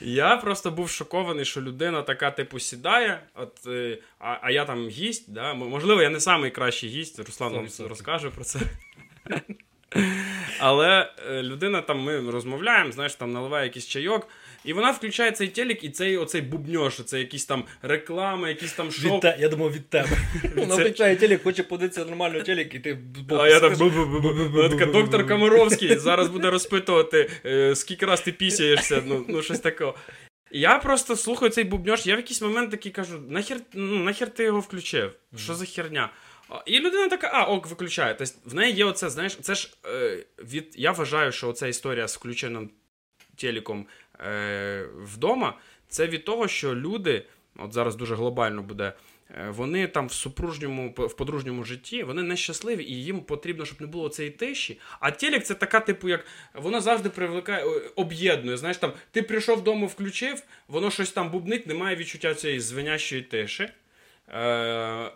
Я 0.00 0.36
просто 0.36 0.70
був 0.70 0.90
шокований, 0.90 1.44
що 1.44 1.62
людина 1.62 2.02
така, 2.02 2.30
типу, 2.30 2.58
сідає, 2.58 3.22
от, 3.34 3.66
е, 3.66 3.98
а 4.18 4.38
а 4.42 4.50
я 4.50 4.64
там 4.64 4.88
гість. 4.88 5.32
да? 5.32 5.54
Можливо, 5.54 6.02
я 6.02 6.10
не 6.10 6.18
найкращий 6.26 6.90
гість, 6.90 7.18
Руслан 7.18 7.52
вам 7.52 7.68
розкаже 7.88 8.30
про 8.30 8.44
це. 8.44 8.60
Але 10.58 11.12
е, 11.30 11.42
людина 11.42 11.82
там, 11.82 12.00
ми 12.00 12.30
розмовляємо, 12.30 12.92
знаєш, 12.92 13.14
там 13.14 13.32
наливає 13.32 13.66
якийсь 13.66 13.86
чайок, 13.86 14.28
і 14.64 14.72
вона 14.72 14.90
включає 14.90 15.32
цей 15.32 15.48
телек 15.48 15.84
і 15.84 15.90
цей 15.90 16.16
оцей 16.16 16.40
бубньош, 16.40 17.00
це 17.04 17.18
якісь 17.18 17.44
там 17.44 17.64
реклами, 17.82 18.48
якісь 18.48 18.72
там 18.72 18.92
шоу. 18.92 19.16
Від 19.18 19.34
Я 19.38 19.48
думав, 19.48 19.72
від 19.72 19.88
тебе. 19.88 20.18
Вона 20.56 20.74
включає 20.74 21.16
телек, 21.16 21.42
хоче 21.42 21.62
подивитися 21.62 22.04
нормально 22.04 22.40
телек, 22.40 22.74
і 22.74 22.78
ти 22.78 22.98
А 23.30 23.48
я 23.48 23.60
так 23.60 23.78
така 24.70 24.86
доктор 24.86 25.28
Комаровський 25.28 25.96
зараз 25.98 26.28
буде 26.28 26.50
розпитувати, 26.50 27.30
скільки 27.74 28.06
раз 28.06 28.20
ти 28.20 28.32
пісяєшся, 28.32 29.02
ну, 29.28 29.42
щось 29.42 29.60
такого. 29.60 29.94
Я 30.52 30.78
просто 30.78 31.16
слухаю 31.16 31.50
цей 31.50 31.64
бубньош, 31.64 32.06
я 32.06 32.14
в 32.14 32.18
якийсь 32.18 32.42
момент 32.42 32.70
такий 32.70 32.92
кажу: 32.92 33.18
нахер, 33.28 33.60
ну, 33.72 34.04
нахер 34.04 34.30
ти 34.30 34.44
його 34.44 34.60
включив? 34.60 35.12
Що 35.36 35.54
за 35.54 35.64
херня? 35.64 36.10
І 36.66 36.80
людина 36.80 37.08
така, 37.08 37.30
а, 37.32 37.44
ок, 37.44 37.66
виключає. 37.66 38.14
Тобто 38.14 38.34
в 38.44 38.54
неї 38.54 38.74
є 38.74 38.84
оце, 38.84 39.10
знаєш, 39.10 39.36
це 39.40 39.54
ж 39.54 39.74
е, 39.86 40.24
від. 40.38 40.74
Я 40.74 40.92
вважаю, 40.92 41.32
що 41.32 41.48
оця 41.48 41.66
історія 41.66 42.08
з 42.08 42.16
включеним 42.16 42.70
телеком 43.36 43.86
е, 44.26 44.86
вдома, 44.96 45.58
це 45.88 46.06
від 46.06 46.24
того, 46.24 46.48
що 46.48 46.74
люди, 46.74 47.24
от 47.56 47.72
зараз 47.72 47.96
дуже 47.96 48.14
глобально 48.14 48.62
буде, 48.62 48.92
е, 49.30 49.50
вони 49.50 49.86
там 49.86 50.06
в 50.06 50.12
супружньому, 50.12 50.94
в 50.96 51.16
подружньому 51.16 51.64
житті, 51.64 52.02
вони 52.02 52.22
нещасливі, 52.22 52.84
і 52.84 53.04
їм 53.04 53.20
потрібно, 53.20 53.64
щоб 53.64 53.80
не 53.80 53.86
було 53.86 54.08
цієї 54.08 54.34
тиші. 54.34 54.80
А 55.00 55.10
телек 55.10 55.44
це 55.44 55.54
така, 55.54 55.80
типу, 55.80 56.08
як 56.08 56.26
воно 56.54 56.80
завжди 56.80 57.08
привлекає, 57.08 57.64
об'єднує. 57.96 58.56
Знаєш, 58.56 58.76
там 58.76 58.92
ти 59.10 59.22
прийшов 59.22 59.58
вдома, 59.58 59.86
включив, 59.86 60.42
воно 60.68 60.90
щось 60.90 61.12
там 61.12 61.30
бубнить, 61.30 61.66
немає 61.66 61.96
відчуття 61.96 62.34
цієї 62.34 62.60
звенящої 62.60 63.22
тиші. 63.22 63.68
Е, 64.28 65.10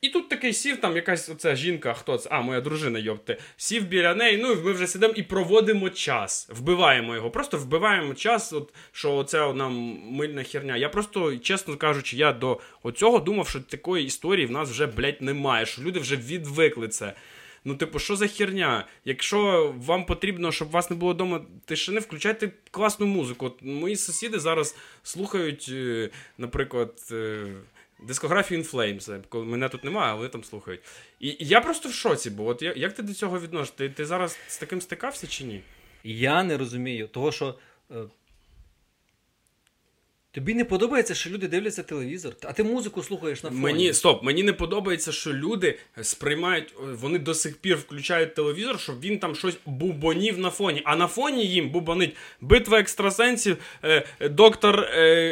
і 0.00 0.08
тут 0.08 0.28
такий 0.28 0.52
сів, 0.52 0.80
там 0.80 0.96
якась 0.96 1.28
оця 1.28 1.54
жінка, 1.54 1.94
хто 1.94 2.18
це? 2.18 2.28
А, 2.32 2.40
моя 2.40 2.60
дружина, 2.60 2.98
йопте, 2.98 3.38
сів 3.56 3.84
біля 3.84 4.14
неї, 4.14 4.36
ну 4.42 4.52
і 4.52 4.56
ми 4.56 4.72
вже 4.72 4.86
сидимо 4.86 5.14
і 5.16 5.22
проводимо 5.22 5.90
час. 5.90 6.48
Вбиваємо 6.52 7.14
його. 7.14 7.30
Просто 7.30 7.58
вбиваємо 7.58 8.14
час, 8.14 8.52
от, 8.52 8.74
що 8.92 9.16
оця 9.16 9.52
нам 9.52 9.72
мильна 10.10 10.42
херня. 10.42 10.76
Я 10.76 10.88
просто, 10.88 11.36
чесно 11.36 11.76
кажучи, 11.76 12.16
я 12.16 12.32
до 12.32 12.60
оцього 12.82 13.18
думав, 13.18 13.48
що 13.48 13.60
такої 13.60 14.06
історії 14.06 14.46
в 14.46 14.50
нас 14.50 14.70
вже, 14.70 14.86
блядь, 14.86 15.22
немає, 15.22 15.66
що 15.66 15.82
люди 15.82 16.00
вже 16.00 16.16
відвикли 16.16 16.88
це. 16.88 17.12
Ну, 17.64 17.74
типу, 17.74 17.98
що 17.98 18.16
за 18.16 18.28
херня? 18.28 18.86
Якщо 19.04 19.74
вам 19.78 20.06
потрібно, 20.06 20.52
щоб 20.52 20.70
вас 20.70 20.90
не 20.90 20.96
було 20.96 21.12
вдома 21.12 21.40
тишини, 21.64 22.00
включайте 22.00 22.50
класну 22.70 23.06
музику. 23.06 23.46
От 23.46 23.62
Мої 23.62 23.96
сусіди 23.96 24.38
зараз 24.38 24.76
слухають, 25.02 25.66
е, 25.72 26.10
наприклад. 26.38 26.92
Е, 28.02 28.06
Дискографію 28.06 28.62
Flames, 28.62 29.22
коли 29.28 29.44
мене 29.44 29.68
тут 29.68 29.84
немає, 29.84 30.12
але 30.12 30.28
там 30.28 30.44
слухають. 30.44 30.80
І, 31.20 31.36
я 31.40 31.60
просто 31.60 31.88
в 31.88 31.92
шоці, 31.92 32.30
бо 32.30 32.46
от 32.46 32.62
як 32.62 32.92
ти 32.92 33.02
до 33.02 33.14
цього 33.14 33.40
відносиш? 33.40 33.70
Ти, 33.70 33.88
ти 33.88 34.06
зараз 34.06 34.38
з 34.48 34.58
таким 34.58 34.80
стикався 34.80 35.26
чи 35.26 35.44
ні? 35.44 35.62
Я 36.04 36.42
не 36.42 36.56
розумію, 36.56 37.08
того 37.08 37.32
що 37.32 37.58
е, 37.90 37.94
Тобі 40.32 40.54
не 40.54 40.64
подобається, 40.64 41.14
що 41.14 41.30
люди 41.30 41.48
дивляться 41.48 41.82
телевізор, 41.82 42.32
а 42.42 42.52
ти 42.52 42.64
музику 42.64 43.02
слухаєш 43.02 43.42
на 43.42 43.50
фоні. 43.50 43.62
Мені 43.62 43.92
стоп, 43.92 44.22
мені 44.22 44.42
не 44.42 44.52
подобається, 44.52 45.12
що 45.12 45.32
люди 45.32 45.78
сприймають, 46.02 46.74
вони 46.78 47.18
до 47.18 47.34
сих 47.34 47.56
пір 47.56 47.76
включають 47.76 48.34
телевізор, 48.34 48.80
щоб 48.80 49.00
він 49.00 49.18
там 49.18 49.34
щось 49.34 49.56
бубонів 49.66 50.38
на 50.38 50.50
фоні. 50.50 50.82
А 50.84 50.96
на 50.96 51.06
фоні 51.06 51.46
їм 51.46 51.70
бубонить 51.70 52.16
битва 52.40 52.80
екстрасенсів, 52.80 53.56
е, 53.84 54.04
доктор, 54.30 54.80
е, 54.80 55.28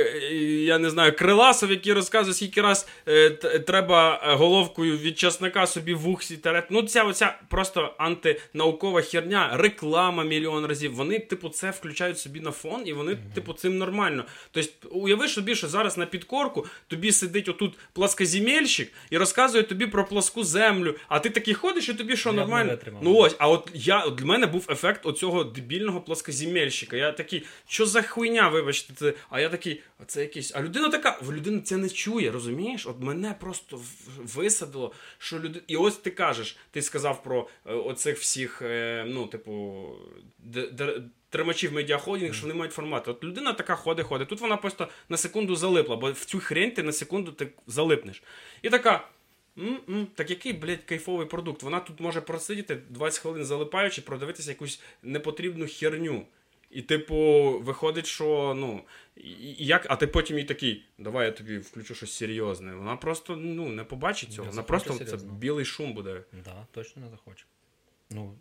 я 0.65 0.79
не 0.79 0.91
знаю, 0.91 1.17
Криласов, 1.17 1.71
який 1.71 1.93
розказує, 1.93 2.35
скільки 2.35 2.61
раз 2.61 2.89
е, 3.09 3.31
треба 3.67 4.21
головкою 4.25 4.99
від 4.99 5.19
часника 5.19 5.67
собі 5.67 5.95
в 5.95 6.09
ухсі 6.09 6.37
терет. 6.37 6.65
Ну, 6.71 6.83
ця 6.83 7.05
оця 7.05 7.39
просто 7.49 7.95
антинаукова 7.99 9.03
херня, 9.03 9.51
реклама 9.53 10.25
мільйон 10.25 10.67
разів. 10.67 10.95
Вони, 10.95 11.19
типу, 11.19 11.49
це 11.49 11.71
включають 11.71 12.19
собі 12.19 12.41
на 12.41 12.51
фон, 12.51 12.83
і 12.85 12.93
вони, 12.93 13.19
типу, 13.35 13.53
цим 13.53 13.79
нормально. 13.79 14.25
Тобто 14.51 14.88
уяви 14.91 15.29
собі, 15.29 15.55
що 15.55 15.69
зараз 15.69 15.99
на 15.99 16.07
підкорку 16.07 16.67
тобі 16.89 17.13
сидить 17.13 17.49
отут 17.49 17.79
пласкоземельщик 17.93 18.93
і 19.11 19.19
розказує 19.19 19.65
тобі 19.65 19.87
про 19.87 20.05
пласку 20.05 20.45
землю. 20.45 20.95
А 21.09 21.19
ти 21.19 21.31
такий 21.31 21.55
ходиш, 21.55 21.89
і 21.89 21.95
тобі 21.95 22.17
що 22.17 22.33
нормально? 22.33 22.79
Ну 23.03 23.17
ось, 23.17 23.37
а 23.39 23.49
от 23.49 23.71
я 23.75 24.01
от 24.01 24.15
для 24.15 24.27
мене 24.27 24.47
був 24.47 24.67
ефект 24.71 25.07
оцього 25.07 25.45
дебільного 25.45 26.01
пласкоземельщика. 26.01 26.97
Я 26.97 27.13
такий, 27.13 27.47
що 27.67 27.87
за 27.87 28.03
хуйня, 28.03 28.49
вибачте, 28.49 28.95
це. 28.97 29.15
А 29.31 29.41
я 29.41 29.49
такий, 29.49 29.83
а 29.99 30.05
це 30.05 30.21
якийсь. 30.21 30.53
А 30.55 30.63
людина 30.63 30.89
така, 30.89 31.21
людина 31.31 31.61
це 31.61 31.77
не 31.77 31.89
чує, 31.89 32.31
розумієш? 32.31 32.87
От 32.87 33.01
мене 33.01 33.35
просто 33.41 33.81
висадило, 34.17 34.93
що 35.19 35.37
людина. 35.37 35.65
І 35.67 35.77
ось 35.77 35.97
ти 35.97 36.11
кажеш, 36.11 36.57
ти 36.71 36.83
сказав 36.83 37.23
про 37.23 37.49
е, 37.67 37.75
оцих 37.75 38.19
всіх, 38.19 38.63
е, 38.63 39.05
ну, 39.09 39.27
типу, 39.27 39.85
тримачів 41.31 41.73
медіахолдинг, 41.73 42.35
що 42.35 42.43
вони 42.43 42.59
мають 42.59 42.73
формат. 42.73 43.09
От 43.09 43.25
людина 43.25 43.53
така 43.53 43.77
ходить, 43.77 44.07
ходить. 44.07 44.29
Тут 44.29 44.41
вона 44.41 44.57
просто 44.57 44.89
на 45.09 45.17
секунду 45.17 45.57
залипла, 45.57 45.97
бо 45.97 46.13
в 46.13 46.25
цю 46.25 46.41
хрень 46.41 46.71
ти 46.71 46.83
на 46.83 46.93
секунду 46.93 47.33
ти 47.33 47.49
залипнеш. 47.67 48.23
І 48.63 48.71
така. 48.71 49.09
М-м, 49.59 50.07
так 50.15 50.31
який, 50.31 50.53
блядь, 50.53 50.83
кайфовий 50.83 51.27
продукт? 51.27 51.63
Вона 51.63 51.81
тут 51.81 52.01
може 52.01 52.21
просидіти 52.21 52.79
20 52.89 53.21
хвилин 53.21 53.45
залипаючи, 53.45 54.03
продивитися 54.03 54.51
якусь 54.51 54.83
непотрібну 55.03 55.67
херню. 55.67 56.27
І, 56.71 56.83
типу, 56.83 57.15
виходить, 57.59 58.07
що 58.07 58.55
ну, 58.57 58.83
і, 59.17 59.67
як, 59.67 59.87
а 59.91 59.97
ти 59.97 60.07
потім 60.07 60.39
їй 60.39 60.45
такий, 60.45 60.85
давай 60.99 61.27
я 61.27 61.33
тобі 61.33 61.59
включу 61.59 61.95
щось 61.95 62.13
серйозне. 62.13 62.75
Вона 62.75 62.97
просто 62.97 63.37
ну, 63.37 63.69
не 63.69 63.85
побачить 63.85 64.33
цього. 64.33 64.49
Вона 64.49 64.63
просто 64.63 64.93
серйозно. 64.93 65.19
це 65.19 65.35
білий 65.35 65.65
шум 65.65 65.93
буде. 65.93 66.15
Так, 66.15 66.41
да, 66.45 66.67
точно 66.73 67.03
не 67.03 67.11
захоче. 67.11 67.45
Ну, 68.11 68.35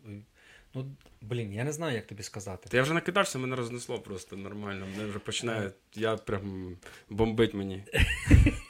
Ну, 0.77 0.85
блін, 1.21 1.53
я 1.53 1.63
не 1.63 1.71
знаю, 1.71 1.95
як 1.95 2.07
тобі 2.07 2.23
сказати. 2.23 2.69
Та 2.69 2.77
я 2.77 2.83
вже 2.83 2.93
накидався, 2.93 3.39
мене 3.39 3.55
рознесло 3.55 3.99
просто 3.99 4.37
нормально. 4.37 4.85
Мене 4.97 5.09
вже 5.09 5.19
починає. 5.19 5.71
Я 5.95 6.15
прям 6.15 6.77
бомбить 7.09 7.53
мені. 7.53 7.83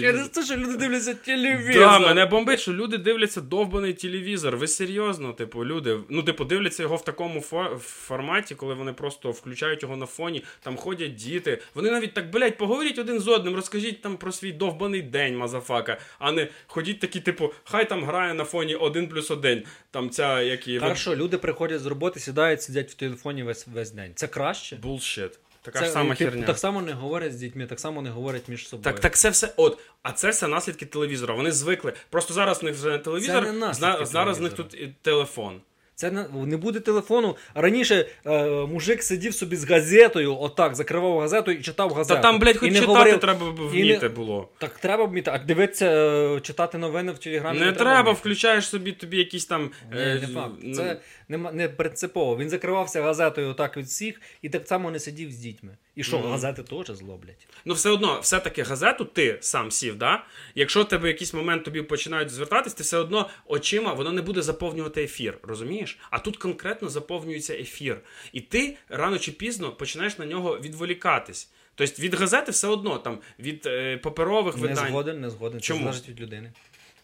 Через 0.00 0.28
те, 0.28 0.44
що 0.44 0.56
люди 0.56 0.76
дивляться 0.76 1.14
телевізор. 1.14 1.82
Да, 1.82 1.98
мене 1.98 2.26
бомбить, 2.26 2.60
що 2.60 2.72
люди 2.72 2.98
дивляться 2.98 3.40
довбаний 3.40 3.92
телевізор. 3.94 4.56
Ви 4.56 4.68
серйозно, 4.68 5.32
типу, 5.32 5.64
люди. 5.64 5.98
Ну, 6.08 6.22
типу, 6.22 6.44
дивляться 6.44 6.82
його 6.82 6.96
в 6.96 7.04
такому 7.04 7.40
фо- 7.40 7.78
форматі, 7.78 8.54
коли 8.54 8.74
вони 8.74 8.92
просто 8.92 9.30
включають 9.30 9.82
його 9.82 9.96
на 9.96 10.06
фоні, 10.06 10.44
там 10.62 10.76
ходять 10.76 11.14
діти. 11.14 11.62
Вони 11.74 11.90
навіть 11.90 12.14
так, 12.14 12.30
блядь, 12.30 12.56
поговоріть 12.56 12.98
один 12.98 13.20
з 13.20 13.28
одним, 13.28 13.54
розкажіть 13.56 14.02
там 14.02 14.16
про 14.16 14.32
свій 14.32 14.52
довбаний 14.52 15.02
день, 15.02 15.36
мазафака, 15.36 15.98
а 16.18 16.32
не 16.32 16.48
ходіть 16.66 17.00
такі, 17.00 17.20
типу, 17.20 17.52
хай 17.64 17.88
там 17.88 18.04
грає 18.04 18.34
на 18.34 18.44
фоні 18.44 18.74
один 18.74 19.08
плюс 19.08 19.30
один. 19.30 19.62
Там 19.90 20.10
ця 20.10 20.40
які. 20.42 20.78
Хорошо, 20.78 21.16
люди 21.16 21.38
приходять 21.38 21.80
з 21.80 21.86
роботи, 21.86 22.20
сідають, 22.20 22.62
сидять 22.62 22.90
в 22.90 22.94
телефоні 22.94 23.42
весь 23.42 23.66
весь 23.66 23.90
день. 23.90 24.12
Це 24.14 24.26
краще? 24.26 24.76
Булшит. 24.76 25.38
Така 25.62 25.78
це, 25.78 25.84
ж 25.84 25.90
сама 25.90 26.14
херня. 26.14 26.46
Так 26.46 26.58
само 26.58 26.82
не 26.82 26.92
говорять 26.92 27.32
з 27.32 27.36
дітьми, 27.36 27.66
так 27.66 27.80
само 27.80 28.02
не 28.02 28.10
говорять 28.10 28.48
між 28.48 28.68
собою. 28.68 28.84
Так 28.84 29.00
так 29.00 29.16
це 29.16 29.30
все. 29.30 29.52
От, 29.56 29.78
а 30.02 30.12
це 30.12 30.30
все 30.30 30.48
наслідки 30.48 30.86
телевізора. 30.86 31.34
Вони 31.34 31.52
звикли. 31.52 31.92
Просто 32.10 32.34
зараз 32.34 32.62
в 32.62 32.64
них 32.64 32.74
вже 32.74 32.90
не 32.90 32.98
телевізор, 32.98 33.44
це 33.44 33.98
не 33.98 34.06
зараз 34.06 34.38
в 34.38 34.42
них 34.42 34.52
тут 34.52 34.74
і 34.74 34.94
телефон. 35.02 35.60
Це 36.00 36.10
не, 36.10 36.56
буде 36.56 36.80
телефону. 36.80 37.36
Раніше 37.54 38.06
е, 38.26 38.46
мужик 38.48 39.02
сидів 39.02 39.34
собі 39.34 39.56
з 39.56 39.70
газетою, 39.70 40.36
отак, 40.40 40.74
закривав 40.74 41.18
газету 41.18 41.50
і 41.50 41.62
читав 41.62 41.92
газету. 41.92 42.14
Та 42.14 42.22
там, 42.22 42.38
блядь, 42.38 42.56
хоч 42.56 42.68
читати 42.68 42.86
говорив, 42.86 43.20
треба 43.20 43.50
вміти 43.50 43.98
не... 44.02 44.08
було. 44.08 44.48
Так 44.58 44.78
треба 44.78 45.04
вміти. 45.04 45.30
А 45.34 45.38
дивитися, 45.38 45.86
е, 45.86 46.40
читати 46.40 46.78
новини 46.78 47.12
в 47.12 47.18
телеграмі. 47.18 47.58
Не, 47.58 47.64
не 47.64 47.72
треба, 47.72 47.90
треба 47.90 48.12
включаєш 48.12 48.68
собі 48.68 48.92
тобі 48.92 49.16
якісь 49.16 49.46
там. 49.46 49.70
Е, 49.92 49.96
не, 49.96 50.14
не 50.14 50.26
факт. 50.26 50.54
Ну... 50.62 50.74
Це 50.74 51.00
не, 51.28 51.38
не 51.38 51.68
принципово. 51.68 52.36
Він 52.36 52.50
закривався 52.50 53.02
газетою 53.02 53.48
отак 53.48 53.76
від 53.76 53.86
всіх 53.86 54.20
і 54.42 54.48
так 54.48 54.68
само 54.68 54.90
не 54.90 54.98
сидів 54.98 55.32
з 55.32 55.36
дітьми. 55.36 55.76
І 56.00 56.02
що, 56.04 56.18
Мгм. 56.18 56.30
газети 56.30 56.62
теж 56.62 56.86
злоблять. 56.96 57.48
Ну, 57.64 57.74
все 57.74 57.90
одно, 57.90 58.20
все-таки 58.20 58.62
газету 58.62 59.04
ти 59.04 59.38
сам 59.40 59.70
сів, 59.70 59.96
да? 59.96 60.24
Якщо 60.54 60.82
в 60.82 60.88
тебе 60.88 61.08
якийсь 61.08 61.34
момент 61.34 61.64
тобі 61.64 61.82
починають 61.82 62.30
звертатись, 62.30 62.74
ти 62.74 62.82
все 62.82 62.98
одно 62.98 63.28
очима 63.46 63.92
воно 63.92 64.12
не 64.12 64.22
буде 64.22 64.42
заповнювати 64.42 65.02
ефір, 65.04 65.38
розумієш? 65.42 65.98
А 66.10 66.18
тут 66.18 66.36
конкретно 66.36 66.88
заповнюється 66.88 67.54
ефір. 67.54 68.00
І 68.32 68.40
ти 68.40 68.76
рано 68.88 69.18
чи 69.18 69.32
пізно 69.32 69.72
починаєш 69.72 70.18
на 70.18 70.26
нього 70.26 70.58
відволікатись. 70.58 71.50
Тобто 71.74 72.02
від 72.02 72.14
газети 72.14 72.52
все 72.52 72.68
одно, 72.68 72.98
там, 72.98 73.18
від 73.38 73.66
е, 73.66 73.96
паперових 73.96 74.54
Не 74.56 74.62
видань. 74.62 74.88
згоден, 74.88 75.20
не 75.20 75.30
згоден. 75.30 75.60
Чому? 75.60 75.78
Це 75.80 75.84
залежить 75.84 76.08
від 76.08 76.20
людини. 76.20 76.52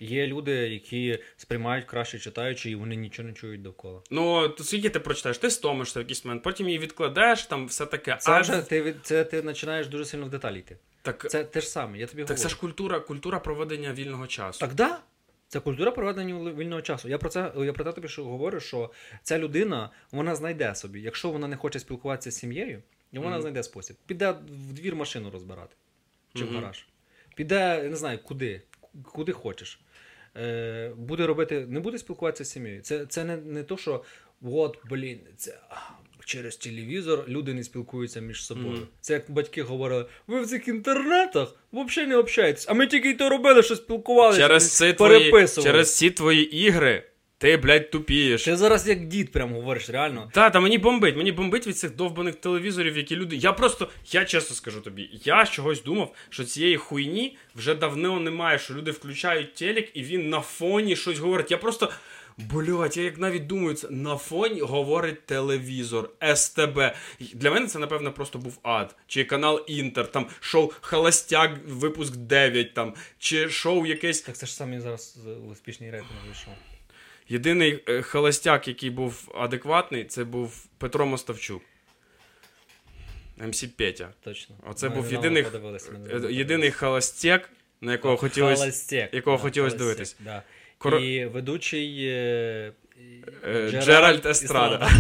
Є 0.01 0.27
люди, 0.27 0.53
які 0.53 1.19
сприймають 1.37 1.85
краще 1.87 2.19
читаючи, 2.19 2.71
і 2.71 2.75
вони 2.75 2.97
нічого 2.97 3.29
не 3.29 3.35
чують 3.35 3.63
довкола. 3.63 4.01
Ну, 4.11 4.49
то 4.49 4.65
скільки 4.65 4.91
ти 4.91 5.01
прочитаєш, 5.01 5.39
ти 5.39 5.51
стомишся 5.51 5.99
в 6.01 6.03
якийсь 6.03 6.25
момент, 6.25 6.43
потім 6.43 6.67
її 6.67 6.79
відкладеш, 6.79 7.43
там 7.47 7.67
все 7.67 7.87
таке. 7.87 8.17
Це 8.21 8.31
а 8.33 8.41
вже 8.41 8.63
ти 8.63 8.95
це 9.03 9.25
ти 9.25 9.43
починаєш 9.43 9.87
дуже 9.87 10.05
сильно 10.05 10.27
в 10.27 10.31
деталі 10.31 10.59
йти. 10.59 10.77
так, 11.03 11.27
Це 11.31 11.45
те 11.45 11.61
ж 11.61 11.69
саме, 11.69 11.99
я 11.99 12.07
тобі 12.07 12.23
так 12.23 12.29
говорю. 12.29 12.43
це 12.43 12.49
ж 12.49 12.61
культура, 12.61 13.01
культура 13.01 13.39
проведення 13.41 13.93
вільного 13.93 14.27
часу. 14.27 14.61
Так 14.61 14.75
да. 14.75 15.01
Це 15.49 15.61
культура 15.61 15.91
проведення 15.91 16.53
вільного 16.53 16.83
часу. 16.83 17.09
Я 17.09 17.19
про 17.19 17.29
це 17.29 17.53
я 17.57 17.73
про 17.73 17.85
те 17.85 17.93
тобі 17.93 18.09
що 18.09 18.25
говорю, 18.25 18.61
що 18.61 18.91
ця 19.23 19.39
людина 19.39 19.91
вона 20.13 20.35
знайде 20.35 20.75
собі. 20.75 21.01
Якщо 21.01 21.31
вона 21.31 21.49
не 21.49 21.57
хоче 21.57 21.79
спілкуватися 21.79 22.31
з 22.31 22.39
сім'єю, 22.39 22.83
і 23.13 23.19
вона 23.19 23.31
Мгм. 23.31 23.41
знайде 23.41 23.63
спосіб. 23.63 23.97
Піде 24.07 24.31
в 24.49 24.73
двір 24.73 24.97
машину 24.97 25.31
розбирати 25.31 25.77
чи 26.35 26.45
в 26.45 26.55
гараж. 26.55 26.87
Піде, 27.35 27.83
не 27.83 27.97
знаю, 27.97 28.19
куди, 28.19 28.63
куди 29.05 29.33
хочеш. 29.33 29.81
Е, 30.41 30.93
буде 30.97 31.27
робити, 31.27 31.67
не 31.69 31.81
буде 31.81 31.99
спілкуватися 31.99 32.45
з 32.45 32.51
сім'єю. 32.51 32.81
Це, 32.83 33.07
це 33.07 33.25
не, 33.25 33.37
не 33.37 33.63
то, 33.63 33.77
що 33.77 34.05
от, 34.43 34.79
блін, 34.91 35.21
це. 35.37 35.59
Через 36.25 36.57
телевізор 36.57 37.25
люди 37.29 37.55
не 37.55 37.65
спілкуються 37.65 38.21
між 38.21 38.45
собою. 38.45 38.77
Mm. 38.77 38.87
Це 39.01 39.13
як 39.13 39.31
батьки 39.31 39.63
говорили: 39.63 40.07
ви 40.27 40.41
в 40.41 40.47
цих 40.47 40.69
інтернетах 40.69 41.55
взагалі 41.73 42.11
не 42.11 42.17
общаєтесь. 42.17 42.67
А 42.69 42.75
ми 42.75 42.87
тільки 42.87 43.11
й 43.11 43.15
то 43.15 43.29
робили, 43.29 43.63
що 43.63 43.77
спілкувалися. 43.77 44.41
Через 44.41 44.79
твої, 44.97 45.49
через 45.63 45.97
ці 45.97 46.11
твої 46.11 46.57
ігри 46.57 47.05
ти, 47.39 47.57
блядь, 47.57 47.91
тупієш. 47.91 48.45
Ти 48.45 48.57
зараз 48.57 48.89
як 48.89 49.07
дід 49.07 49.33
прям 49.33 49.53
говориш, 49.53 49.91
реально. 49.91 50.31
Та, 50.35 50.51
та 50.51 50.61
мені 50.61 50.79
бомбить, 50.79 51.17
мені 51.17 51.33
бомбить 51.33 51.67
від 51.67 51.79
цих 51.79 51.97
довбаних 51.97 52.35
телевізорів, 52.35 52.97
які 52.97 53.17
люди. 53.17 53.37
Я 53.37 53.53
просто, 53.53 53.89
я 54.11 54.25
чесно 54.25 54.57
скажу 54.57 54.81
тобі, 54.81 55.11
я 55.25 55.47
чогось 55.47 55.83
думав, 55.83 56.15
що 56.31 56.45
цієї 56.45 56.77
хуйні 56.77 57.37
вже 57.55 57.75
давно 57.75 58.21
немає, 58.21 58.59
що 58.59 58.75
люди 58.75 58.91
включають 58.91 59.55
телек 59.55 59.91
і 59.95 60.03
він 60.03 60.29
на 60.29 60.41
фоні 60.41 60.97
щось 60.97 61.19
говорить. 61.19 61.51
Я 61.51 61.57
просто. 61.59 61.93
Блять, 62.39 62.97
я 62.97 63.03
як 63.03 63.19
навіть 63.19 63.47
думаю, 63.47 63.75
це 63.75 63.89
на 63.91 64.17
фоні 64.17 64.61
говорить 64.61 65.27
телевізор, 65.27 66.11
СТБ. 66.35 66.81
Для 67.35 67.51
мене 67.51 67.67
це, 67.67 67.79
напевно, 67.79 68.13
просто 68.13 68.39
був 68.39 68.59
ад. 68.63 68.97
Чи 69.07 69.25
канал 69.25 69.65
Інтер, 69.69 70.07
там 70.13 70.27
шоу 70.41 70.73
Холостяк, 70.81 71.51
випуск 71.69 72.17
9, 72.17 72.75
там, 72.75 72.95
чи 73.19 73.49
шоу 73.49 73.87
якесь. 73.87 74.21
Так 74.21 74.37
це 74.37 74.47
ж 74.47 74.55
самі 74.55 74.81
зараз 74.81 75.19
з- 75.25 75.51
успішний 75.53 75.91
рейтинг 75.91 76.21
вийшов. 76.27 76.55
Єдиний 77.29 77.83
е, 77.89 78.03
холостяк, 78.03 78.69
який 78.69 78.91
був 78.91 79.33
адекватний, 79.35 80.05
це 80.05 80.25
був 80.25 80.67
Петро 80.79 81.07
Мостовчук. 81.07 81.63
МС 83.37 83.65
Петя. 83.65 84.09
Точно. 84.25 84.57
Оце 84.67 84.89
Ми 84.89 84.95
був 84.95 85.13
єдиний, 85.13 85.47
е, 86.13 86.33
єдиний 86.33 86.71
холостяк, 86.71 87.51
на 87.81 87.93
якого 87.93 88.17
хотілося. 88.17 89.09
Якого 89.13 89.37
Да, 89.37 89.43
холостяк, 89.43 89.79
дивитись. 89.79 90.17
Да. 90.21 90.43
Коро- 90.79 91.01
І 91.01 91.25
ведучий 91.25 92.07
е, 92.09 92.73
Е, 93.45 93.71
Джеральд 93.71 94.27
Естрада. 94.27 94.91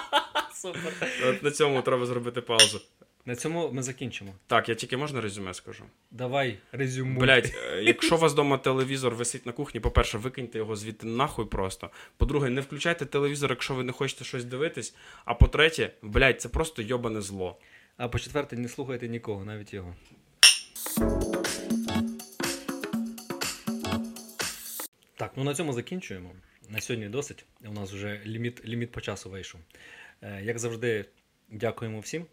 Супер. 0.54 0.92
От 1.28 1.42
на 1.42 1.50
цьому 1.50 1.82
треба 1.82 2.06
зробити 2.06 2.40
паузу. 2.40 2.80
На 3.28 3.36
цьому 3.36 3.72
ми 3.72 3.82
закінчимо. 3.82 4.34
Так, 4.46 4.68
я 4.68 4.74
тільки 4.74 4.96
можна 4.96 5.20
резюме 5.20 5.54
скажу. 5.54 5.84
Давай 6.10 6.58
резюмуй. 6.72 7.18
Блять, 7.18 7.54
якщо 7.82 8.16
у 8.16 8.18
вас 8.18 8.32
вдома 8.32 8.58
телевізор 8.58 9.14
висить 9.14 9.46
на 9.46 9.52
кухні, 9.52 9.80
по-перше, 9.80 10.18
викиньте 10.18 10.58
його 10.58 10.76
звідти 10.76 11.06
нахуй 11.06 11.46
просто. 11.46 11.90
По-друге, 12.16 12.50
не 12.50 12.60
включайте 12.60 13.06
телевізор, 13.06 13.50
якщо 13.50 13.74
ви 13.74 13.84
не 13.84 13.92
хочете 13.92 14.24
щось 14.24 14.44
дивитись. 14.44 14.94
А 15.24 15.34
по-третє, 15.34 15.90
блять, 16.02 16.40
це 16.40 16.48
просто 16.48 16.82
йобане 16.82 17.20
зло. 17.20 17.58
А 17.96 18.08
по-четверте, 18.08 18.56
не 18.56 18.68
слухайте 18.68 19.08
нікого, 19.08 19.44
навіть 19.44 19.74
його. 19.74 19.94
Так, 25.16 25.32
ну 25.36 25.44
на 25.44 25.54
цьому 25.54 25.72
закінчуємо. 25.72 26.32
На 26.68 26.80
сьогодні 26.80 27.08
досить. 27.08 27.44
У 27.64 27.72
нас 27.72 27.92
вже 27.92 28.20
ліміт, 28.26 28.64
ліміт 28.64 28.92
по 28.92 29.00
часу 29.00 29.30
вийшов. 29.30 29.60
Е, 30.22 30.42
як 30.44 30.58
завжди, 30.58 31.04
дякуємо 31.48 32.00
всім. 32.00 32.26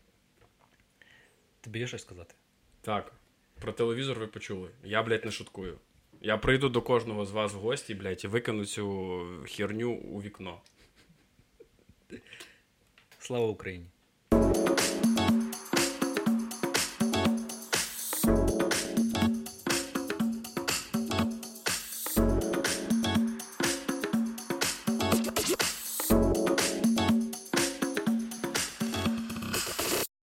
Тобі 1.66 1.80
є 1.80 1.88
щось 1.88 2.01
сказати? 2.01 2.36
Так, 2.82 3.11
про 3.61 3.74
телевізор 3.74 4.20
ви 4.20 4.28
почули. 4.28 4.70
Я, 4.84 5.03
блядь, 5.03 5.26
не 5.26 5.32
шуткую. 5.32 5.80
Я 6.22 6.38
прийду 6.38 6.70
до 6.70 6.82
кожного 6.82 7.26
з 7.26 7.32
вас 7.32 7.53
в 7.53 7.57
гості, 7.57 7.95
блядь, 7.95 8.24
і 8.24 8.28
викину 8.28 8.66
цю 8.66 9.26
херню 9.47 9.93
у 9.93 10.22
вікно. 10.22 10.61
Слава 13.20 13.47
Україні! 13.47 13.86